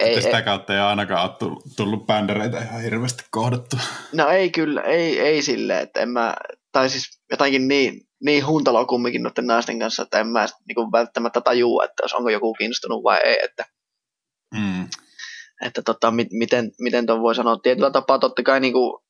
[0.00, 3.76] ei, että sitä kautta ei ainakaan ole tullut, tullut bändereitä ihan hirveästi kohdattu.
[4.12, 6.34] no ei kyllä, ei, ei silleen, että en mä,
[6.72, 10.92] tai siis jotenkin niin, niin huntalo kumminkin noiden naisten kanssa, että en mä niin kuin
[10.92, 13.64] välttämättä tajua, että jos onko joku kiinnostunut vai ei, että,
[14.54, 14.88] Mm.
[15.66, 19.02] että tota, mi, miten, miten ton voi sanoa, tietyllä tapaa totta kai niin kuin,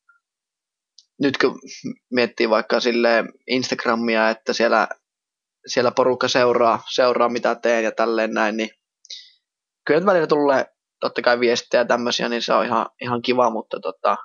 [1.21, 1.59] nyt kun
[2.11, 4.87] miettii vaikka sille Instagramia, että siellä,
[5.67, 8.69] siellä porukka seuraa, seuraa, mitä teen ja tälleen näin, niin
[9.87, 10.65] kyllä välillä tulee
[10.99, 14.15] totta kai viestejä ja tämmöisiä, niin se on ihan, ihan kiva, mutta tota,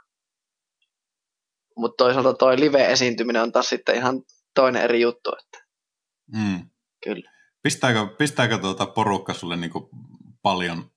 [1.80, 4.22] mutta toisaalta toi live-esiintyminen on taas sitten ihan
[4.54, 5.66] toinen eri juttu, että
[6.36, 6.70] Mm.
[7.04, 7.30] kyllä.
[7.62, 9.90] Pistääkö, pistääkö tuota porukka sulle niinku
[10.42, 10.90] paljon,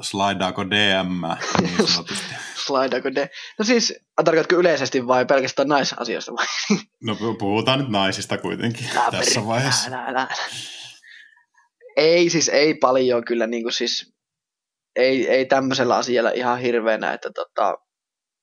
[0.00, 1.22] slaidaako DM
[1.62, 2.34] niin sanotusti?
[2.66, 3.30] Slidaako de...
[3.58, 3.94] No siis,
[4.24, 6.46] tarkoitatko yleisesti vai pelkästään naisasioista vai?
[7.02, 9.88] No pu- puhutaan nyt naisista kuitenkin Älä tässä peri- vaiheessa.
[9.88, 10.28] Älä, älä, älä.
[11.96, 14.14] Ei siis, ei paljon kyllä, niin kuin siis,
[14.96, 17.78] ei, ei tämmöisellä asialla ihan hirveänä, että tota,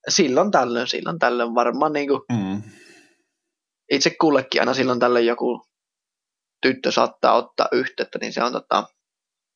[0.10, 2.62] silloin tällöin, silloin tällöin varmaan niin kuin Mm.
[3.92, 5.62] itse kullekin aina silloin tällöin joku
[6.62, 8.84] tyttö saattaa ottaa yhteyttä, niin se on tota,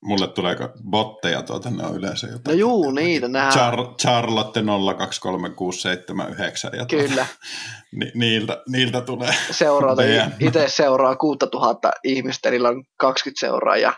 [0.03, 0.55] Mulle tulee
[0.89, 2.43] botteja tuota, ne on yleensä jotain.
[2.47, 4.61] no juu, niitä nähdään, Char- Charlotte
[4.97, 7.26] 023679 ja tuota, kyllä,
[7.99, 9.34] ni- niiltä, niiltä tulee.
[9.51, 10.31] seurata, DM.
[10.39, 13.93] itse seuraa 6000 ihmistä, niillä on 20 seuraajaa,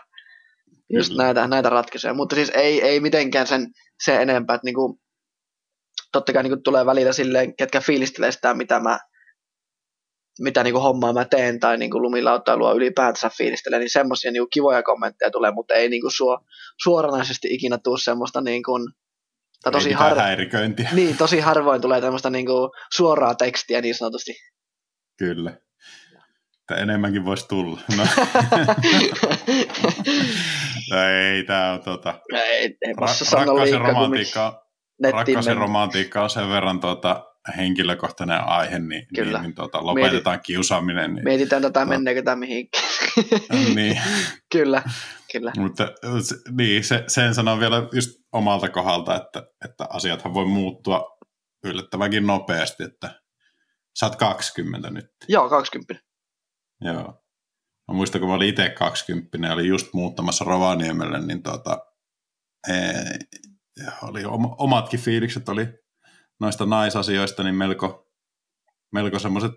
[0.92, 1.22] just Kyllä.
[1.24, 3.66] näitä, näitä ratkaisuja, mutta siis ei, ei mitenkään sen,
[4.04, 4.98] se enempää, että niinku,
[6.12, 8.98] totta kai niinku tulee välillä silleen, ketkä fiilistelee sitä, mitä mä
[10.40, 15.30] mitä niinku hommaa mä teen tai niinku lumilautailua ylipäätänsä fiilistelee, niin semmoisia niinku kivoja kommentteja
[15.30, 16.38] tulee, mutta ei niinku suo,
[16.82, 18.72] suoranaisesti ikinä tuu semmoista niinku,
[19.62, 20.16] tai tosi, har,
[20.92, 24.32] niin, tosi harvoin tulee tämmöistä niinku suoraa tekstiä niin sanotusti.
[25.18, 25.50] Kyllä.
[26.60, 27.80] Että enemmänkin voisi tulla.
[27.96, 28.04] No,
[30.96, 34.67] no ei, tämä on tota, ei, ei ra- rakkaus ja romantiikka,
[35.12, 37.24] rakkaus ja romantiikka on sen verran tota,
[37.56, 39.38] henkilökohtainen aihe, niin, Kyllä.
[39.38, 41.14] niin, niin tota, lopetetaan kiusaaminen.
[41.14, 41.86] Niin, Mietitään tätä, No.
[41.86, 42.84] menneekö tämä mihinkään.
[43.74, 44.00] niin,
[44.52, 44.82] kyllä,
[45.32, 45.52] kyllä.
[45.56, 45.88] mutta
[46.50, 51.18] niin, se, sen sanon vielä just omalta kohdalta, että, että asiathan voi muuttua
[51.64, 53.22] yllättävänkin nopeasti, että
[53.98, 55.10] sä oot 20 nyt.
[55.28, 56.04] Joo, 20.
[56.80, 57.22] Joo.
[57.88, 61.78] Mä muistan, kun mä olin itse 20 ja olin just muuttamassa Rovaniemelle, niin tota,
[62.68, 63.18] ee,
[64.02, 65.68] oli oma, omatkin fiilikset oli
[66.40, 68.08] noista naisasioista niin melko,
[68.92, 69.52] melko semmoiset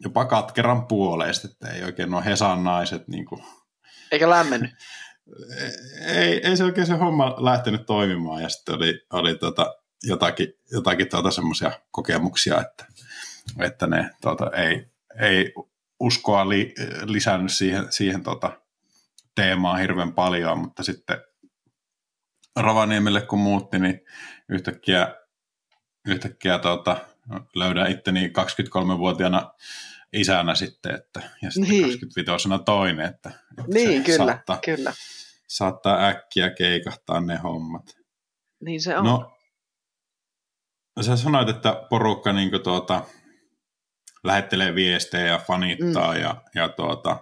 [0.00, 3.42] jopa katkeran puoleista, että ei oikein ole Hesan naiset niin kuin,
[4.12, 4.70] Eikä lämmennyt.
[6.06, 11.08] ei, ei se oikein se homma lähtenyt toimimaan ja sitten oli, oli tota, jotakin, jotakin
[11.08, 12.86] tuota semmoisia kokemuksia, että,
[13.60, 14.86] että ne tuota, ei,
[15.20, 15.54] ei
[16.00, 16.74] uskoa li,
[17.04, 18.60] lisännyt siihen, siihen tota,
[19.34, 21.20] teemaan hirveän paljon, mutta sitten
[22.58, 24.00] Ravaniemelle kun muutti, niin
[24.48, 25.16] yhtäkkiä,
[26.06, 26.96] yhtäkkiä tuota,
[27.54, 29.52] löydän itteni 23-vuotiaana
[30.12, 31.82] isänä sitten, että, ja sitten niin.
[31.82, 34.92] 25 toinen, että, että niin, kyllä, saattaa, kyllä.
[35.46, 37.96] saattaa äkkiä keikahtaa ne hommat.
[38.60, 39.04] Niin se on.
[39.04, 39.38] No,
[41.00, 43.04] sä sanoit, että porukka niin tuota,
[44.24, 46.20] lähettelee viestejä ja fanittaa mm.
[46.20, 47.16] ja, ja tuota,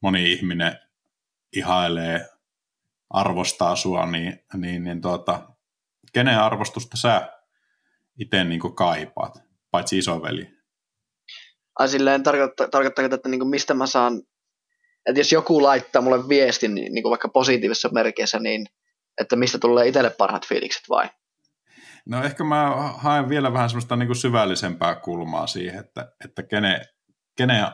[0.00, 0.78] moni ihminen
[1.52, 2.28] ihailee,
[3.12, 5.48] arvostaa sua, niin, niin, niin tuota,
[6.12, 7.32] kenen arvostusta sä
[8.18, 10.50] itse niin kaipaat, paitsi isoveli?
[11.78, 14.22] Ai silleen tarkoittaa, että niin mistä mä saan,
[15.06, 18.66] että jos joku laittaa mulle viestin niin, niin vaikka positiivisessa merkeissä, niin
[19.20, 21.08] että mistä tulee itselle parhaat fiilikset vai?
[22.06, 26.80] No ehkä mä haen vielä vähän semmoista niin syvällisempää kulmaa siihen, että, että kenen,
[27.36, 27.66] kenen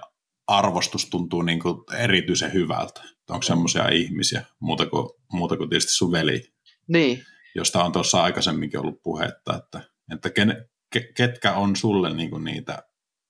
[0.49, 3.01] arvostus tuntuu niin kuin erityisen hyvältä.
[3.31, 6.53] Onko semmoisia ihmisiä, muuta kuin, muuta kuin tietysti sun veli,
[6.89, 7.25] niin.
[7.55, 9.81] josta on tuossa aikaisemminkin ollut puhetta, että,
[10.15, 12.83] että ken, ke, ketkä on sulle niin kuin niitä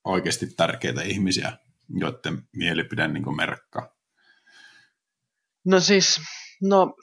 [0.04, 1.52] oikeasti tärkeitä ihmisiä,
[1.88, 3.94] joiden mielipide niin kuin merkkaa?
[5.64, 6.20] No siis,
[6.62, 6.96] no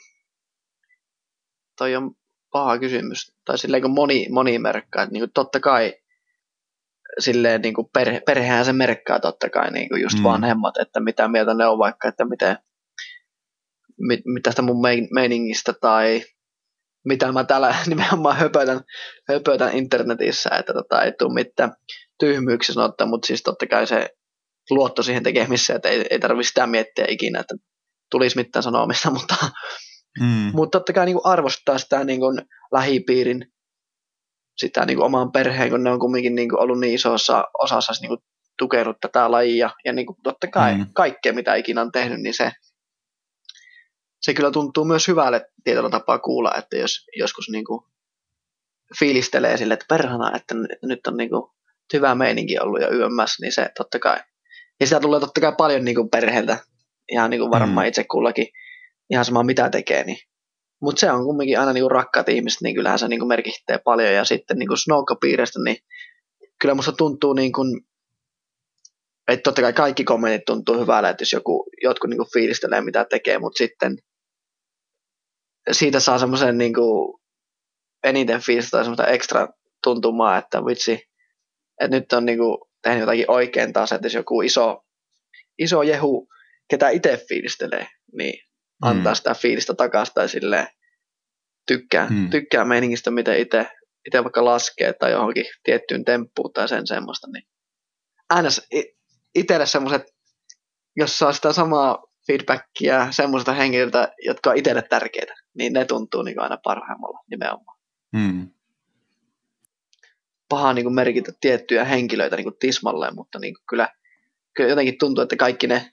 [1.78, 2.12] toi on
[2.52, 3.36] paha kysymys.
[3.46, 5.94] Tai silleen kun moni, moni merkkaa, että niin kuin totta kai
[7.20, 10.24] silleen niin kuin perhe, perhehän se merkkaa totta kai niin kuin just mm.
[10.24, 12.58] vanhemmat, että mitä mieltä ne on vaikka, että miten,
[14.00, 14.82] mit, tästä mun
[15.14, 16.24] meiningistä tai
[17.06, 18.82] mitä mä täällä nimenomaan höpötän,
[19.30, 21.74] höpötän internetissä, että tota, ei tule mitään
[22.20, 24.10] tyhmyyksiä sanottaa, mutta siis totta kai se
[24.70, 27.56] luotto siihen tekemiseen, että ei, ei tarvitse sitä miettiä ikinä, että
[28.12, 29.36] tulisi mitään sanomista, mutta,
[30.20, 30.52] mm.
[30.54, 32.42] mutta totta kai niin kuin arvostaa sitä niin kuin
[32.74, 33.55] lähipiirin
[34.58, 37.94] sitä niin kuin oman perheen, kun ne on kumminkin niin kuin ollut niin isossa osassa
[38.02, 38.20] niin kuin
[38.58, 39.70] tukenut tätä lajia.
[39.86, 40.86] Ja niin kuin totta kai mm.
[40.94, 42.52] kaikkea, mitä ikinä on tehnyt, niin se,
[44.22, 47.82] se kyllä tuntuu myös hyvälle tietyllä tapaa kuulla, että jos joskus niin kuin
[49.00, 51.52] fiilistelee sille, että perhana, että nyt on niin kuin
[51.94, 54.20] hyvä meininki ollut jo YMS, niin se totta kai.
[54.80, 56.58] Ja sitä tulee totta kai paljon niin kuin perheeltä,
[57.12, 57.88] ihan niin kuin varmaan mm.
[57.88, 58.48] itse kullakin,
[59.10, 60.18] ihan sama mitä tekee, niin
[60.82, 64.14] mutta se on kumminkin aina niinku rakkaat ihmiset, niin kyllähän se niinku merkittää paljon.
[64.14, 65.78] Ja sitten niinku snowkapiireistä, niin
[66.62, 67.82] kyllä musta tuntuu niin kuin,
[69.28, 73.40] että totta kai kaikki kommentit tuntuu hyvällä, että jos joku, jotkut niinku fiilistelee mitä tekee,
[73.40, 73.98] mutta sitten
[75.72, 77.20] siitä saa semmoisen niinku
[78.04, 79.48] eniten fiilistä tai semmoista ekstra
[79.84, 80.94] tuntumaa, että vitsi,
[81.82, 84.86] että nyt on niinku tehnyt jotakin oikein taas, että jos joku iso,
[85.60, 86.28] iso jehu,
[86.70, 87.88] ketä itse fiilistelee,
[88.18, 88.45] niin
[88.82, 89.16] antaa mm.
[89.16, 90.68] sitä fiilistä takaisin tai silleen
[91.68, 92.30] tykkää, mm.
[92.30, 93.68] tykkää meiningistä, miten itse
[94.08, 97.48] itse vaikka laskee tai johonkin tiettyyn temppuun tai sen semmoista, niin
[98.30, 98.50] aina
[99.36, 100.04] itselle semmoiset,
[100.96, 106.40] jos saa sitä samaa feedbackia semmoisilta henkilöiltä, jotka on itselle tärkeitä, niin ne tuntuu niin
[106.40, 107.80] aina parhaimmalla nimenomaan.
[108.14, 108.50] Mm.
[110.50, 113.90] Paha niin kuin merkitä tiettyjä henkilöitä niin kuin tismalleen, mutta niin kuin kyllä,
[114.56, 115.92] kyllä jotenkin tuntuu, että kaikki ne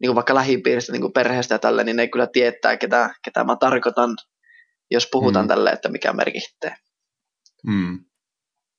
[0.00, 3.44] niin kuin vaikka lähipiiristä, niin kuin perheestä ja tälle, niin ne kyllä tietää, ketä, ketä
[3.44, 4.16] mä tarkoitan,
[4.90, 5.48] jos puhutaan mm.
[5.48, 6.76] tälle, että mikä merkittää.
[7.66, 8.04] Mm.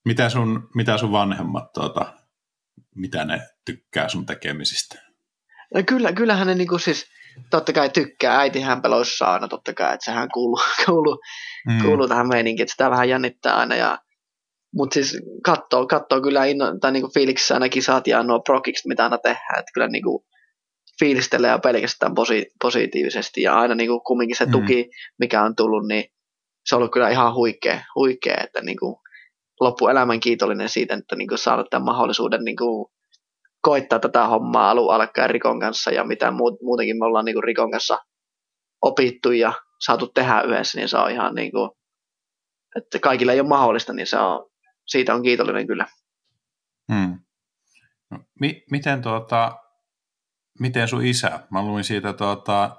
[0.04, 2.14] Mitä, sun, mitä sun vanhemmat, tuota,
[2.94, 5.02] mitä ne tykkää sun tekemisistä?
[5.74, 7.06] No kyllä, kyllähän ne niin kuin siis,
[7.50, 8.38] totta kai tykkää.
[8.38, 11.20] Äitihän peloissa aina totta kai, että sehän kuuluu, kuuluu,
[11.68, 11.82] mm.
[11.82, 13.76] kuuluu tähän meininkiin, että sitä vähän jännittää aina.
[13.76, 13.98] Ja,
[14.74, 19.04] mutta siis katsoo, katsoo kyllä inno, tai niinku fiiliksissä aina kisat ja nuo prokikset, mitä
[19.04, 19.58] aina tehdään.
[19.58, 20.26] Että kyllä niinku
[21.00, 24.52] fiilistelee ja pelkästään posi- positiivisesti ja aina niin kuin kumminkin se mm.
[24.52, 24.90] tuki, mm.
[25.18, 26.04] mikä on tullut, niin
[26.66, 28.96] se on ollut kyllä ihan huikea, huikea että niin kuin
[29.60, 32.86] loppuelämän kiitollinen siitä, että niin kuin saanut tämän mahdollisuuden niin kuin
[33.62, 36.30] koittaa tätä hommaa alun alkaen Rikon kanssa ja mitä
[36.62, 37.98] muutenkin me ollaan niin kuin Rikon kanssa
[38.82, 39.52] opittu ja
[39.86, 41.70] saatu tehdä yhdessä, niin se on ihan niin kuin,
[42.76, 44.50] että kaikilla ei ole mahdollista, niin se on,
[44.86, 45.86] siitä on kiitollinen kyllä.
[46.92, 47.18] Hmm.
[48.10, 49.58] No, mi- miten tuota,
[50.60, 52.76] miten sun isä, mä luin siitä tuota,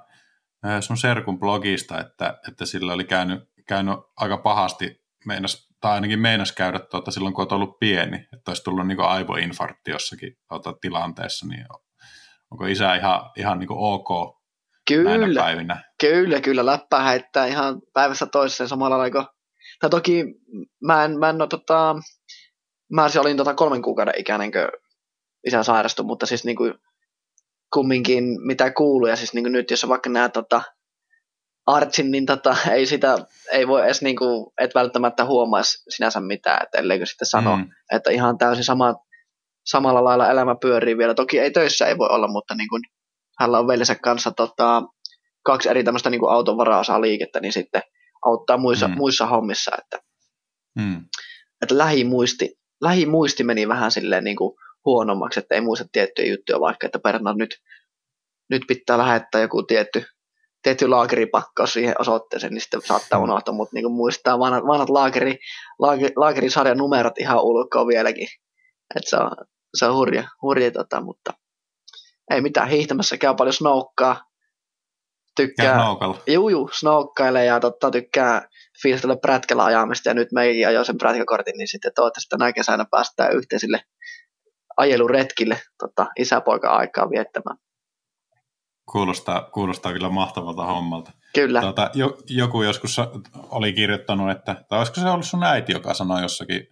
[0.80, 6.52] sun serkun blogista, että, että sillä oli käynyt, käynyt aika pahasti, meinas, tai ainakin meinas
[6.52, 11.46] käydä tuota, silloin, kun olet ollut pieni, että olisi tullut niin aivoinfarkti jossakin tuota, tilanteessa,
[11.46, 11.66] niin
[12.50, 14.38] onko isä ihan, ihan niin ok
[14.88, 15.82] kyllä, päivinä?
[16.00, 19.34] Kyllä, kyllä, läppää heittää ihan päivässä toiseen samalla lailla
[19.80, 20.24] tai toki
[20.84, 21.96] mä en, mä en ole tota,
[22.92, 24.80] mä olin tota kolmen kuukauden ikäinen, kun
[25.46, 26.74] isä sairastui, mutta siis niin kuin,
[27.72, 30.62] kumminkin mitä kuuluu, ja siis niin kuin nyt jos vaikka nämä tota,
[31.66, 33.18] Artsin, niin tota, ei sitä,
[33.52, 37.68] ei voi edes niinku, et välttämättä huomaisi sinänsä mitään, että elleikö sitten sano, mm.
[37.92, 38.94] että ihan täysin sama,
[39.66, 41.14] samalla lailla elämä pyörii vielä.
[41.14, 42.82] Toki ei töissä ei voi olla, mutta niin kuin,
[43.38, 44.82] hänellä on veljensä kanssa tota,
[45.44, 47.82] kaksi eri tämmöistä niin auton varaosaa liikettä, niin sitten
[48.26, 48.94] auttaa muissa, mm.
[48.94, 49.98] muissa hommissa, että,
[50.78, 51.04] mm.
[51.62, 54.56] että lähimuisti, lähimuisti meni vähän silleen niin kuin
[54.88, 57.56] huonommaksi, että ei muista tiettyjä juttuja, vaikka että perna nyt,
[58.50, 60.04] nyt pitää lähettää joku tietty
[60.62, 65.38] tietty laakeripakkaus siihen osoitteeseen, niin sitten saattaa unohtaa, mutta niin muistaa vanhat, vanhat laakeri,
[65.78, 68.28] laakeri, laakerisarjan numerot ihan ulkoa vieläkin.
[68.96, 69.30] Et se on,
[69.74, 71.32] se on hurja, hurja tota, mutta
[72.30, 74.22] ei mitään, hiihtämässä käy paljon snoukkaa.
[75.36, 75.76] Tykkää,
[76.26, 78.48] juu, juu, snoukkailee ja totta, tykkää
[78.82, 83.32] fiilistellä prätkällä ajamista ja nyt meikin ajoi sen prätkäkortin, niin sitten toivottavasti tänä kesänä päästään
[83.32, 83.80] yhteisille
[84.78, 87.56] ajeluretkille tota, isäpoika aikaa viettämään.
[88.92, 91.12] Kuulostaa, kuulostaa kyllä mahtavalta hommalta.
[91.34, 91.60] Kyllä.
[91.60, 92.96] Tuota, jo, joku joskus
[93.34, 96.68] oli kirjoittanut, että, tai olisiko se ollut sun äiti, joka sanoi jossakin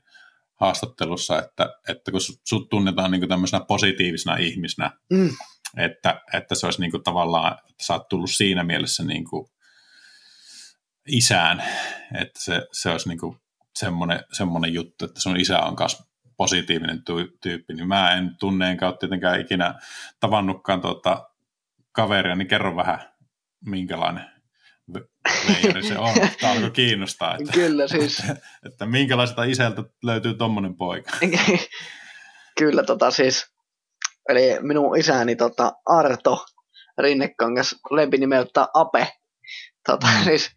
[0.55, 5.31] haastattelussa, että, että kun sut tunnetaan niin tämmöisenä positiivisena ihmisenä, mm.
[5.77, 9.47] että, että se olisi niin kuin tavallaan, että sä oot tullut siinä mielessä niin kuin
[11.09, 11.63] isään,
[12.21, 13.37] että se, se olisi niin kuin
[13.75, 16.03] semmoinen, semmoinen juttu, että sun isä on myös
[16.37, 17.03] positiivinen
[17.43, 19.75] tyyppi, niin mä en tunne enkä ole tietenkään ikinä
[20.21, 21.31] tavannutkaan tuota,
[21.93, 23.13] kaveria, niin kerro vähän,
[23.65, 24.25] minkälainen
[25.49, 26.15] veijari se on.
[26.41, 28.21] Tämä alkoi kiinnostaa, että, Kyllä siis.
[28.21, 28.37] Että,
[28.67, 31.11] että minkälaiselta isältä löytyy tommonen poika.
[32.59, 33.47] Kyllä tota siis,
[34.29, 36.47] eli minun isäni tota Arto
[36.99, 39.13] Rinnekangas lempinimeltä Ape.
[39.87, 40.25] Tota, mm.
[40.25, 40.51] siis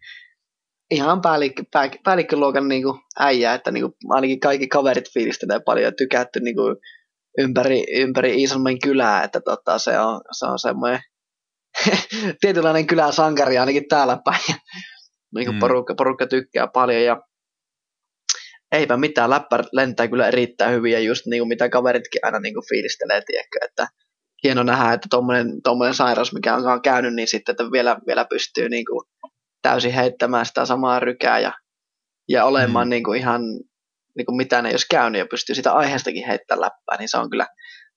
[0.90, 5.84] ihan päällikkö, pää, päällikköluokan niin kuin äijä, että niin kuin, ainakin kaikki kaverit fiilistelee paljon
[5.84, 6.76] ja tykätty niin kuin,
[7.38, 11.00] ympäri, ympäri Iisalmen kylää, että tota, se on, se on semmoinen
[12.40, 14.60] tietynlainen kylän sankari ainakin täällä päin.
[15.34, 15.60] niin kuin mm.
[15.60, 17.22] porukka, porukka tykkää paljon ja
[18.72, 22.54] eipä mitään, läppä lentää kyllä erittäin hyvin ja just niin kuin mitä kaveritkin aina niin
[22.54, 23.86] kuin fiilistelee, tiedätkö, että
[24.44, 28.68] hieno nähdä, että tuommoinen, tuommoinen sairaus, mikä on käynyt, niin sitten että vielä, vielä pystyy
[28.68, 29.06] niin kuin
[29.62, 31.52] täysin heittämään sitä samaa rykää ja,
[32.28, 32.90] ja olemaan mm.
[32.90, 33.42] niin kuin ihan
[34.16, 37.30] niin kuin mitään ei olisi käynyt ja pystyy sitä aiheestakin heittämään läppää, niin se on
[37.30, 37.46] kyllä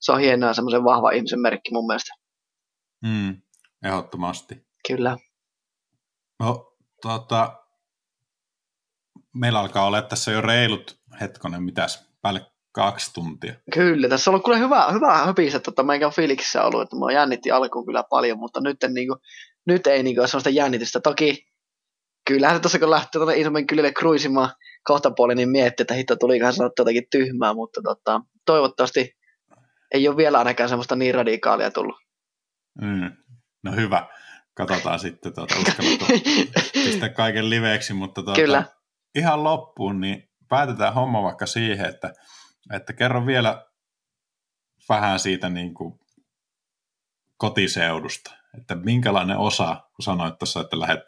[0.04, 2.14] se on hienoa semmoisen vahva ihmisen merkki mun mielestä.
[3.04, 3.42] Mm.
[3.84, 4.68] Ehdottomasti.
[4.88, 5.18] Kyllä.
[6.40, 7.64] No, tota,
[9.34, 13.54] meillä alkaa olla tässä jo reilut hetkonen, mitäs, päälle kaksi tuntia.
[13.74, 17.12] Kyllä, tässä on ollut kyllä hyvä, hyvä höpisä, että meikä on fiiliksissä ollut, että mä
[17.14, 19.20] jännitti alkuun kyllä paljon, mutta nyt, en, niin kuin,
[19.66, 21.00] nyt ei niin kuin, sellaista jännitystä.
[21.00, 21.48] Toki
[22.28, 24.50] kyllähän tuossa kun lähtee tuonne Isomen kylille kruisimaan
[24.84, 29.18] kohta puoli, niin miettii, että hitto tulikohan sanottu jotakin tyhmää, mutta tota, toivottavasti
[29.94, 31.96] ei ole vielä ainakaan semmoista niin radikaalia tullut.
[32.82, 33.12] Mm,
[33.64, 34.08] No hyvä.
[34.54, 36.06] Katsotaan sitten, tuota, uskallatko
[36.86, 38.64] pistää kaiken liveeksi, mutta tuota, Kyllä.
[39.16, 42.14] ihan loppuun, niin päätetään homma vaikka siihen, että,
[42.74, 43.66] että kerro vielä
[44.90, 46.00] vähän siitä niin kuin
[47.38, 51.04] kotiseudusta, että minkälainen osa, kun sanoit tuossa, että lähdet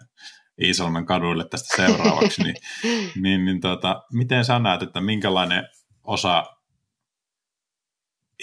[0.62, 2.56] Iisalmen kaduille tästä seuraavaksi, niin,
[3.24, 5.68] niin, niin tuota, miten sä näet, että minkälainen
[6.04, 6.46] osa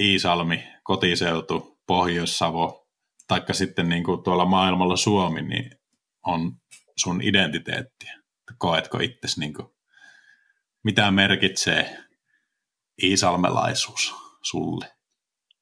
[0.00, 2.88] Iisalmi, kotiseutu, Pohjois-Savo,
[3.28, 5.70] taikka sitten niin kuin tuolla maailmalla Suomi, niin
[6.26, 6.52] on
[6.96, 8.18] sun identiteettiä.
[8.58, 9.68] Koetko itsesi, niin kuin,
[10.84, 11.98] mitä merkitsee
[13.02, 14.92] iisalmelaisuus sulle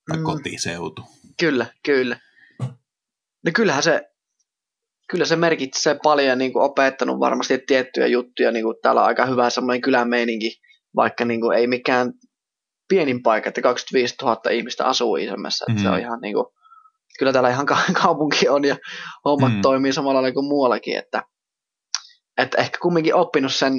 [0.09, 0.25] tai mm.
[0.25, 1.03] kotiseutu?
[1.41, 2.21] Kyllä, kyllä.
[3.45, 4.10] No kyllähän se,
[5.11, 8.51] kyllä se merkitsee paljon ja niin kuin opettanut varmasti tiettyjä juttuja.
[8.51, 10.61] Niin kuin täällä on aika hyvä semmoinen kylämeininki,
[10.97, 12.12] vaikka niin kuin ei mikään
[12.89, 15.65] pienin paikka, että 25 000 ihmistä asuu Iisalmessa.
[15.69, 15.78] Mm.
[15.78, 16.47] Se on ihan niin kuin,
[17.19, 17.66] kyllä täällä ihan
[18.03, 18.77] kaupunki on ja
[19.24, 19.61] hommat mm.
[19.61, 21.23] toimii samalla lailla kuin muuallakin, että,
[22.39, 23.73] että ehkä kumminkin oppinut sen,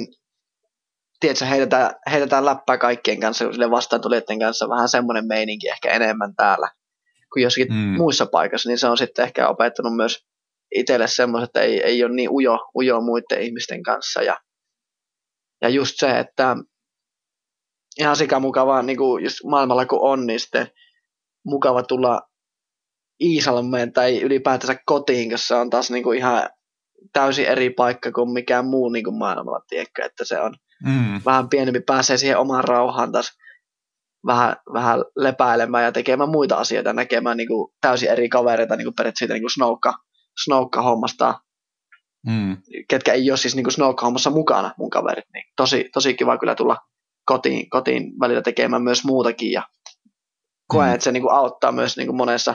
[1.20, 6.68] tiedätkö, heitetään, heitetään läppää kaikkien kanssa, sille vastaantulijoiden kanssa vähän semmoinen meininki ehkä enemmän täällä
[7.32, 7.96] kuin jossakin mm.
[7.96, 10.26] muissa paikassa, niin se on sitten ehkä opettanut myös
[10.74, 14.36] itselle semmoista, että ei, ei ole niin ujo, ujo muiden ihmisten kanssa ja,
[15.62, 16.56] ja just se, että
[17.98, 20.66] ihan mukavaa niin kuin just maailmalla kun on, niin sitten
[21.44, 22.22] mukava tulla
[23.20, 26.48] Iisalmeen tai ylipäätänsä kotiin, koska se on taas niin kuin ihan
[27.12, 30.54] täysin eri paikka kuin mikään muu niin kuin maailmalla, tiedätkö, että se on
[30.86, 31.20] mm.
[31.24, 33.30] vähän pienempi, pääsee siihen omaan rauhaan taas
[34.26, 38.94] vähän, vähän lepäilemään ja tekemään muita asioita, näkemään niin kuin täysin eri kavereita niin kuin
[38.94, 39.94] periaatteessa niin kuin snoukka,
[40.44, 41.40] snoukka-hommasta,
[42.26, 42.56] mm.
[42.88, 46.54] ketkä ei ole siis niin kuin snoukka-hommassa mukana mun kaverit, niin tosi, tosi kiva kyllä
[46.54, 46.76] tulla
[47.24, 49.62] kotiin, kotiin välillä tekemään myös muutakin ja
[50.68, 50.94] koen, mm.
[50.94, 52.54] että se niin kuin auttaa myös niin kuin monessa,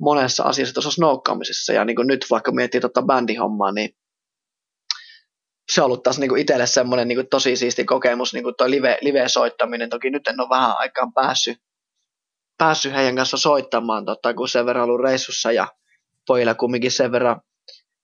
[0.00, 3.90] monessa asiassa tuossa snoukkaamisessa ja niin kuin nyt vaikka miettii tuota bändihommaa, niin
[5.72, 8.54] se on ollut taas niin kuin itselle semmoinen niin kuin tosi siisti kokemus, niin kuin
[8.58, 9.90] toi live, live-soittaminen.
[9.90, 11.58] Toki nyt en ole vähän aikaan päässyt,
[12.58, 15.68] päässyt heidän kanssa soittamaan, totta, kun sen verran ollut reissussa ja
[16.26, 17.40] pojilla kumminkin sen verran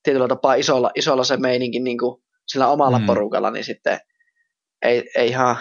[0.02, 3.06] tietyllä tapaa isolla, isolla se meininki niin kuin sillä omalla mm.
[3.06, 4.00] porukalla, niin sitten
[4.82, 5.56] ei, ei ihan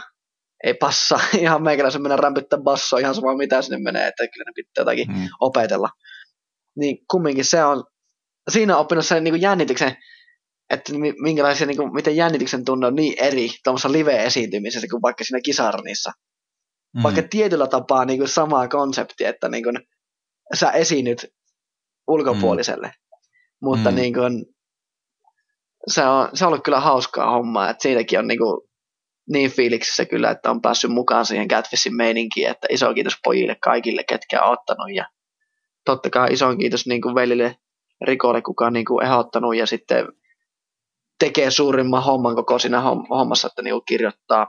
[0.64, 4.52] ei passa ihan meikäläisen mennä rämpyttää bassoa ihan sama mitä sinne menee, että kyllä ne
[4.56, 5.28] pitää jotakin mm.
[5.42, 5.90] opetella.
[6.78, 7.84] Niin kumminkin se on,
[8.52, 9.98] siinä on oppinut sen niin kuin jännityksen,
[10.70, 15.42] että minkälaisia, niin kuin, miten jännityksen tunne on niin eri tuommoisessa live-esiintymisessä kuin vaikka siinä
[15.42, 16.12] kisarnissa.
[16.96, 17.04] Mm.
[17.04, 19.80] Vaikka tietyllä tapaa niin kuin sama konsepti, että niin kuin,
[20.54, 21.26] sä esiinnyt
[22.10, 22.88] ulkopuoliselle.
[22.88, 23.26] Mm.
[23.62, 23.96] Mutta mm.
[23.96, 24.46] niin kuin,
[25.88, 28.70] se, on, se on ollut kyllä hauskaa hommaa, että siitäkin on niin, kuin,
[29.30, 34.04] niin fiiliksissä kyllä, että on päässyt mukaan siihen Catfishin meininkiin, että iso kiitos pojille kaikille,
[34.04, 35.06] ketkä on ottanut ja
[35.86, 37.56] totta kai iso kiitos niin kuin velille
[38.02, 40.08] Rikolle, kuka on niin kuin ehdottanut ja sitten
[41.20, 44.48] tekee suurimman homman koko siinä hommassa, että niin kirjoittaa,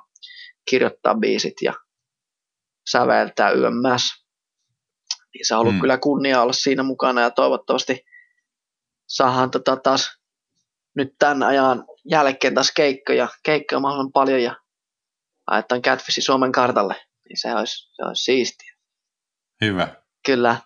[0.70, 1.74] kirjoittaa biisit ja
[2.90, 4.19] säveltää YMS.
[5.35, 5.81] Niin se on ollut mm.
[5.81, 8.05] kyllä kunnia olla siinä mukana ja toivottavasti
[9.09, 10.20] saadaan tota taas
[10.97, 14.57] nyt tämän ajan jälkeen taas keikkoja, keikkoja mahdollisimman paljon ja
[15.47, 16.94] ajetaan Catfishi Suomen kartalle,
[17.28, 18.73] niin se olisi, se olisi siistiä.
[19.61, 19.97] Hyvä.
[20.27, 20.57] Kyllä.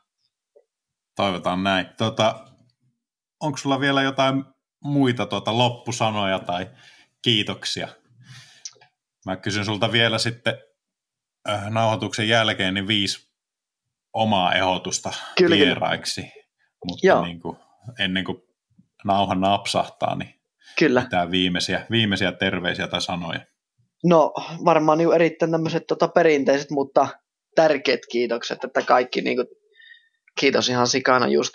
[1.16, 1.86] Toivotaan näin.
[1.98, 2.46] Tota,
[3.40, 4.44] onko sulla vielä jotain
[4.84, 6.70] muita tuota loppusanoja tai
[7.22, 7.88] kiitoksia?
[9.26, 10.58] Mä kysyn sulta vielä sitten
[11.48, 13.33] äh, nauhoituksen jälkeen niin viisi
[14.14, 16.32] omaa ehdotusta Kyllä, vieraiksi.
[16.84, 17.24] Mutta Joo.
[17.24, 17.56] Niin kuin,
[17.98, 18.42] ennen kuin
[19.04, 20.34] nauha napsahtaa, niin
[20.78, 21.02] Kyllä.
[21.02, 23.40] mitään viimeisiä, viimeisiä terveisiä tai sanoja.
[24.04, 24.32] No
[24.64, 27.08] varmaan niin erittäin tämmöiset tota, perinteiset, mutta
[27.54, 29.46] tärkeät kiitokset, että kaikki niin kuin,
[30.40, 31.52] kiitos ihan sikana just,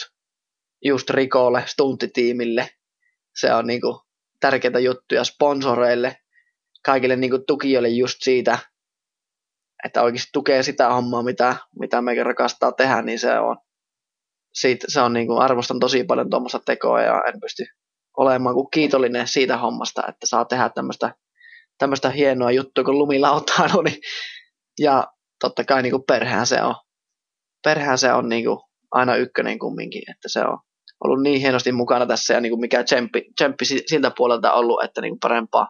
[0.86, 2.70] just Rikolle, stunttitiimille.
[3.36, 4.00] Se on niin kuin,
[4.40, 6.18] tärkeitä juttuja sponsoreille,
[6.86, 8.60] kaikille niin kuin, tukijoille just siitä,
[9.86, 13.58] että oikeasti tukee sitä hommaa, mitä, mitä meikä rakastaa tehdä, niin se on,
[14.54, 17.66] siitä, se on niin kuin, arvostan tosi paljon tuommoista tekoa ja en pysty
[18.18, 21.16] olemaan kuin kiitollinen siitä hommasta, että saa tehdä tämmöistä,
[21.78, 23.82] tämmöistä hienoa juttua kuin lumilautailu.
[23.90, 24.02] Niin,
[24.80, 25.08] ja
[25.40, 26.76] totta kai niin kuin perhehän se on.
[27.64, 28.60] Perhehän se on niin kuin
[28.92, 30.58] aina ykkönen kumminkin, että se on
[31.04, 35.02] ollut niin hienosti mukana tässä ja niin kuin mikä tsemppi, tsemppi siltä puolelta ollut, että
[35.02, 35.68] niin kuin parempaa,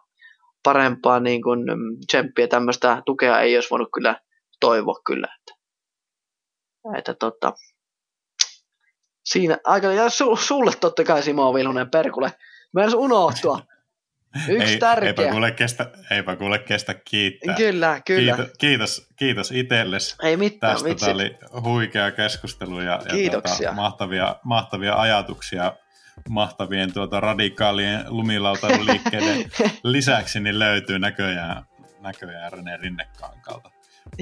[0.63, 1.59] parempaa niin kuin
[2.07, 4.21] tsemppiä tämmöistä tukea ei olisi voinut kyllä
[4.59, 5.27] toivoa kyllä.
[5.39, 5.53] Että,
[6.97, 7.53] että tota,
[9.25, 12.31] siinä aika, ja su, sulle totta kai Simo Vilhunen Perkule,
[12.73, 13.59] mä en unohtua.
[14.49, 15.09] Yksi Ei, tärkeä.
[15.09, 17.55] Eipä kuule kestä, eipä kuule kestä kiittää.
[17.55, 18.35] Kyllä, kyllä.
[18.35, 20.15] Kiitos, kiitos, kiitos itsellesi.
[20.23, 21.11] Ei mitään, Tästä vitsi.
[21.11, 25.73] Oli huikea keskustelu ja, ja tuota, mahtavia, mahtavia ajatuksia
[26.29, 29.51] mahtavien tuota, radikaalien lumilautailuliikkeiden
[29.83, 31.63] lisäksi niin löytyy näköjään,
[31.99, 33.71] näköjään Rene Rinnekankaalta.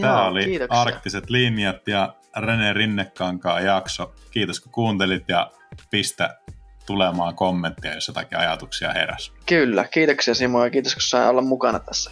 [0.02, 0.82] Tämä Joo, oli kiitoksia.
[0.82, 4.16] Arktiset linjat ja Rene Rinnekankaan jakso.
[4.32, 5.52] Kiitos kun kuuntelit ja
[5.92, 6.40] pistä
[6.86, 9.34] tulemaan kommentteja, jos jotakin ajatuksia heräs.
[9.46, 12.12] Kyllä, kiitoksia Simo ja kiitos kun sai olla mukana tässä.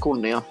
[0.00, 0.42] Kunnia.